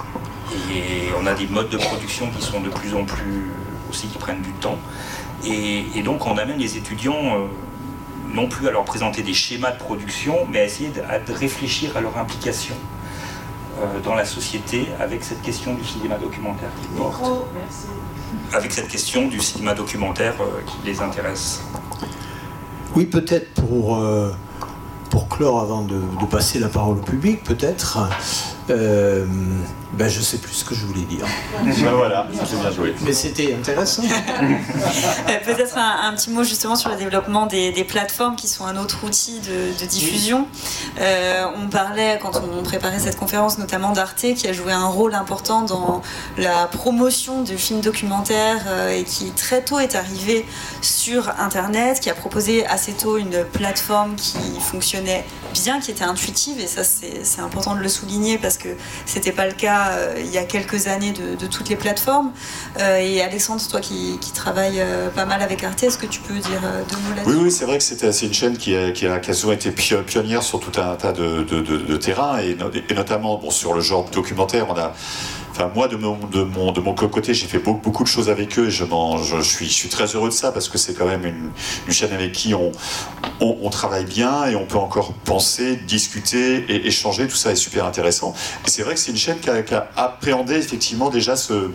Et 0.72 1.10
on 1.22 1.26
a 1.26 1.34
des 1.34 1.48
modes 1.48 1.70
de 1.70 1.78
production 1.78 2.30
qui 2.32 2.42
sont 2.42 2.62
de 2.62 2.70
plus 2.70 2.94
en 2.94 3.04
plus 3.04 3.52
aussi 3.90 4.08
qui 4.08 4.18
prennent 4.18 4.42
du 4.42 4.52
temps. 4.54 4.78
Et, 5.46 6.02
donc 6.04 6.26
on 6.26 6.38
amène 6.38 6.58
les 6.58 6.78
étudiants 6.78 7.14
euh, 7.14 7.46
non 8.34 8.48
plus 8.48 8.68
à 8.68 8.72
leur 8.72 8.86
présenter 8.86 9.22
des 9.22 9.34
schémas 9.34 9.72
de 9.72 9.78
production, 9.78 10.48
mais 10.52 10.60
à 10.60 10.66
essayer 10.66 10.90
de, 10.90 11.34
réfléchir 11.34 11.96
à 11.96 12.02
leur 12.02 12.18
implication 12.18 12.76
euh, 13.80 14.00
dans 14.04 14.16
la 14.16 14.26
société 14.26 14.88
avec 15.00 15.24
cette 15.24 15.42
question 15.42 15.76
du 15.76 15.86
cinéma 15.86 16.18
documentaire 16.18 16.70
qui 16.82 16.88
porte. 16.98 17.24
Avec 18.54 18.72
cette 18.72 18.88
question 18.88 19.28
du 19.28 19.40
cinéma 19.40 19.74
documentaire 19.74 20.36
euh, 20.42 20.62
qui 20.66 20.78
les 20.86 21.02
intéresse. 21.02 21.62
Oui, 22.96 23.06
peut-être 23.06 23.54
pour, 23.54 24.02
pour 25.12 25.28
clore 25.28 25.60
avant 25.60 25.84
de, 25.84 26.00
de, 26.20 26.26
passer 26.26 26.58
la 26.58 26.68
parole 26.68 26.98
au 26.98 27.02
public, 27.02 27.44
peut-être. 27.44 28.00
Euh, 28.70 29.26
ben, 29.94 30.10
je 30.10 30.22
sais 30.22 30.38
plus 30.38 30.54
ce 30.54 30.66
que 30.66 30.76
je 30.76 30.86
voulais 30.86 31.02
dire. 31.06 31.26
Ben 31.64 31.92
voilà, 31.92 32.28
c'est 32.46 32.60
bien 32.60 32.72
joué. 32.72 32.94
Mais 33.02 33.14
c'était 33.14 33.54
intéressant. 33.54 34.04
Euh, 35.30 35.38
Peut-être 35.46 35.78
un, 35.78 36.10
un 36.10 36.14
petit 36.14 36.30
mot 36.30 36.44
justement 36.44 36.76
sur 36.76 36.90
le 36.90 36.96
développement 36.96 37.46
des, 37.46 37.72
des 37.72 37.84
plateformes 37.84 38.36
qui 38.36 38.48
sont 38.48 38.66
un 38.66 38.78
autre 38.78 39.04
outil 39.04 39.40
de, 39.40 39.80
de 39.80 39.86
diffusion. 39.86 40.48
Euh, 41.00 41.46
on 41.56 41.68
parlait 41.68 42.20
quand 42.22 42.42
on 42.44 42.64
préparait 42.64 43.00
cette 43.00 43.18
conférence 43.18 43.58
notamment 43.58 43.92
d'Arte 43.92 44.34
qui 44.36 44.48
a 44.48 44.54
joué 44.54 44.72
un 44.72 44.88
rôle 44.88 45.14
important 45.16 45.62
dans 45.62 46.02
la 46.38 46.68
promotion 46.68 47.44
de 47.44 47.56
films 47.56 47.82
documentaires 47.82 48.66
euh, 48.68 48.90
et 48.98 49.04
qui 49.04 49.32
très 49.32 49.62
tôt 49.64 49.80
est 49.80 49.96
arrivé 49.96 50.46
sur 50.82 51.30
Internet, 51.40 52.00
qui 52.00 52.10
a 52.10 52.14
proposé 52.16 52.66
assez 52.68 52.94
tôt 52.94 53.18
une 53.18 53.44
plateforme 53.44 54.16
qui 54.16 54.38
fonctionnait 54.60 55.26
bien, 55.64 55.80
qui 55.80 55.92
était 55.92 56.04
intuitive 56.04 56.60
et 56.60 56.68
ça 56.68 56.84
c'est 56.84 57.42
important 57.42 57.76
de 57.76 57.82
le 57.82 57.90
souligner 57.90 58.38
parce 58.38 58.58
que 58.58 58.70
c'était 59.06 59.32
pas 59.32 59.46
le 59.46 59.54
cas 59.54 59.92
euh, 59.92 60.16
il 60.20 60.32
y 60.32 60.38
a 60.38 60.44
quelques 60.44 60.88
années 60.88 61.12
de, 61.12 61.46
toutes 61.48 61.70
les 61.70 61.76
plateformes. 61.76 62.32
Euh, 62.80 62.98
et 62.98 63.22
Alexandre, 63.22 63.62
toi 63.70 63.80
qui, 63.80 64.18
qui 64.20 64.32
travailles 64.32 64.80
euh, 64.80 65.10
pas 65.10 65.26
mal 65.26 65.42
avec 65.42 65.64
Arte, 65.64 65.84
est-ce 65.84 65.98
que 65.98 66.06
tu 66.06 66.20
peux 66.20 66.36
dire 66.36 66.62
euh, 66.64 66.84
deux 66.90 66.98
mots 66.98 67.16
là-dessus? 67.16 67.36
Oui, 67.36 67.44
oui, 67.46 67.52
c'est 67.52 67.66
vrai 67.66 67.78
que 67.78 67.84
c'est 67.84 68.26
une 68.26 68.34
chaîne 68.34 68.58
qui 68.58 68.76
a, 68.76 68.92
qui 68.92 69.06
a, 69.06 69.34
souvent 69.34 69.54
été 69.54 69.72
pio- 69.72 70.04
pionnière 70.04 70.44
sur 70.44 70.60
tout 70.60 70.80
un 70.80 70.96
tas 70.96 71.12
de, 71.14 71.44
de, 71.44 71.98
terrains 71.98 72.40
et, 72.40 72.58
et 72.90 72.94
notamment 72.94 73.38
bon, 73.38 73.50
sur 73.52 73.74
le 73.74 73.82
genre 73.82 74.10
documentaire. 74.10 74.68
On 74.70 74.78
a, 74.78 74.94
enfin 75.58 75.72
moi 75.74 75.88
de 75.88 75.96
mon 75.96 76.94
côté, 76.94 77.34
j'ai 77.34 77.48
fait 77.48 77.58
beaucoup, 77.60 78.04
de 78.04 78.08
choses 78.08 78.30
avec 78.30 78.60
eux 78.60 78.68
et 78.68 78.72
je 78.72 79.42
suis 79.42 79.90
très 79.90 80.06
heureux 80.06 80.30
de 80.30 80.34
ça 80.34 80.52
parce 80.52 80.70
que 80.70 80.78
c'est 80.78 80.94
quand 80.94 81.08
même 81.08 81.26
une, 81.26 81.52
chaîne 81.92 82.14
avec 82.14 82.32
qui 82.32 82.54
on, 82.54 82.72
travaille 83.70 84.06
bien 84.06 84.46
et 84.46 84.56
on 84.56 84.66
peut 84.66 84.78
encore 84.78 85.14
penser, 85.14 85.76
discuter 85.76 86.66
et 86.70 86.88
échanger. 86.88 87.28
Tout 87.28 87.36
ça 87.36 87.52
est 87.52 87.56
super 87.56 87.86
intéressant. 87.86 88.34
C'est 88.66 88.84
vrai 88.84 88.94
que 88.94 89.00
c'est 89.00 89.12
une 89.12 89.18
chaîne 89.18 89.40
qui 89.40 89.50
a, 89.50 89.90
appréhendé 89.96 90.56
effectivement 90.56 91.10
déjà 91.10 91.36
ce 91.36 91.72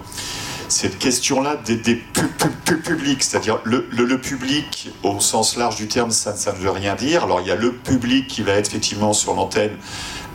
cette 0.68 0.98
question-là 0.98 1.56
des, 1.66 1.76
des 1.76 1.96
pu- 1.96 2.28
pu- 2.28 2.48
pu- 2.64 2.78
publics, 2.78 3.22
c'est-à-dire 3.22 3.58
le, 3.64 3.82
public 4.16 4.88
au 5.02 5.20
sens 5.20 5.58
large 5.58 5.76
du 5.76 5.86
terme, 5.86 6.10
ça 6.10 6.32
ne 6.32 6.56
veut 6.56 6.70
rien 6.70 6.94
dire. 6.94 7.24
Alors 7.24 7.42
il 7.42 7.46
y 7.46 7.50
a 7.50 7.56
le 7.56 7.72
public 7.72 8.26
qui 8.26 8.42
va 8.42 8.52
être 8.52 8.68
effectivement 8.68 9.12
sur 9.12 9.34
l'antenne 9.34 9.76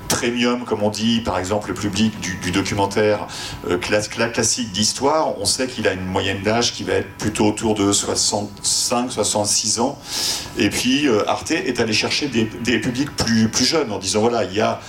premium, 0.08 0.66
comme 0.66 0.84
on 0.84 0.90
dit, 0.90 1.22
par 1.22 1.38
exemple 1.38 1.70
le 1.70 1.76
public 1.76 2.20
du, 2.20 2.52
documentaire 2.52 3.28
euh, 3.70 3.78
classique 3.78 4.72
d'histoire, 4.72 5.40
on 5.40 5.46
sait 5.46 5.68
qu'il 5.68 5.88
a 5.88 5.94
une 5.94 6.06
moyenne 6.06 6.42
d'âge 6.42 6.74
qui 6.74 6.84
va 6.84 6.94
être 6.94 7.18
plutôt 7.18 7.48
autour 7.48 7.76
de 7.76 7.92
65-66 7.92 9.80
ans. 9.80 9.98
Et 10.58 10.70
puis 10.70 11.08
euh, 11.08 11.30
Arte 11.30 11.52
est 11.52 11.80
allé 11.80 11.94
chercher 11.94 12.28
des, 12.28 12.46
publics 12.80 13.16
plus, 13.16 13.66
jeunes 13.66 13.92
en 13.92 14.00
disant 14.00 14.22
voilà, 14.22 14.44
il 14.44 14.54
y 14.54 14.62
a 14.62 14.80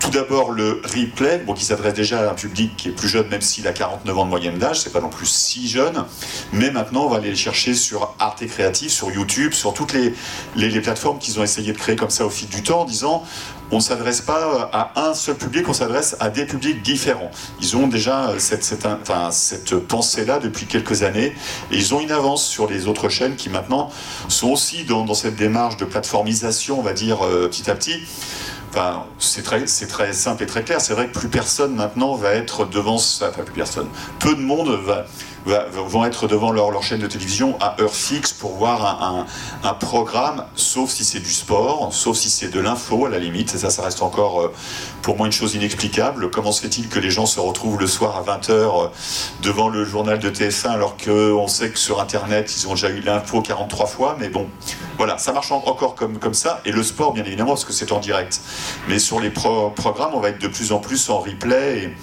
tout 0.00 0.10
d'abord 0.10 0.52
le 0.52 0.80
replay, 0.84 1.38
bon, 1.38 1.54
qui 1.54 1.64
s'adresse 1.64 1.94
déjà 1.94 2.20
à 2.20 2.30
un 2.30 2.34
public 2.34 2.76
qui 2.76 2.88
est 2.88 2.92
plus 2.92 3.08
jeune, 3.08 3.28
même 3.28 3.40
s'il 3.40 3.66
a 3.66 3.72
49 3.72 4.18
ans 4.18 4.24
de 4.24 4.30
moyenne 4.30 4.56
d'âge, 4.56 4.80
c'est 4.80 4.92
pas 4.92 5.00
non 5.00 5.10
plus 5.10 5.26
si 5.26 5.68
jeune. 5.68 6.04
Mais 6.52 6.70
maintenant, 6.70 7.04
on 7.04 7.08
va 7.08 7.16
aller 7.16 7.30
le 7.30 7.36
chercher 7.36 7.74
sur 7.74 8.14
Arte 8.18 8.46
Créatif, 8.46 8.90
sur 8.92 9.10
YouTube, 9.10 9.52
sur 9.52 9.74
toutes 9.74 9.92
les, 9.92 10.14
les, 10.56 10.70
les 10.70 10.80
plateformes 10.80 11.18
qu'ils 11.18 11.38
ont 11.40 11.42
essayé 11.42 11.72
de 11.72 11.78
créer 11.78 11.96
comme 11.96 12.10
ça 12.10 12.24
au 12.24 12.30
fil 12.30 12.48
du 12.48 12.62
temps, 12.62 12.82
en 12.82 12.84
disant 12.84 13.24
on 13.70 13.76
ne 13.76 13.80
s'adresse 13.80 14.20
pas 14.20 14.70
à 14.72 14.92
un 15.08 15.14
seul 15.14 15.36
public, 15.36 15.68
on 15.68 15.72
s'adresse 15.72 16.16
à 16.20 16.30
des 16.30 16.46
publics 16.46 16.82
différents. 16.82 17.30
Ils 17.60 17.76
ont 17.76 17.86
déjà 17.86 18.32
cette, 18.38 18.64
cette, 18.64 19.76
pensée-là 19.86 20.38
depuis 20.38 20.66
quelques 20.66 21.02
années 21.02 21.34
et 21.70 21.76
ils 21.76 21.94
ont 21.94 22.00
une 22.00 22.12
avance 22.12 22.44
sur 22.44 22.68
les 22.68 22.86
autres 22.86 23.08
chaînes 23.08 23.36
qui 23.36 23.50
maintenant 23.50 23.90
sont 24.28 24.48
aussi 24.50 24.84
dans, 24.84 25.12
cette 25.14 25.36
démarche 25.36 25.76
de 25.76 25.84
plateformisation, 25.84 26.78
on 26.78 26.82
va 26.82 26.92
dire, 26.92 27.24
euh, 27.24 27.48
petit 27.48 27.70
à 27.70 27.74
petit. 27.74 28.00
C'est 29.18 29.42
très 29.88 30.12
simple 30.12 30.42
et 30.42 30.46
très 30.46 30.62
clair. 30.62 30.80
C'est 30.80 30.92
vrai 30.92 31.08
que 31.08 31.18
plus 31.18 31.28
personne 31.28 31.74
maintenant 31.74 32.14
va 32.14 32.32
être 32.32 32.66
devant, 32.66 32.98
ça- 32.98 33.30
enfin 33.30 33.42
plus 33.42 33.54
personne, 33.54 33.88
peu 34.20 34.34
de 34.34 34.40
monde 34.40 34.68
va, 34.84 35.06
vont 35.46 36.04
être 36.04 36.26
devant 36.28 36.52
leur, 36.52 36.82
chaîne 36.82 37.00
de 37.00 37.06
télévision 37.06 37.56
à 37.60 37.80
heure 37.80 37.94
fixe 37.94 38.32
pour 38.32 38.54
voir 38.56 39.26
un, 39.64 39.74
programme, 39.74 40.44
sauf 40.54 40.90
si 40.90 41.04
c'est 41.04 41.20
du 41.20 41.32
sport, 41.32 41.92
sauf 41.92 42.16
si 42.16 42.30
c'est 42.30 42.48
de 42.48 42.60
l'info 42.60 43.06
à 43.06 43.08
la 43.08 43.18
limite. 43.18 43.56
Ça, 43.56 43.70
ça 43.70 43.82
reste 43.82 44.02
encore 44.02 44.42
euh, 44.42 44.52
pour 45.02 45.16
moi 45.16 45.26
une 45.26 45.32
chose 45.32 45.54
inexplicable. 45.54 46.30
Comment 46.30 46.52
se 46.52 46.60
fait-il 46.62 46.88
que 46.88 46.98
les 46.98 47.10
gens 47.10 47.26
se 47.26 47.40
retrouvent 47.40 47.78
le 47.80 47.86
soir 47.86 48.16
à 48.16 48.22
20h 48.38 48.90
devant 49.42 49.68
le 49.68 49.84
journal 49.84 50.18
de 50.18 50.30
TF1 50.30 50.68
alors 50.70 50.96
qu'on 50.96 51.48
sait 51.48 51.70
que 51.70 51.78
sur 51.78 52.00
Internet, 52.00 52.52
ils 52.56 52.68
ont 52.68 52.72
déjà 52.74 52.90
eu 52.90 53.00
l'info 53.00 53.40
43 53.40 53.86
fois? 53.86 54.16
Mais 54.18 54.28
bon, 54.28 54.46
voilà, 54.96 55.18
ça 55.18 55.32
marche 55.32 55.50
en- 55.52 55.62
encore 55.66 55.94
comme, 55.94 56.18
ça. 56.34 56.60
Et 56.64 56.72
le 56.72 56.82
sport, 56.82 57.12
bien 57.12 57.24
évidemment, 57.24 57.50
parce 57.50 57.64
que 57.64 57.72
c'est 57.72 57.92
en 57.92 57.98
direct. 58.00 58.40
Mais 58.88 58.98
sur 58.98 59.20
les 59.20 59.30
pro- 59.30 59.70
programmes, 59.70 60.12
on 60.14 60.20
va 60.20 60.28
être 60.30 60.40
de 60.40 60.48
plus 60.48 60.72
en 60.72 60.78
plus 60.78 61.08
en 61.10 61.18
replay 61.20 61.94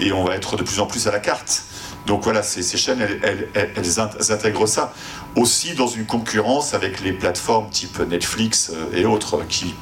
et 0.00 0.12
on 0.12 0.24
va 0.24 0.34
être 0.34 0.56
de 0.56 0.62
plus 0.62 0.80
en 0.80 0.86
plus 0.86 1.06
à 1.06 1.10
la 1.12 1.20
carte. 1.20 1.62
Donc 2.08 2.24
voilà, 2.24 2.42
ces, 2.42 2.62
chaînes, 2.78 3.06
elles 3.54 4.32
intègrent 4.32 4.66
ça. 4.66 4.94
Aussi 5.36 5.74
dans 5.74 5.86
une 5.86 6.06
concurrence 6.06 6.72
avec 6.72 7.00
les 7.02 7.12
plateformes 7.12 7.68
type 7.68 8.00
Netflix 8.00 8.72
euh, 8.74 8.96
et 8.96 9.04
autres 9.04 9.44
qui, 9.46 9.74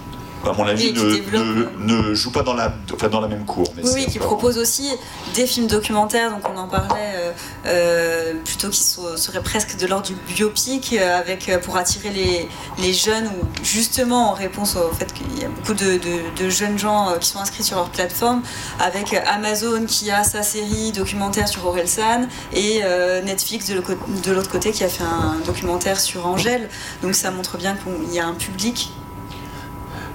à 0.49 0.53
mon 0.53 0.65
avis, 0.67 0.93
ne, 0.93 1.03
ne, 1.39 2.09
ne 2.09 2.15
jouent 2.15 2.31
pas 2.33 2.43
dans 2.43 2.55
la, 2.55 2.73
enfin, 2.95 3.09
dans 3.09 3.21
la 3.21 3.29
même 3.29 3.45
cour. 3.45 3.67
Mais 3.77 3.83
Oui, 3.93 4.07
qui 4.07 4.19
propose 4.19 4.59
aussi 4.59 4.91
des 5.35 5.47
films 5.47 5.67
documentaires, 5.67 6.31
donc 6.31 6.49
on 6.49 6.57
en 6.59 6.69
parlait, 6.69 7.13
euh, 7.17 7.33
euh, 7.67 8.35
plutôt 8.45 8.69
qui 8.69 8.83
so- 8.83 9.17
seraient 9.17 9.43
presque 9.43 9.77
de 9.77 9.87
l'ordre 9.87 10.07
du 10.07 10.15
biopic, 10.35 10.93
euh, 10.93 11.19
avec, 11.19 11.51
pour 11.63 11.77
attirer 11.77 12.11
les, 12.11 12.49
les 12.79 12.93
jeunes, 12.93 13.27
ou 13.27 13.65
justement 13.65 14.31
en 14.31 14.35
réponse 14.35 14.77
au 14.77 14.93
fait 14.95 15.13
qu'il 15.13 15.39
y 15.41 15.45
a 15.45 15.49
beaucoup 15.49 15.75
de, 15.75 15.93
de- 15.99 16.43
de 16.45 16.49
jeunes 16.51 16.79
gens 16.79 17.15
qui 17.21 17.29
sont 17.29 17.39
inscrits 17.39 17.65
sur 17.65 17.77
leur 17.77 17.91
plateforme, 17.91 18.43
avec 18.81 19.13
Amazon 19.27 19.85
qui 19.87 20.11
a 20.11 20.25
sa 20.25 20.43
série 20.43 20.93
documentaire 20.93 21.49
sur 21.49 21.67
Orelsan, 21.67 22.27
et 22.53 22.81
euh, 22.85 23.23
Netflix 23.23 23.67
de 23.69 24.33
l'autre 24.33 24.51
côté 24.51 24.71
qui 24.73 24.85
a 24.85 24.89
fait 24.89 25.05
un 25.05 25.37
documentaire 25.45 25.99
sur 26.01 26.27
Angèle. 26.27 26.69
Donc 27.03 27.15
ça 27.15 27.31
montre 27.31 27.57
bien 27.59 27.75
qu'il 27.77 28.15
y 28.15 28.19
a 28.21 28.27
un 28.27 28.35
public 28.35 28.91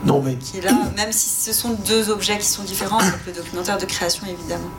Non, 0.05 0.21
mais 0.21 0.35
qui 0.35 0.57
est 0.57 0.61
là, 0.61 0.71
même 0.97 1.11
si 1.11 1.29
ce 1.29 1.53
sont 1.53 1.73
deux 1.85 2.09
objets 2.09 2.37
qui 2.37 2.47
sont 2.47 2.63
différents, 2.63 2.99
avec 2.99 3.25
le 3.27 3.33
documentaire 3.33 3.77
de 3.77 3.85
création 3.85 4.25
évidemment. 4.25 4.69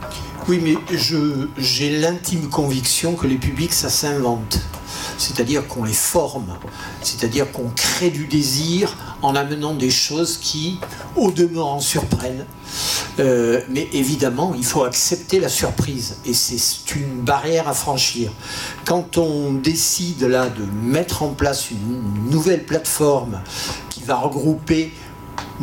Oui, 0.48 0.60
mais 0.62 0.76
je, 0.96 1.48
j'ai 1.56 2.00
l'intime 2.00 2.48
conviction 2.48 3.14
que 3.14 3.26
les 3.26 3.36
publics, 3.36 3.72
ça 3.72 3.88
s'invente. 3.88 4.58
C'est-à-dire 5.18 5.66
qu'on 5.68 5.84
les 5.84 5.92
forme. 5.92 6.56
C'est-à-dire 7.02 7.50
qu'on 7.52 7.70
crée 7.74 8.10
du 8.10 8.26
désir 8.26 8.96
en 9.22 9.36
amenant 9.36 9.74
des 9.74 9.90
choses 9.90 10.38
qui, 10.38 10.78
au 11.16 11.30
demeurant, 11.30 11.80
surprennent. 11.80 12.44
Euh, 13.18 13.60
mais 13.68 13.88
évidemment, 13.92 14.54
il 14.56 14.64
faut 14.64 14.84
accepter 14.84 15.38
la 15.38 15.48
surprise. 15.48 16.16
Et 16.24 16.34
c'est 16.34 16.96
une 16.96 17.20
barrière 17.20 17.68
à 17.68 17.74
franchir. 17.74 18.32
Quand 18.84 19.18
on 19.18 19.52
décide 19.52 20.22
là 20.22 20.48
de 20.48 20.64
mettre 20.64 21.22
en 21.22 21.28
place 21.28 21.70
une 21.70 22.30
nouvelle 22.30 22.64
plateforme 22.64 23.40
qui 23.90 24.02
va 24.02 24.16
regrouper 24.16 24.92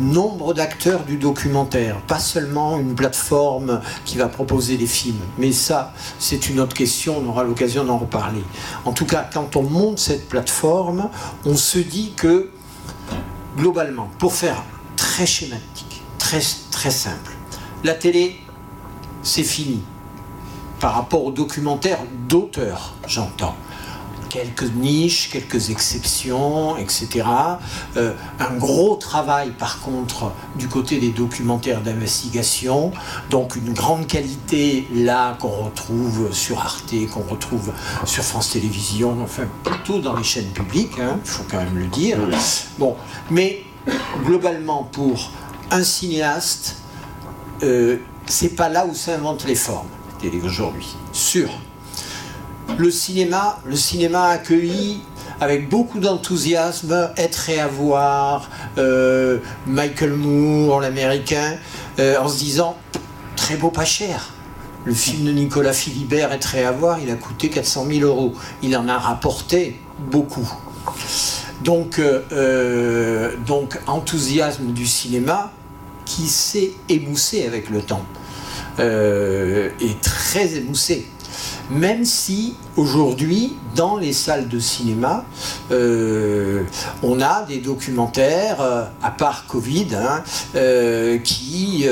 nombre 0.00 0.54
d'acteurs 0.54 1.04
du 1.04 1.16
documentaire, 1.16 2.00
pas 2.02 2.18
seulement 2.18 2.78
une 2.78 2.94
plateforme 2.94 3.80
qui 4.04 4.16
va 4.16 4.28
proposer 4.28 4.76
des 4.76 4.86
films. 4.86 5.20
Mais 5.38 5.52
ça, 5.52 5.92
c'est 6.18 6.48
une 6.48 6.60
autre 6.60 6.74
question, 6.74 7.22
on 7.22 7.28
aura 7.28 7.44
l'occasion 7.44 7.84
d'en 7.84 7.98
reparler. 7.98 8.42
En 8.84 8.92
tout 8.92 9.06
cas, 9.06 9.28
quand 9.32 9.56
on 9.56 9.62
monte 9.62 9.98
cette 9.98 10.28
plateforme, 10.28 11.08
on 11.44 11.56
se 11.56 11.78
dit 11.78 12.12
que, 12.16 12.50
globalement, 13.56 14.08
pour 14.18 14.32
faire 14.32 14.62
très 14.96 15.26
schématique, 15.26 16.02
très, 16.18 16.40
très 16.70 16.90
simple, 16.90 17.32
la 17.84 17.94
télé, 17.94 18.40
c'est 19.22 19.42
fini. 19.42 19.82
Par 20.80 20.94
rapport 20.94 21.24
au 21.24 21.30
documentaire 21.30 21.98
d'auteur, 22.28 22.94
j'entends 23.06 23.54
quelques 24.30 24.72
niches, 24.74 25.28
quelques 25.30 25.68
exceptions, 25.70 26.78
etc. 26.78 27.26
Euh, 27.96 28.14
un 28.38 28.56
gros 28.56 28.96
travail 28.96 29.50
par 29.50 29.80
contre 29.80 30.32
du 30.56 30.68
côté 30.68 30.98
des 30.98 31.10
documentaires 31.10 31.82
d'investigation, 31.82 32.92
donc 33.28 33.56
une 33.56 33.74
grande 33.74 34.06
qualité 34.06 34.86
là 34.94 35.36
qu'on 35.38 35.64
retrouve 35.64 36.32
sur 36.32 36.60
Arte, 36.60 36.94
qu'on 37.12 37.22
retrouve 37.30 37.72
sur 38.06 38.22
France 38.22 38.50
Télévisions, 38.50 39.18
enfin 39.22 39.44
plutôt 39.64 39.98
dans 39.98 40.16
les 40.16 40.24
chaînes 40.24 40.52
publiques, 40.52 40.98
hein, 41.00 41.18
il 41.22 41.30
faut 41.30 41.44
quand 41.50 41.58
même 41.58 41.76
le 41.76 41.86
dire. 41.88 42.18
Bon, 42.78 42.96
mais 43.30 43.64
globalement 44.24 44.84
pour 44.84 45.32
un 45.70 45.82
cinéaste, 45.82 46.76
euh, 47.62 47.98
c'est 48.26 48.54
pas 48.54 48.68
là 48.68 48.86
où 48.86 48.94
s'inventent 48.94 49.46
les 49.46 49.56
formes, 49.56 49.88
aujourd'hui. 50.44 50.94
Sûr 51.12 51.50
le 52.78 52.90
cinéma, 52.90 53.58
le 53.66 53.76
cinéma 53.76 54.26
accueilli 54.28 55.00
avec 55.40 55.68
beaucoup 55.68 56.00
d'enthousiasme 56.00 57.10
Être 57.16 57.48
et 57.50 57.60
avoir, 57.60 58.50
euh, 58.78 59.38
Michael 59.66 60.12
Moore, 60.12 60.80
l'américain, 60.80 61.56
euh, 61.98 62.18
en 62.18 62.28
se 62.28 62.38
disant 62.38 62.76
très 63.36 63.56
beau, 63.56 63.70
pas 63.70 63.84
cher. 63.84 64.34
Le 64.84 64.94
film 64.94 65.24
de 65.24 65.32
Nicolas 65.32 65.72
Philibert, 65.72 66.32
Être 66.32 66.54
et 66.54 66.64
avoir, 66.64 66.98
il 67.00 67.10
a 67.10 67.14
coûté 67.14 67.48
400 67.48 67.86
000 67.90 68.00
euros. 68.06 68.34
Il 68.62 68.76
en 68.76 68.88
a 68.88 68.98
rapporté 68.98 69.80
beaucoup. 69.98 70.50
Donc, 71.62 71.98
euh, 71.98 73.34
donc 73.46 73.78
enthousiasme 73.86 74.72
du 74.72 74.86
cinéma 74.86 75.52
qui 76.04 76.26
s'est 76.26 76.72
émoussé 76.88 77.46
avec 77.46 77.70
le 77.70 77.82
temps, 77.82 78.04
et 78.78 79.96
très 80.02 80.56
émoussé 80.56 81.06
même 81.70 82.04
si 82.04 82.54
aujourd'hui, 82.76 83.56
dans 83.76 83.96
les 83.96 84.12
salles 84.12 84.48
de 84.48 84.58
cinéma, 84.58 85.24
euh, 85.70 86.64
on 87.02 87.20
a 87.20 87.42
des 87.42 87.58
documentaires, 87.58 88.60
euh, 88.60 88.84
à 89.02 89.10
part 89.10 89.46
Covid, 89.46 89.88
hein, 89.94 90.22
euh, 90.56 91.18
qui 91.18 91.86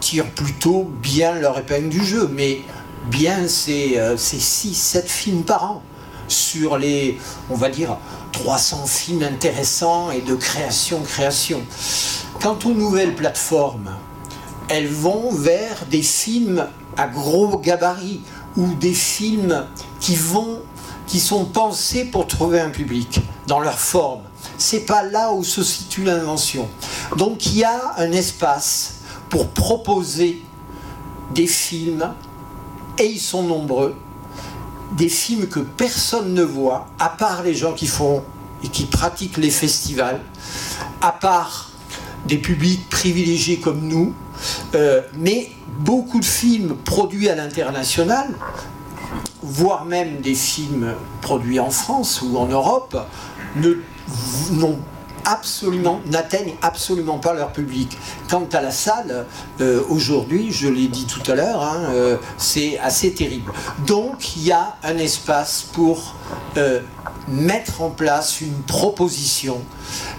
tirent 0.00 0.30
plutôt 0.30 0.90
bien 1.02 1.34
leur 1.34 1.58
épingle 1.58 1.90
du 1.90 2.04
jeu. 2.04 2.30
Mais 2.32 2.62
bien, 3.10 3.46
c'est 3.46 3.98
6-7 4.16 5.06
films 5.06 5.42
par 5.42 5.64
an 5.70 5.82
sur 6.28 6.78
les, 6.78 7.18
on 7.50 7.56
va 7.56 7.68
dire, 7.68 7.98
300 8.32 8.86
films 8.86 9.22
intéressants 9.22 10.10
et 10.10 10.20
de 10.20 10.34
création, 10.34 11.00
création. 11.02 11.60
Quant 12.40 12.58
aux 12.64 12.72
nouvelles 12.72 13.14
plateformes, 13.14 13.90
elles 14.68 14.88
vont 14.88 15.32
vers 15.32 15.84
des 15.90 16.02
films 16.02 16.66
à 16.96 17.08
gros 17.08 17.58
gabarit 17.58 18.20
ou 18.56 18.74
des 18.74 18.94
films 18.94 19.64
qui 20.00 20.16
vont 20.16 20.60
qui 21.06 21.18
sont 21.18 21.44
pensés 21.44 22.04
pour 22.04 22.28
trouver 22.28 22.60
un 22.60 22.70
public 22.70 23.20
dans 23.48 23.58
leur 23.58 23.80
forme. 23.80 24.20
C'est 24.58 24.86
pas 24.86 25.02
là 25.02 25.32
où 25.32 25.42
se 25.42 25.64
situe 25.64 26.04
l'invention. 26.04 26.68
Donc 27.16 27.46
il 27.46 27.58
y 27.58 27.64
a 27.64 27.94
un 27.98 28.12
espace 28.12 29.00
pour 29.28 29.48
proposer 29.48 30.40
des 31.34 31.48
films 31.48 32.12
et 32.96 33.06
ils 33.06 33.20
sont 33.20 33.42
nombreux, 33.42 33.96
des 34.96 35.08
films 35.08 35.48
que 35.48 35.58
personne 35.58 36.32
ne 36.32 36.42
voit 36.42 36.86
à 37.00 37.08
part 37.08 37.42
les 37.42 37.54
gens 37.54 37.72
qui 37.72 37.88
font 37.88 38.22
et 38.62 38.68
qui 38.68 38.84
pratiquent 38.84 39.38
les 39.38 39.50
festivals, 39.50 40.20
à 41.00 41.10
part 41.10 41.70
des 42.26 42.38
publics 42.38 42.88
privilégiés 42.88 43.58
comme 43.58 43.80
nous, 43.80 44.14
euh, 44.74 45.02
mais 45.14 45.50
beaucoup 45.78 46.20
de 46.20 46.24
films 46.24 46.76
produits 46.84 47.28
à 47.28 47.34
l'international, 47.34 48.28
voire 49.42 49.84
même 49.84 50.20
des 50.20 50.34
films 50.34 50.94
produits 51.20 51.60
en 51.60 51.70
France 51.70 52.22
ou 52.22 52.36
en 52.36 52.46
Europe, 52.46 52.96
n'atteignent 56.06 56.54
absolument 56.62 57.18
pas 57.18 57.34
leur 57.34 57.52
public. 57.52 57.96
Quant 58.28 58.48
à 58.52 58.60
la 58.60 58.70
salle, 58.70 59.26
euh, 59.60 59.82
aujourd'hui, 59.88 60.50
je 60.50 60.68
l'ai 60.68 60.88
dit 60.88 61.06
tout 61.06 61.30
à 61.30 61.34
l'heure, 61.34 61.62
hein, 61.62 61.90
euh, 61.90 62.16
c'est 62.38 62.78
assez 62.78 63.12
terrible. 63.12 63.52
Donc 63.86 64.36
il 64.36 64.44
y 64.44 64.52
a 64.52 64.76
un 64.82 64.96
espace 64.98 65.62
pour 65.72 66.14
mettre 67.28 67.82
en 67.82 67.90
place 67.90 68.40
une 68.40 68.62
proposition 68.62 69.58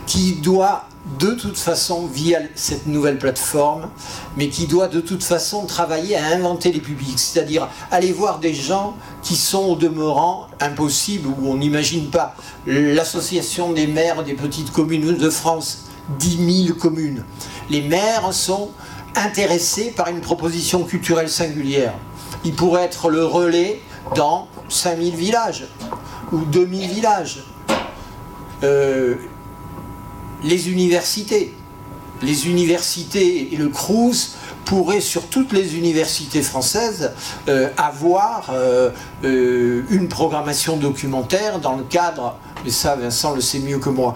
qui 0.05 0.34
doit 0.34 0.86
de 1.19 1.32
toute 1.32 1.57
façon 1.57 2.05
via 2.05 2.39
cette 2.55 2.86
nouvelle 2.86 3.17
plateforme, 3.17 3.89
mais 4.38 4.49
qui 4.49 4.67
doit 4.67 4.88
de 4.88 5.01
toute 5.01 5.23
façon 5.23 5.65
travailler 5.65 6.15
à 6.15 6.27
inventer 6.27 6.71
les 6.71 6.79
publics, 6.79 7.17
c'est-à-dire 7.17 7.67
aller 7.89 8.11
voir 8.11 8.39
des 8.39 8.53
gens 8.53 8.95
qui 9.23 9.36
sont 9.36 9.63
au 9.63 9.75
demeurant 9.75 10.47
impossibles, 10.59 11.27
où 11.27 11.47
on 11.47 11.57
n'imagine 11.57 12.09
pas. 12.09 12.36
L'association 12.67 13.71
des 13.71 13.88
maires 13.88 14.23
des 14.23 14.34
petites 14.34 14.71
communes 14.71 15.17
de 15.17 15.29
France, 15.29 15.86
10 16.19 16.65
000 16.67 16.77
communes. 16.77 17.25
Les 17.69 17.82
maires 17.82 18.32
sont 18.34 18.69
intéressés 19.15 19.91
par 19.95 20.07
une 20.07 20.21
proposition 20.21 20.84
culturelle 20.84 21.29
singulière. 21.29 21.93
Ils 22.45 22.53
pourraient 22.53 22.84
être 22.84 23.09
le 23.09 23.25
relais 23.25 23.82
dans 24.16 24.47
5000 24.70 25.16
villages 25.16 25.66
ou 26.32 26.39
2000 26.39 26.89
villages. 26.89 27.43
Euh, 28.64 29.16
les 30.43 30.70
universités. 30.70 31.53
Les 32.22 32.47
universités 32.47 33.53
et 33.53 33.57
le 33.57 33.70
CRUS 33.70 34.36
pourraient, 34.66 35.01
sur 35.01 35.28
toutes 35.28 35.53
les 35.53 35.76
universités 35.76 36.43
françaises, 36.43 37.12
euh, 37.47 37.70
avoir 37.78 38.51
euh, 38.53 38.91
une 39.24 40.07
programmation 40.07 40.78
documentaire 40.78 41.59
dans 41.59 41.76
le 41.76 41.84
cadre, 41.84 42.38
mais 42.64 42.70
ça 42.70 42.95
Vincent 42.95 43.34
le 43.34 43.41
sait 43.41 43.59
mieux 43.59 43.80
que 43.80 43.89
moi. 43.89 44.16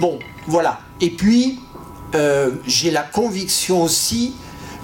Bon, 0.00 0.18
voilà. 0.48 0.80
Et 1.00 1.10
puis, 1.10 1.60
j'ai 2.66 2.92
la 2.92 3.02
conviction 3.02 3.82
aussi 3.82 4.34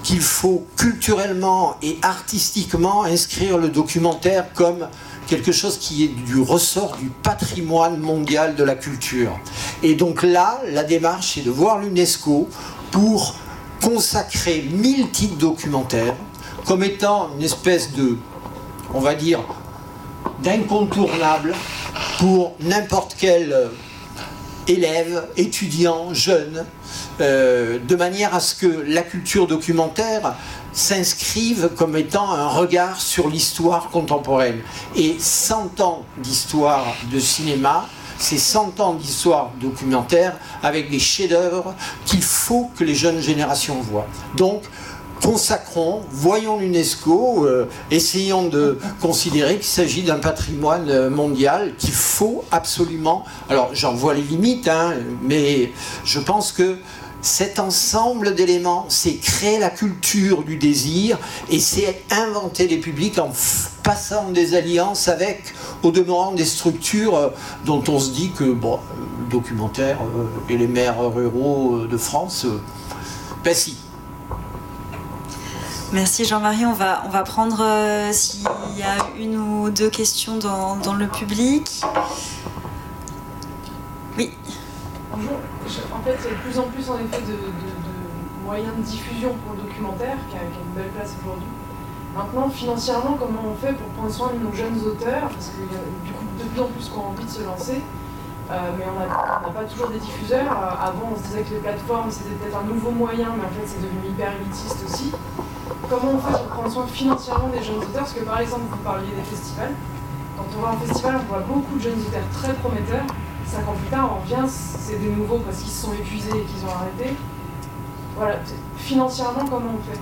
qu'il 0.03 0.21
faut 0.21 0.67
culturellement 0.77 1.77
et 1.83 1.99
artistiquement 2.03 3.05
inscrire 3.05 3.59
le 3.59 3.69
documentaire 3.69 4.53
comme 4.55 4.89
quelque 5.27 5.53
chose 5.53 5.79
qui 5.79 6.05
est 6.05 6.09
du 6.09 6.41
ressort 6.41 6.97
du 6.97 7.09
patrimoine 7.09 7.99
mondial 7.99 8.57
de 8.57 8.65
la 8.65 8.75
culture. 8.75 9.39
Et 9.83 9.95
donc 9.95 10.23
là, 10.23 10.61
la 10.69 10.85
démarche 10.85 11.39
est 11.39 11.43
de 11.43 11.51
voir 11.51 11.79
l'UNESCO 11.79 12.49
pour 12.91 13.37
consacrer 13.83 14.67
1000 14.71 15.11
titres 15.11 15.37
documentaires 15.37 16.17
comme 16.67 16.83
étant 16.83 17.31
une 17.37 17.45
espèce 17.45 17.93
de, 17.93 18.19
on 18.93 19.01
va 19.01 19.15
dire, 19.15 19.41
d'incontournable 20.43 21.55
pour 22.19 22.55
n'importe 22.61 23.17
quel 23.19 23.71
élève, 24.69 25.27
étudiant, 25.37 26.13
jeune, 26.13 26.65
euh, 27.21 27.79
de 27.79 27.97
manière 27.97 28.35
à 28.35 28.41
ce 28.41 28.55
que 28.55 28.85
la 28.87 29.03
culture 29.03 29.47
documentaire 29.47 30.35
s'inscrivent 30.73 31.71
comme 31.77 31.97
étant 31.97 32.33
un 32.33 32.49
regard 32.49 33.01
sur 33.01 33.29
l'histoire 33.29 33.91
contemporaine. 33.91 34.61
Et 34.97 35.17
100 35.19 35.81
ans 35.81 36.05
d'histoire 36.19 36.87
de 37.13 37.19
cinéma, 37.19 37.87
c'est 38.19 38.39
100 38.39 38.81
ans 38.81 38.95
d'histoire 38.95 39.51
documentaire 39.61 40.37
avec 40.63 40.91
des 40.91 40.99
chefs-d'œuvre 40.99 41.75
qu'il 42.05 42.23
faut 42.23 42.71
que 42.77 42.85
les 42.85 42.95
jeunes 42.95 43.21
générations 43.21 43.81
voient. 43.81 44.07
Consacrons, 45.23 46.03
voyons 46.11 46.59
l'UNESCO, 46.59 47.47
euh, 47.47 47.69
essayons 47.91 48.49
de 48.49 48.79
considérer 49.01 49.57
qu'il 49.57 49.65
s'agit 49.65 50.03
d'un 50.03 50.19
patrimoine 50.19 51.09
mondial 51.09 51.75
qu'il 51.79 51.93
faut 51.93 52.45
absolument. 52.51 53.25
Alors, 53.49 53.71
j'en 53.73 53.95
vois 53.95 54.15
les 54.15 54.23
limites, 54.23 54.69
hein, 54.69 54.95
mais 55.23 55.73
je 56.05 56.19
pense 56.19 56.53
que 56.53 56.77
cet 57.23 57.59
ensemble 57.59 58.35
d'éléments, 58.35 58.87
c'est 58.89 59.17
créer 59.17 59.59
la 59.59 59.71
culture 59.71 60.43
du 60.43 60.57
désir 60.57 61.19
et 61.51 61.61
c'est 61.61 62.03
inventer 62.11 62.67
les 62.67 62.79
publics 62.79 63.19
en 63.19 63.31
passant 63.83 64.31
des 64.31 64.55
alliances 64.55 65.09
avec, 65.09 65.55
au 65.83 65.91
demeurant, 65.91 66.33
des 66.33 66.45
structures 66.45 67.17
euh, 67.17 67.29
dont 67.67 67.83
on 67.89 67.99
se 67.99 68.11
dit 68.11 68.31
que, 68.31 68.45
bon, 68.45 68.79
le 69.19 69.31
documentaire 69.31 69.99
euh, 70.03 70.53
et 70.53 70.57
les 70.57 70.67
maires 70.67 71.01
ruraux 71.01 71.77
euh, 71.77 71.89
de 71.89 71.97
France, 71.97 72.47
ben 73.45 73.55
si. 73.55 73.77
Merci 75.93 76.25
Jean-Marie. 76.25 76.67
On 76.67 76.73
va, 76.73 77.03
on 77.07 77.09
va 77.09 77.23
prendre 77.23 77.65
s'il 78.13 78.43
y 78.77 78.83
a 78.83 78.97
une 79.19 79.37
ou 79.37 79.71
deux 79.71 79.91
questions 79.91 80.39
dans, 80.39 80.77
dans 80.77 80.95
le 80.95 81.07
public. 81.07 81.83
Oui. 84.17 84.33
Bonjour 85.13 85.39
en 85.95 86.03
fait, 86.03 86.17
il 86.25 86.25
y 86.25 86.35
a 86.35 86.37
de 86.37 86.43
plus 86.43 86.59
en 86.59 86.65
plus 86.65 86.91
en 86.91 86.99
effet 86.99 87.23
de, 87.23 87.37
moyens 88.45 88.75
de 88.77 88.83
diffusion 88.83 89.35
pour 89.45 89.55
le 89.55 89.63
documentaire 89.63 90.17
qui 90.29 90.37
a, 90.37 90.43
une 90.43 90.75
belle 90.75 90.91
place 90.91 91.15
aujourd'hui. 91.23 91.49
Maintenant, 92.17 92.49
financièrement, 92.51 93.17
comment 93.19 93.43
on 93.47 93.55
fait 93.55 93.73
pour 93.75 93.87
prendre 93.91 94.11
soin 94.11 94.33
de 94.35 94.43
nos 94.45 94.53
jeunes 94.53 94.81
auteurs? 94.85 95.29
Parce 95.29 95.51
qu'il 95.51 95.71
y 95.71 95.79
a 95.79 95.85
du 96.05 96.13
coup 96.13 96.25
de 96.39 96.45
plus 96.45 96.61
en 96.61 96.67
plus 96.67 96.89
qui 96.89 96.99
ont 96.99 97.07
envie 97.07 97.25
de 97.25 97.31
se 97.31 97.43
lancer, 97.45 97.83
euh, 98.51 98.55
mais 98.77 98.85
on 98.91 98.99
n'a 98.99 99.53
pas 99.53 99.65
toujours 99.65 99.91
des 99.91 100.01
diffuseurs. 100.01 100.51
Euh, 100.51 100.89
avant, 100.89 101.13
on 101.15 101.17
se 101.17 101.29
disait 101.29 101.43
que 101.43 101.55
les 101.55 101.61
plateformes 101.61 102.11
c'était 102.11 102.35
peut-être 102.35 102.59
un 102.59 102.67
nouveau 102.67 102.91
moyen, 102.91 103.29
mais 103.37 103.45
en 103.45 103.55
fait, 103.55 103.67
c'est 103.67 103.83
devenu 103.83 104.11
hyper 104.11 104.33
élitiste 104.41 104.79
aussi. 104.89 105.13
Comment 105.91 106.13
on 106.15 106.19
fait 106.19 106.39
pour 106.39 106.47
prendre 106.47 106.73
soin 106.73 106.87
financièrement 106.87 107.49
des 107.49 107.63
jeunes 107.63 107.79
auteurs 107.79 107.93
Parce 108.05 108.13
que 108.13 108.25
par 108.25 108.41
exemple, 108.41 108.63
vous 108.71 108.77
parliez 108.79 109.11
des 109.11 109.37
festivals. 109.37 109.75
Quand 110.39 110.47
on 110.57 110.63
va 110.63 110.69
en 110.69 110.79
festival, 110.79 111.17
on 111.21 111.29
voit 111.29 111.41
beaucoup 111.41 111.77
de 111.77 111.83
jeunes 111.83 112.01
auteurs 112.01 112.23
très 112.33 112.55
prometteurs 112.55 113.07
cinq 113.51 113.69
ans 113.69 113.75
plus 113.75 113.91
tard, 113.91 114.17
on 114.17 114.23
revient, 114.23 114.49
c'est 114.49 115.01
des 115.01 115.09
nouveaux 115.09 115.39
parce 115.39 115.59
qu'ils 115.59 115.73
se 115.73 115.83
sont 115.83 115.93
épuisés 115.93 116.29
et 116.29 116.45
qu'ils 116.45 116.65
ont 116.67 116.73
arrêté. 116.73 117.17
Voilà, 118.17 118.39
financièrement, 118.77 119.45
comment 119.45 119.75
on 119.79 119.93
fait? 119.93 119.99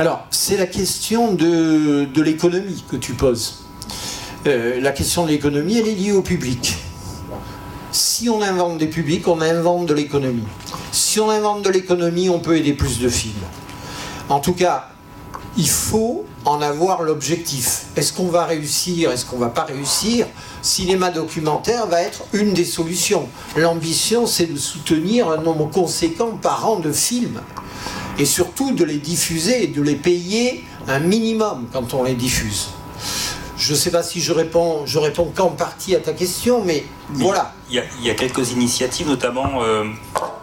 Alors, 0.00 0.26
c'est 0.30 0.56
la 0.56 0.66
question 0.66 1.32
de, 1.32 2.08
l'économie 2.20 2.84
que 2.88 2.96
tu 2.96 3.14
poses. 3.14 3.64
Euh, 4.46 4.80
la 4.80 4.92
question 4.92 5.24
de 5.24 5.30
l'économie, 5.30 5.78
elle 5.78 5.88
est 5.88 5.94
liée 5.94 6.12
au 6.12 6.22
public. 6.22 6.76
Si 7.90 8.28
on 8.28 8.42
invente 8.42 8.78
des 8.78 8.88
publics, 8.88 9.26
on 9.26 9.40
invente 9.40 9.86
de 9.86 9.94
l'économie. 9.94 10.46
Si 10.92 11.18
on 11.18 11.30
invente 11.30 11.62
de 11.62 11.70
l'économie, 11.70 12.28
on 12.28 12.38
peut 12.38 12.56
aider 12.56 12.74
plus 12.74 13.00
de 13.00 13.08
films. 13.08 13.34
En 14.28 14.40
tout 14.40 14.54
cas, 14.54 14.88
il 15.56 15.68
faut 15.68 16.24
en 16.44 16.60
avoir 16.60 17.02
l'objectif. 17.02 17.86
Est-ce 17.96 18.12
qu'on 18.12 18.26
va 18.26 18.44
réussir 18.44 19.10
Est-ce 19.12 19.24
qu'on 19.24 19.38
va 19.38 19.48
pas 19.48 19.64
réussir? 19.64 20.26
Cinéma 20.62 21.10
documentaire 21.10 21.86
va 21.86 22.02
être 22.02 22.24
une 22.32 22.52
des 22.52 22.64
solutions. 22.64 23.28
L'ambition, 23.56 24.26
c'est 24.26 24.46
de 24.46 24.58
soutenir 24.58 25.30
un 25.30 25.38
nombre 25.38 25.70
conséquent 25.70 26.32
par 26.40 26.68
an 26.68 26.80
de 26.80 26.92
films. 26.92 27.40
Et 28.18 28.24
surtout 28.24 28.72
de 28.72 28.84
les 28.84 28.98
diffuser 28.98 29.64
et 29.64 29.66
de 29.68 29.82
les 29.82 29.94
payer 29.94 30.64
un 30.88 30.98
minimum 30.98 31.66
quand 31.72 31.94
on 31.94 32.02
les 32.02 32.14
diffuse. 32.14 32.70
Je 33.56 33.72
ne 33.72 33.76
sais 33.76 33.90
pas 33.90 34.02
si 34.02 34.20
je 34.20 34.32
réponds, 34.32 34.84
je 34.86 34.98
réponds 34.98 35.32
qu'en 35.34 35.50
partie 35.50 35.94
à 35.94 36.00
ta 36.00 36.12
question, 36.12 36.62
mais 36.64 36.84
voilà. 37.10 37.54
Il 37.70 37.82
y, 38.02 38.10
a, 38.10 38.14
quelques 38.14 38.52
initiatives, 38.52 39.08
notamment 39.08 39.62
euh, 39.62 39.84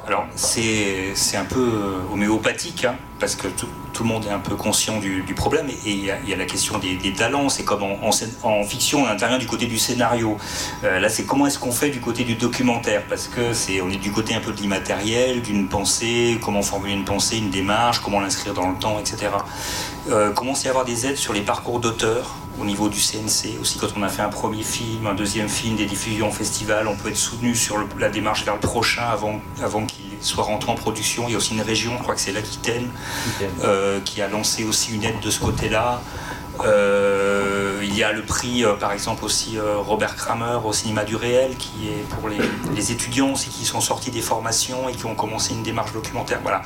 alors 0.07 0.25
c'est 0.35 1.13
un 1.35 1.45
peu 1.45 1.69
homéopathique, 2.11 2.85
hein, 2.85 2.95
parce 3.19 3.35
que 3.35 3.47
tout, 3.47 3.67
tout, 3.93 4.03
le 4.03 4.09
monde 4.09 4.25
est 4.25 4.31
un 4.31 4.39
peu 4.39 4.55
conscient 4.55 4.99
du, 4.99 5.33
problème, 5.35 5.69
et 5.69 5.91
il 5.91 6.05
y, 6.05 6.11
a 6.11 6.35
la 6.35 6.45
question 6.45 6.77
des, 6.79 7.13
talents, 7.13 7.49
c'est 7.49 7.63
comme 7.63 7.83
en, 7.83 7.99
en, 8.03 8.11
en, 8.43 8.63
fiction, 8.63 9.03
on 9.03 9.07
intervient 9.07 9.37
du 9.37 9.47
côté 9.47 9.65
du 9.65 9.77
scénario. 9.77 10.37
Euh, 10.83 10.99
là 10.99 11.09
c'est 11.09 11.25
comment 11.25 11.47
est-ce 11.47 11.59
qu'on 11.59 11.71
fait 11.71 11.89
du 11.89 11.99
côté 11.99 12.23
du 12.23 12.35
documentaire, 12.35 13.03
parce 13.07 13.27
que 13.27 13.53
c'est 13.53 13.81
on 13.81 13.89
est 13.89 13.97
du 13.97 14.11
côté 14.11 14.33
un 14.35 14.39
peu 14.39 14.51
de 14.51 14.57
l'immatériel, 14.57 15.41
d'une 15.41 15.67
pensée, 15.67 16.39
comment 16.41 16.61
formuler 16.61 16.93
une 16.93 17.05
pensée, 17.05 17.37
une 17.37 17.49
démarche, 17.49 17.99
comment 17.99 18.19
l'inscrire 18.19 18.53
dans 18.53 18.69
le 18.69 18.77
temps, 18.77 18.99
etc. 18.99 19.31
Euh, 20.09 20.31
commence 20.31 20.65
à 20.65 20.69
avoir 20.69 20.85
des 20.85 21.05
aides 21.05 21.17
sur 21.17 21.33
les 21.33 21.41
parcours 21.41 21.79
d'auteurs, 21.79 22.35
au 22.59 22.65
niveau 22.65 22.89
du 22.89 22.99
CNC, 22.99 23.59
aussi 23.59 23.79
quand 23.79 23.87
on 23.97 24.03
a 24.03 24.09
fait 24.09 24.21
un 24.21 24.29
premier 24.29 24.63
film, 24.63 25.07
un 25.07 25.15
deuxième 25.15 25.49
film, 25.49 25.75
des 25.75 25.85
diffusions 25.85 26.29
au 26.29 26.31
festival, 26.31 26.87
on 26.87 26.95
peut 26.95 27.09
être 27.09 27.17
soutenu 27.17 27.55
sur 27.55 27.77
la 27.99 28.09
démarche 28.09 28.45
vers 28.45 28.55
le 28.55 28.59
prochain 28.59 29.03
avant 29.61 29.85
qu'il 29.85 30.12
soit 30.25 30.43
rentré 30.43 30.71
en 30.71 30.75
production. 30.75 31.25
Il 31.27 31.31
y 31.31 31.35
a 31.35 31.37
aussi 31.37 31.53
une 31.53 31.61
région, 31.61 31.93
je 31.97 32.03
crois 32.03 32.15
que 32.15 32.21
c'est 32.21 32.31
l'Aquitaine, 32.31 32.89
euh, 33.63 33.99
qui 34.01 34.21
a 34.21 34.27
lancé 34.27 34.63
aussi 34.63 34.93
une 34.93 35.03
aide 35.03 35.19
de 35.21 35.29
ce 35.29 35.39
côté-là. 35.39 36.01
Euh, 36.61 37.79
il 37.83 37.95
y 37.97 38.03
a 38.03 38.11
le 38.11 38.21
prix, 38.21 38.63
euh, 38.63 38.73
par 38.73 38.91
exemple, 38.91 39.25
aussi 39.25 39.57
euh, 39.57 39.77
Robert 39.77 40.15
Kramer 40.15 40.59
au 40.63 40.71
cinéma 40.71 41.03
du 41.03 41.15
réel, 41.15 41.55
qui 41.57 41.87
est 41.87 42.07
pour 42.09 42.29
les, 42.29 42.37
les, 42.75 42.91
étudiants 42.91 43.33
aussi 43.33 43.49
qui 43.49 43.65
sont 43.65 43.81
sortis 43.81 44.11
des 44.11 44.21
formations 44.21 44.87
et 44.87 44.93
qui 44.93 45.05
ont 45.05 45.15
commencé 45.15 45.53
une 45.53 45.63
démarche 45.63 45.93
documentaire. 45.93 46.39
Voilà, 46.43 46.61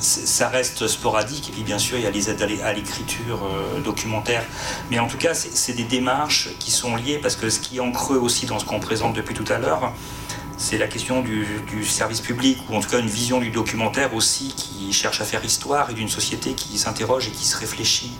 ça 0.00 0.48
reste 0.48 0.86
sporadique. 0.86 1.48
Et 1.48 1.52
puis, 1.52 1.62
bien 1.62 1.78
sûr, 1.78 1.96
il 1.96 2.04
y 2.04 2.06
a 2.06 2.10
les 2.10 2.28
aides 2.30 2.42
à 2.62 2.72
l'écriture 2.72 3.40
documentaire. 3.84 4.44
Mais 4.90 4.98
en 4.98 5.06
tout 5.06 5.18
cas, 5.18 5.34
c'est 5.34 5.72
des 5.72 5.84
démarches 5.84 6.50
qui 6.58 6.70
sont 6.70 6.96
liées 6.96 7.18
parce 7.18 7.36
que 7.36 7.48
ce 7.48 7.60
qui 7.60 7.78
est 7.78 7.80
en 7.80 7.92
creux 7.92 8.18
aussi 8.18 8.46
dans 8.46 8.58
ce 8.58 8.64
qu'on 8.64 8.80
présente 8.80 9.14
depuis 9.14 9.34
tout 9.34 9.50
à 9.50 9.58
l'heure, 9.58 9.92
c'est 10.58 10.78
la 10.78 10.86
question 10.86 11.22
du, 11.22 11.46
service 11.84 12.20
public, 12.20 12.58
ou 12.70 12.76
en 12.76 12.80
tout 12.80 12.88
cas 12.88 12.98
une 12.98 13.08
vision 13.08 13.40
du 13.40 13.50
documentaire 13.50 14.14
aussi 14.14 14.54
qui 14.56 14.92
cherche 14.92 15.20
à 15.20 15.24
faire 15.24 15.44
histoire 15.44 15.90
et 15.90 15.94
d'une 15.94 16.08
société 16.08 16.54
qui 16.54 16.78
s'interroge 16.78 17.28
et 17.28 17.30
qui 17.30 17.44
se 17.44 17.56
réfléchit. 17.56 18.12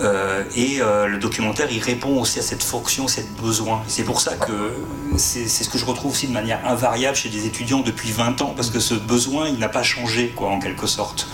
Euh, 0.00 0.44
et 0.54 0.80
euh, 0.80 1.06
le 1.06 1.18
documentaire, 1.18 1.68
il 1.70 1.82
répond 1.82 2.20
aussi 2.20 2.38
à 2.38 2.42
cette 2.42 2.62
fonction, 2.62 3.08
cette 3.08 3.34
besoin. 3.36 3.82
C'est 3.88 4.04
pour 4.04 4.20
ça 4.20 4.36
que 4.36 4.74
c'est 5.16 5.48
ce 5.48 5.68
que 5.68 5.78
je 5.78 5.86
retrouve 5.86 6.12
aussi 6.12 6.28
de 6.28 6.32
manière 6.32 6.66
invariable 6.66 7.16
chez 7.16 7.30
des 7.30 7.46
étudiants 7.46 7.80
depuis 7.80 8.12
20 8.12 8.42
ans, 8.42 8.52
parce 8.54 8.70
que 8.70 8.80
ce 8.80 8.94
besoin, 8.94 9.48
il 9.48 9.58
n'a 9.58 9.68
pas 9.68 9.82
changé, 9.82 10.32
quoi, 10.36 10.50
en 10.50 10.60
quelque 10.60 10.86
sorte. 10.86 11.26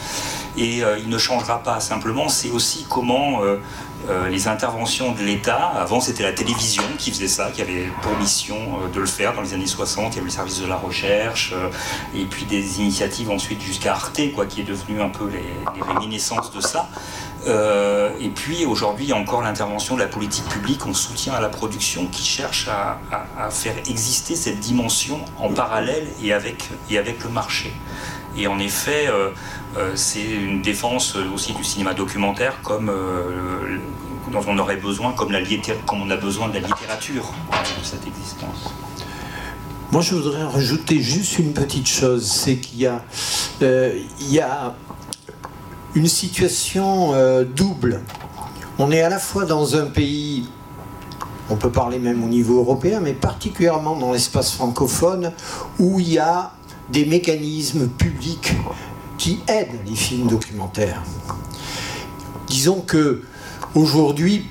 Et 0.57 0.85
euh, 0.85 0.99
il 0.99 1.09
ne 1.09 1.19
changera 1.19 1.63
pas. 1.63 1.81
Simplement, 1.81 2.29
c'est 2.29 2.51
aussi 2.51 2.87
comment 2.89 3.41
euh, 4.09 4.29
les 4.29 4.49
interventions 4.49 5.13
de 5.13 5.23
l'État, 5.23 5.73
avant 5.77 6.01
c'était 6.01 6.25
la 6.25 6.33
télévision 6.33 6.83
qui 6.99 7.11
faisait 7.11 7.29
ça, 7.29 7.51
qui 7.51 7.63
avait 7.63 7.87
pour 8.03 8.17
mission 8.19 8.57
euh, 8.57 8.89
de 8.93 8.99
le 8.99 9.07
faire 9.07 9.33
dans 9.33 9.43
les 9.43 9.55
années 9.55 9.67
60, 9.67 10.13
il 10.13 10.17
y 10.17 10.19
avait 10.19 10.25
le 10.27 10.31
service 10.31 10.61
de 10.61 10.67
la 10.67 10.77
recherche, 10.77 11.53
euh, 11.55 11.69
et 12.15 12.25
puis 12.25 12.45
des 12.45 12.81
initiatives 12.81 13.31
ensuite 13.31 13.61
jusqu'à 13.61 13.93
Arte, 13.93 14.21
quoi, 14.35 14.47
qui 14.47 14.63
est 14.63 14.65
devenu 14.65 15.01
un 15.01 15.09
peu 15.09 15.29
les, 15.29 15.45
réminiscences 15.93 16.51
de 16.53 16.61
ça. 16.61 16.89
Et 18.21 18.29
puis 18.29 18.65
aujourd'hui, 18.65 19.07
il 19.07 19.09
y 19.09 19.13
a 19.13 19.17
encore 19.17 19.43
l'intervention 19.43 19.97
de 19.97 20.01
la 20.01 20.07
politique 20.07 20.45
publique 20.49 20.87
en 20.87 20.95
soutien 20.95 21.35
à 21.35 21.41
la 21.41 21.49
production 21.49 22.07
qui 22.07 22.23
cherche 22.23 22.69
à, 22.69 23.01
à, 23.11 23.47
à 23.47 23.51
faire 23.51 23.75
exister 23.89 24.37
cette 24.37 24.61
dimension 24.61 25.21
en 25.39 25.49
parallèle 25.53 26.07
et 26.23 26.33
avec, 26.33 26.69
et 26.89 26.99
avec 26.99 27.25
le 27.25 27.31
marché. 27.31 27.73
Et 28.37 28.47
en 28.47 28.59
effet, 28.59 29.09
euh, 29.09 29.31
euh, 29.77 29.93
c'est 29.95 30.25
une 30.25 30.63
défense 30.63 31.17
aussi 31.17 31.53
du 31.53 31.65
cinéma 31.65 31.95
documentaire 31.95 32.61
comme 32.63 32.89
euh, 32.89 33.79
dont 34.31 34.41
on 34.47 34.59
aurait 34.59 34.77
besoin, 34.77 35.13
comme, 35.13 35.33
la 35.33 35.41
comme 35.87 36.03
on 36.03 36.11
a 36.11 36.17
besoin 36.17 36.49
de 36.49 36.55
la 36.55 36.61
littérature 36.61 37.33
de 37.53 37.85
cette 37.85 38.07
existence. 38.07 38.73
Moi, 39.91 40.01
je 40.01 40.15
voudrais 40.15 40.45
rajouter 40.45 41.01
juste 41.03 41.39
une 41.39 41.53
petite 41.53 41.87
chose, 41.87 42.27
c'est 42.27 42.57
qu'il 42.57 42.81
y 42.81 44.41
a, 44.41 44.75
une 45.95 46.07
situation 46.07 47.13
double. 47.55 48.01
On 48.79 48.91
est 48.91 49.03
à 49.03 49.11
la 49.11 49.19
fois 49.19 49.45
dans 49.45 49.77
un 49.77 49.85
pays, 49.85 50.49
on 51.51 51.57
peut 51.57 51.71
parler 51.71 51.99
même 51.99 52.25
au 52.25 52.29
niveau 52.29 52.61
européen, 52.61 53.01
mais 53.01 53.13
particulièrement 53.13 53.97
dans 53.97 54.13
l'espace 54.13 54.53
francophone, 54.53 55.33
où 55.79 56.01
il 56.01 56.09
y 56.09 56.19
a 56.19 56.53
des 56.91 57.05
mécanismes 57.05 57.89
publics 57.89 58.53
qui 59.19 59.41
aident 59.49 59.81
les 59.87 59.95
films 59.95 60.29
documentaires. 60.29 61.03
Disons 62.49 62.81
que 62.81 63.23
aujourd'hui, 63.75 64.47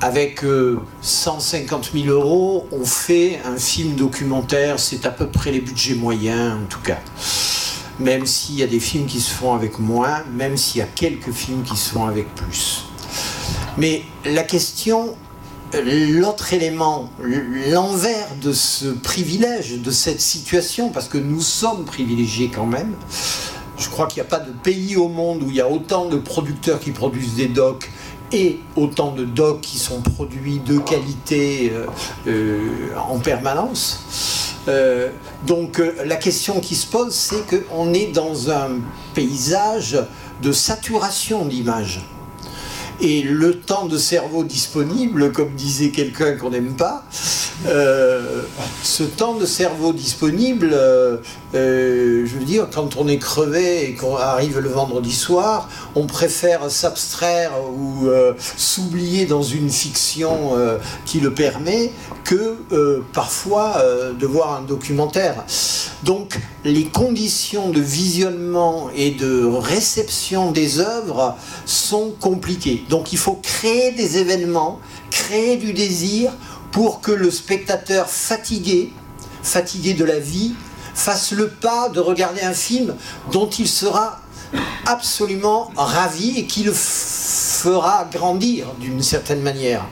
avec 0.00 0.44
euh, 0.44 0.80
150 1.02 1.90
000 1.92 2.06
euros, 2.06 2.66
on 2.72 2.84
fait 2.84 3.40
un 3.44 3.56
film 3.56 3.94
documentaire, 3.94 4.78
c'est 4.78 5.06
à 5.06 5.10
peu 5.10 5.26
près 5.26 5.52
les 5.52 5.60
budgets 5.60 5.94
moyens 5.94 6.58
en 6.62 6.66
tout 6.66 6.80
cas. 6.80 6.98
Même 7.98 8.24
s'il 8.24 8.56
y 8.56 8.62
a 8.62 8.66
des 8.66 8.80
films 8.80 9.06
qui 9.06 9.20
se 9.20 9.30
font 9.30 9.54
avec 9.54 9.78
moins, 9.78 10.22
même 10.32 10.56
s'il 10.56 10.78
y 10.78 10.82
a 10.82 10.86
quelques 10.86 11.32
films 11.32 11.62
qui 11.62 11.76
se 11.76 11.90
font 11.90 12.06
avec 12.06 12.34
plus. 12.34 12.84
Mais 13.76 14.02
la 14.24 14.42
question, 14.42 15.16
l'autre 15.78 16.52
élément, 16.52 17.10
l'envers 17.70 18.28
de 18.42 18.52
ce 18.52 18.86
privilège, 18.86 19.80
de 19.80 19.90
cette 19.90 20.20
situation, 20.20 20.90
parce 20.90 21.08
que 21.08 21.18
nous 21.18 21.40
sommes 21.40 21.84
privilégiés 21.84 22.50
quand 22.54 22.66
même, 22.66 22.94
je 23.78 23.88
crois 23.88 24.06
qu'il 24.06 24.22
n'y 24.22 24.28
a 24.28 24.30
pas 24.30 24.40
de 24.40 24.52
pays 24.52 24.96
au 24.96 25.08
monde 25.08 25.42
où 25.42 25.46
il 25.48 25.56
y 25.56 25.60
a 25.60 25.68
autant 25.68 26.06
de 26.06 26.16
producteurs 26.16 26.80
qui 26.80 26.90
produisent 26.90 27.34
des 27.34 27.48
docs 27.48 27.90
et 28.32 28.60
autant 28.76 29.12
de 29.12 29.24
docs 29.24 29.62
qui 29.62 29.78
sont 29.78 30.02
produits 30.02 30.60
de 30.60 30.78
qualité 30.78 31.72
euh, 31.74 31.86
euh, 32.28 32.94
en 32.96 33.18
permanence. 33.18 34.56
Euh, 34.68 35.08
donc 35.46 35.82
la 36.04 36.16
question 36.16 36.60
qui 36.60 36.74
se 36.74 36.86
pose, 36.86 37.14
c'est 37.14 37.42
qu'on 37.46 37.92
est 37.94 38.12
dans 38.12 38.50
un 38.50 38.80
paysage 39.14 39.98
de 40.42 40.52
saturation 40.52 41.46
d'images. 41.46 42.00
Et 43.02 43.22
le 43.22 43.58
temps 43.58 43.86
de 43.86 43.96
cerveau 43.96 44.44
disponible, 44.44 45.32
comme 45.32 45.54
disait 45.54 45.90
quelqu'un 45.90 46.36
qu'on 46.36 46.50
n'aime 46.50 46.76
pas, 46.76 47.04
euh, 47.66 48.42
ce 48.82 49.02
temps 49.02 49.34
de 49.34 49.44
cerveau 49.44 49.92
disponible, 49.92 50.70
euh, 50.72 51.18
euh, 51.54 52.24
je 52.26 52.38
veux 52.38 52.44
dire, 52.44 52.68
quand 52.72 52.96
on 52.96 53.06
est 53.06 53.18
crevé 53.18 53.84
et 53.84 53.94
qu'on 53.94 54.16
arrive 54.16 54.58
le 54.58 54.68
vendredi 54.68 55.12
soir, 55.12 55.68
on 55.94 56.06
préfère 56.06 56.70
s'abstraire 56.70 57.52
ou 57.74 58.08
s'oublier 58.56 59.26
dans 59.26 59.42
une 59.42 59.70
fiction 59.70 60.52
qui 61.04 61.20
le 61.20 61.32
permet 61.32 61.92
que 62.24 62.56
parfois 63.12 63.82
de 64.18 64.26
voir 64.26 64.58
un 64.58 64.62
documentaire. 64.62 65.44
Donc 66.04 66.38
les 66.64 66.84
conditions 66.84 67.70
de 67.70 67.80
visionnement 67.80 68.90
et 68.94 69.10
de 69.10 69.44
réception 69.44 70.52
des 70.52 70.78
œuvres 70.78 71.36
sont 71.64 72.12
compliquées. 72.20 72.84
Donc 72.88 73.12
il 73.12 73.18
faut 73.18 73.40
créer 73.42 73.92
des 73.92 74.18
événements, 74.18 74.80
créer 75.10 75.56
du 75.56 75.72
désir 75.72 76.32
pour 76.72 77.00
que 77.00 77.12
le 77.12 77.30
spectateur 77.30 78.08
fatigué, 78.08 78.92
fatigué 79.42 79.94
de 79.94 80.04
la 80.04 80.18
vie, 80.18 80.54
fasse 80.94 81.32
le 81.32 81.48
pas 81.48 81.88
de 81.88 82.00
regarder 82.00 82.42
un 82.42 82.52
film 82.52 82.94
dont 83.32 83.48
il 83.48 83.68
sera 83.68 84.20
absolument 84.86 85.70
ravi 85.76 86.38
et 86.38 86.46
qui 86.46 86.62
le 86.64 86.72
fera 86.74 88.06
grandir 88.12 88.66
d'une 88.78 89.02
certaine 89.02 89.40
manière. 89.40 89.84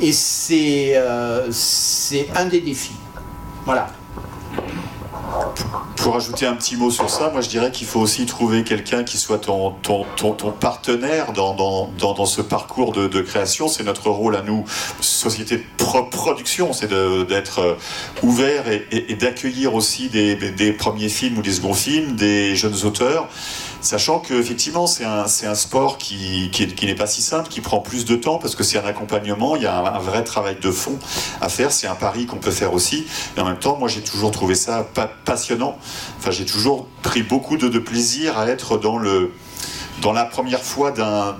Et 0.00 0.12
c'est 0.12 0.92
euh, 0.94 1.50
un 2.36 2.46
des 2.46 2.60
défis. 2.60 2.96
Voilà. 3.66 3.88
Pour 6.02 6.16
ajouter 6.16 6.46
un 6.46 6.54
petit 6.54 6.76
mot 6.76 6.90
sur 6.90 7.10
ça, 7.10 7.28
moi 7.30 7.42
je 7.42 7.48
dirais 7.48 7.70
qu'il 7.70 7.86
faut 7.86 8.00
aussi 8.00 8.24
trouver 8.24 8.64
quelqu'un 8.64 9.04
qui 9.04 9.18
soit 9.18 9.38
ton, 9.38 9.72
ton, 9.82 10.04
ton, 10.16 10.50
partenaire 10.50 11.32
dans, 11.32 11.54
dans, 11.54 11.90
dans, 11.98 12.26
ce 12.26 12.40
parcours 12.40 12.92
de, 12.92 13.06
de 13.06 13.20
création. 13.20 13.68
C'est 13.68 13.84
notre 13.84 14.08
rôle 14.08 14.34
à 14.34 14.42
nous, 14.42 14.64
société 15.00 15.58
pro 15.76 16.04
production, 16.04 16.72
c'est 16.72 16.88
d'être 16.88 17.76
ouvert 18.22 18.64
et, 18.68 19.14
d'accueillir 19.14 19.74
aussi 19.74 20.08
des, 20.08 20.36
des 20.36 20.72
premiers 20.72 21.10
films 21.10 21.38
ou 21.38 21.42
des 21.42 21.52
seconds 21.52 21.74
films, 21.74 22.16
des 22.16 22.56
jeunes 22.56 22.84
auteurs. 22.84 23.28
Sachant 23.80 24.18
qu'effectivement 24.18 24.86
c'est 24.86 25.06
un, 25.06 25.24
un 25.24 25.54
sport 25.54 25.96
qui, 25.96 26.50
qui, 26.50 26.86
n'est 26.86 26.94
pas 26.94 27.06
si 27.06 27.22
simple, 27.22 27.48
qui 27.48 27.62
prend 27.62 27.80
plus 27.80 28.04
de 28.04 28.14
temps 28.14 28.36
parce 28.36 28.54
que 28.54 28.62
c'est 28.62 28.78
un 28.78 28.84
accompagnement, 28.84 29.56
il 29.56 29.62
y 29.62 29.66
a 29.66 29.94
un, 29.94 29.98
vrai 29.98 30.22
travail 30.22 30.56
de 30.60 30.70
fond 30.70 30.98
à 31.40 31.48
faire, 31.48 31.72
c'est 31.72 31.86
un 31.86 31.94
pari 31.94 32.26
qu'on 32.26 32.36
peut 32.36 32.50
faire 32.50 32.74
aussi, 32.74 33.06
et 33.36 33.40
en 33.40 33.46
même 33.46 33.58
temps 33.58 33.78
moi 33.78 33.88
j'ai 33.88 34.02
toujours 34.02 34.32
trouvé 34.32 34.54
ça 34.54 34.86
pa 34.94 35.10
passionnant, 35.24 35.78
enfin 36.18 36.30
j'ai 36.30 36.44
toujours 36.44 36.86
pris 37.02 37.22
beaucoup 37.22 37.56
de, 37.56 37.78
plaisir 37.78 38.38
à 38.38 38.46
être 38.46 38.78
dans 38.78 38.98
le 38.98 39.32
dans 40.02 40.12
la 40.12 40.24
première 40.24 40.62
fois 40.62 40.90
d'un 40.92 41.36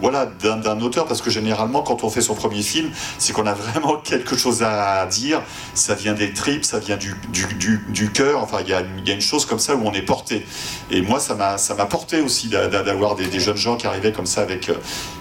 voilà, 0.00 0.26
d'un 0.26 0.80
auteur, 0.80 1.06
parce 1.06 1.22
que 1.22 1.30
généralement, 1.30 1.82
quand 1.82 2.02
on 2.02 2.10
fait 2.10 2.20
son 2.20 2.34
premier 2.34 2.62
film, 2.62 2.90
c'est 3.18 3.32
qu'on 3.32 3.46
a 3.46 3.54
vraiment 3.54 3.96
quelque 4.04 4.36
chose 4.36 4.62
à 4.62 5.06
dire. 5.06 5.40
Ça 5.74 5.94
vient 5.94 6.14
des 6.14 6.32
tripes, 6.32 6.64
ça 6.64 6.78
vient 6.78 6.96
du, 6.96 7.14
du, 7.28 7.80
du, 7.88 8.10
cœur. 8.10 8.42
Enfin, 8.42 8.58
il 8.62 8.68
y 8.68 8.74
a, 8.74 8.82
y 9.04 9.10
a, 9.10 9.14
une 9.14 9.20
chose 9.20 9.46
comme 9.46 9.58
ça 9.58 9.76
où 9.76 9.82
on 9.84 9.92
est 9.92 10.02
porté. 10.02 10.44
Et 10.90 11.02
moi, 11.02 11.20
ça 11.20 11.34
m'a 11.34 11.86
porté 11.86 12.20
aussi 12.20 12.48
d'avoir 12.48 13.14
des, 13.14 13.40
jeunes 13.40 13.56
gens 13.56 13.76
qui 13.76 13.86
arrivaient 13.86 14.12
comme 14.12 14.26
ça 14.26 14.42
avec, 14.42 14.70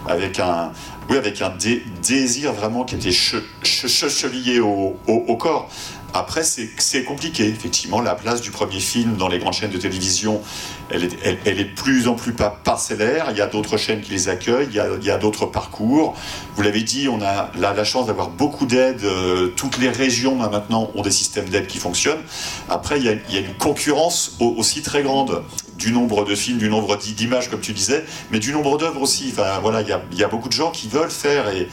avec 0.08 0.40
un, 0.40 0.72
oui, 1.10 1.18
avec 1.18 1.42
un 1.42 1.50
dé, 1.50 1.84
désir 2.02 2.54
vraiment 2.54 2.84
qui 2.84 2.96
était 2.96 3.12
che, 3.12 3.38
che, 3.64 3.88
chevillé 3.88 4.60
au, 4.60 4.96
corps. 5.40 5.70
Après, 6.14 6.44
c'est 6.44 7.04
compliqué, 7.04 7.46
effectivement. 7.46 8.02
La 8.02 8.16
place 8.16 8.42
du 8.42 8.52
premier 8.52 8.80
film 8.80 9.16
dans 9.16 9.28
les 9.28 9.40
grandes 9.40 9.54
chaînes 9.54 9.72
de 9.72 9.78
télévision, 9.78 10.42
elle 10.90 11.04
est, 11.04 11.54
de 11.54 11.76
plus 11.76 12.08
en 12.08 12.16
plus 12.16 12.34
parcellaire. 12.34 13.28
Il 13.32 13.38
y 13.38 13.42
a 13.42 13.48
d'autres 13.48 13.78
chaînes 13.78 14.02
qui 14.02 14.12
les 14.12 14.30
accueillent, 14.30 14.70
il 14.72 15.06
y 15.06 15.12
a, 15.12 15.18
d'autres 15.18 15.46
parcours. 15.46 16.16
Vous 16.56 16.62
l'avez 16.62 16.82
dit, 16.82 17.08
on 17.08 17.22
a 17.22 17.52
la, 17.58 17.84
chance 17.84 18.08
d'avoir 18.08 18.30
beaucoup 18.30 18.66
d'aides. 18.66 19.04
Euh, 19.04 19.48
toutes 19.56 19.78
les 19.78 19.90
régions, 19.90 20.36
maintenant, 20.36 20.92
ont 20.96 21.02
des 21.02 21.12
systèmes 21.12 21.48
d'aide 21.50 21.68
qui 21.68 21.78
fonctionnent. 21.78 22.22
Après, 22.70 23.00
il 23.00 23.06
y, 23.06 23.10
a, 23.10 23.40
une 23.40 23.54
concurrence 23.58 24.36
aussi 24.40 24.82
très 24.82 25.04
grande 25.04 25.44
du 25.78 25.92
nombre 25.94 26.26
de 26.26 26.36
films, 26.36 26.58
du 26.58 26.70
nombre 26.70 26.98
d'images, 26.98 27.50
comme 27.50 27.62
tu 27.62 27.72
disais, 27.72 28.04
mais 28.32 28.40
du 28.40 28.52
nombre 28.52 28.78
d'œuvres 28.78 29.02
aussi. 29.02 29.30
Enfin, 29.32 29.60
voilà, 29.62 29.82
il 29.82 30.18
y 30.18 30.24
a, 30.24 30.28
beaucoup 30.28 30.50
de 30.50 30.54
gens 30.54 30.72
qui 30.72 30.90
veulent 30.90 31.12
faire 31.12 31.46
et 31.50 31.70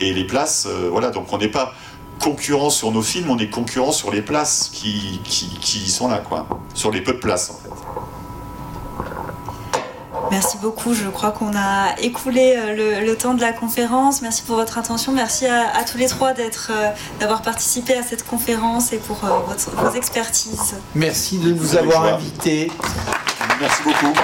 les 0.00 0.24
places, 0.24 0.66
euh, 0.68 0.88
voilà, 0.90 1.10
donc 1.10 1.32
on 1.32 1.38
n'est 1.38 1.48
pas 1.48 1.74
concurrents 2.22 2.70
sur 2.70 2.92
nos 2.92 3.02
films, 3.02 3.30
on 3.30 3.38
est 3.38 3.50
concurrents 3.50 3.92
sur 3.92 4.10
les 4.10 4.22
places 4.22 4.70
qui, 4.72 5.20
qui, 5.24 5.90
sont 5.90 6.08
là, 6.08 6.18
quoi. 6.18 6.46
Sur 6.74 6.90
les 6.90 7.00
peu 7.00 7.12
de 7.12 7.18
places, 7.18 7.50
en 7.50 7.54
fait. 7.54 7.70
Merci 10.30 10.56
beaucoup. 10.62 10.94
Je 10.94 11.08
crois 11.08 11.30
qu'on 11.30 11.54
a 11.54 11.94
écoulé 12.00 12.54
euh, 12.56 13.04
le, 13.04 13.16
temps 13.16 13.34
de 13.34 13.40
la 13.40 13.52
conférence. 13.52 14.22
Merci 14.22 14.42
pour 14.42 14.56
votre 14.56 14.78
attention. 14.78 15.12
Merci 15.12 15.46
à, 15.46 15.84
tous 15.84 15.98
les 15.98 16.06
trois 16.06 16.32
d'être, 16.32 16.70
euh, 16.72 16.88
d'avoir 17.20 17.42
participé 17.42 17.94
à 17.94 18.02
cette 18.02 18.26
conférence 18.26 18.94
et 18.94 18.98
pour 18.98 19.22
euh, 19.24 19.28
votre, 19.46 19.70
vos 19.70 19.94
expertises. 19.94 20.76
Merci 20.94 21.38
de 21.38 21.52
nous 21.52 21.76
avoir 21.76 22.14
invités. 22.14 22.72
Merci 23.60 23.82
beaucoup. 23.82 24.14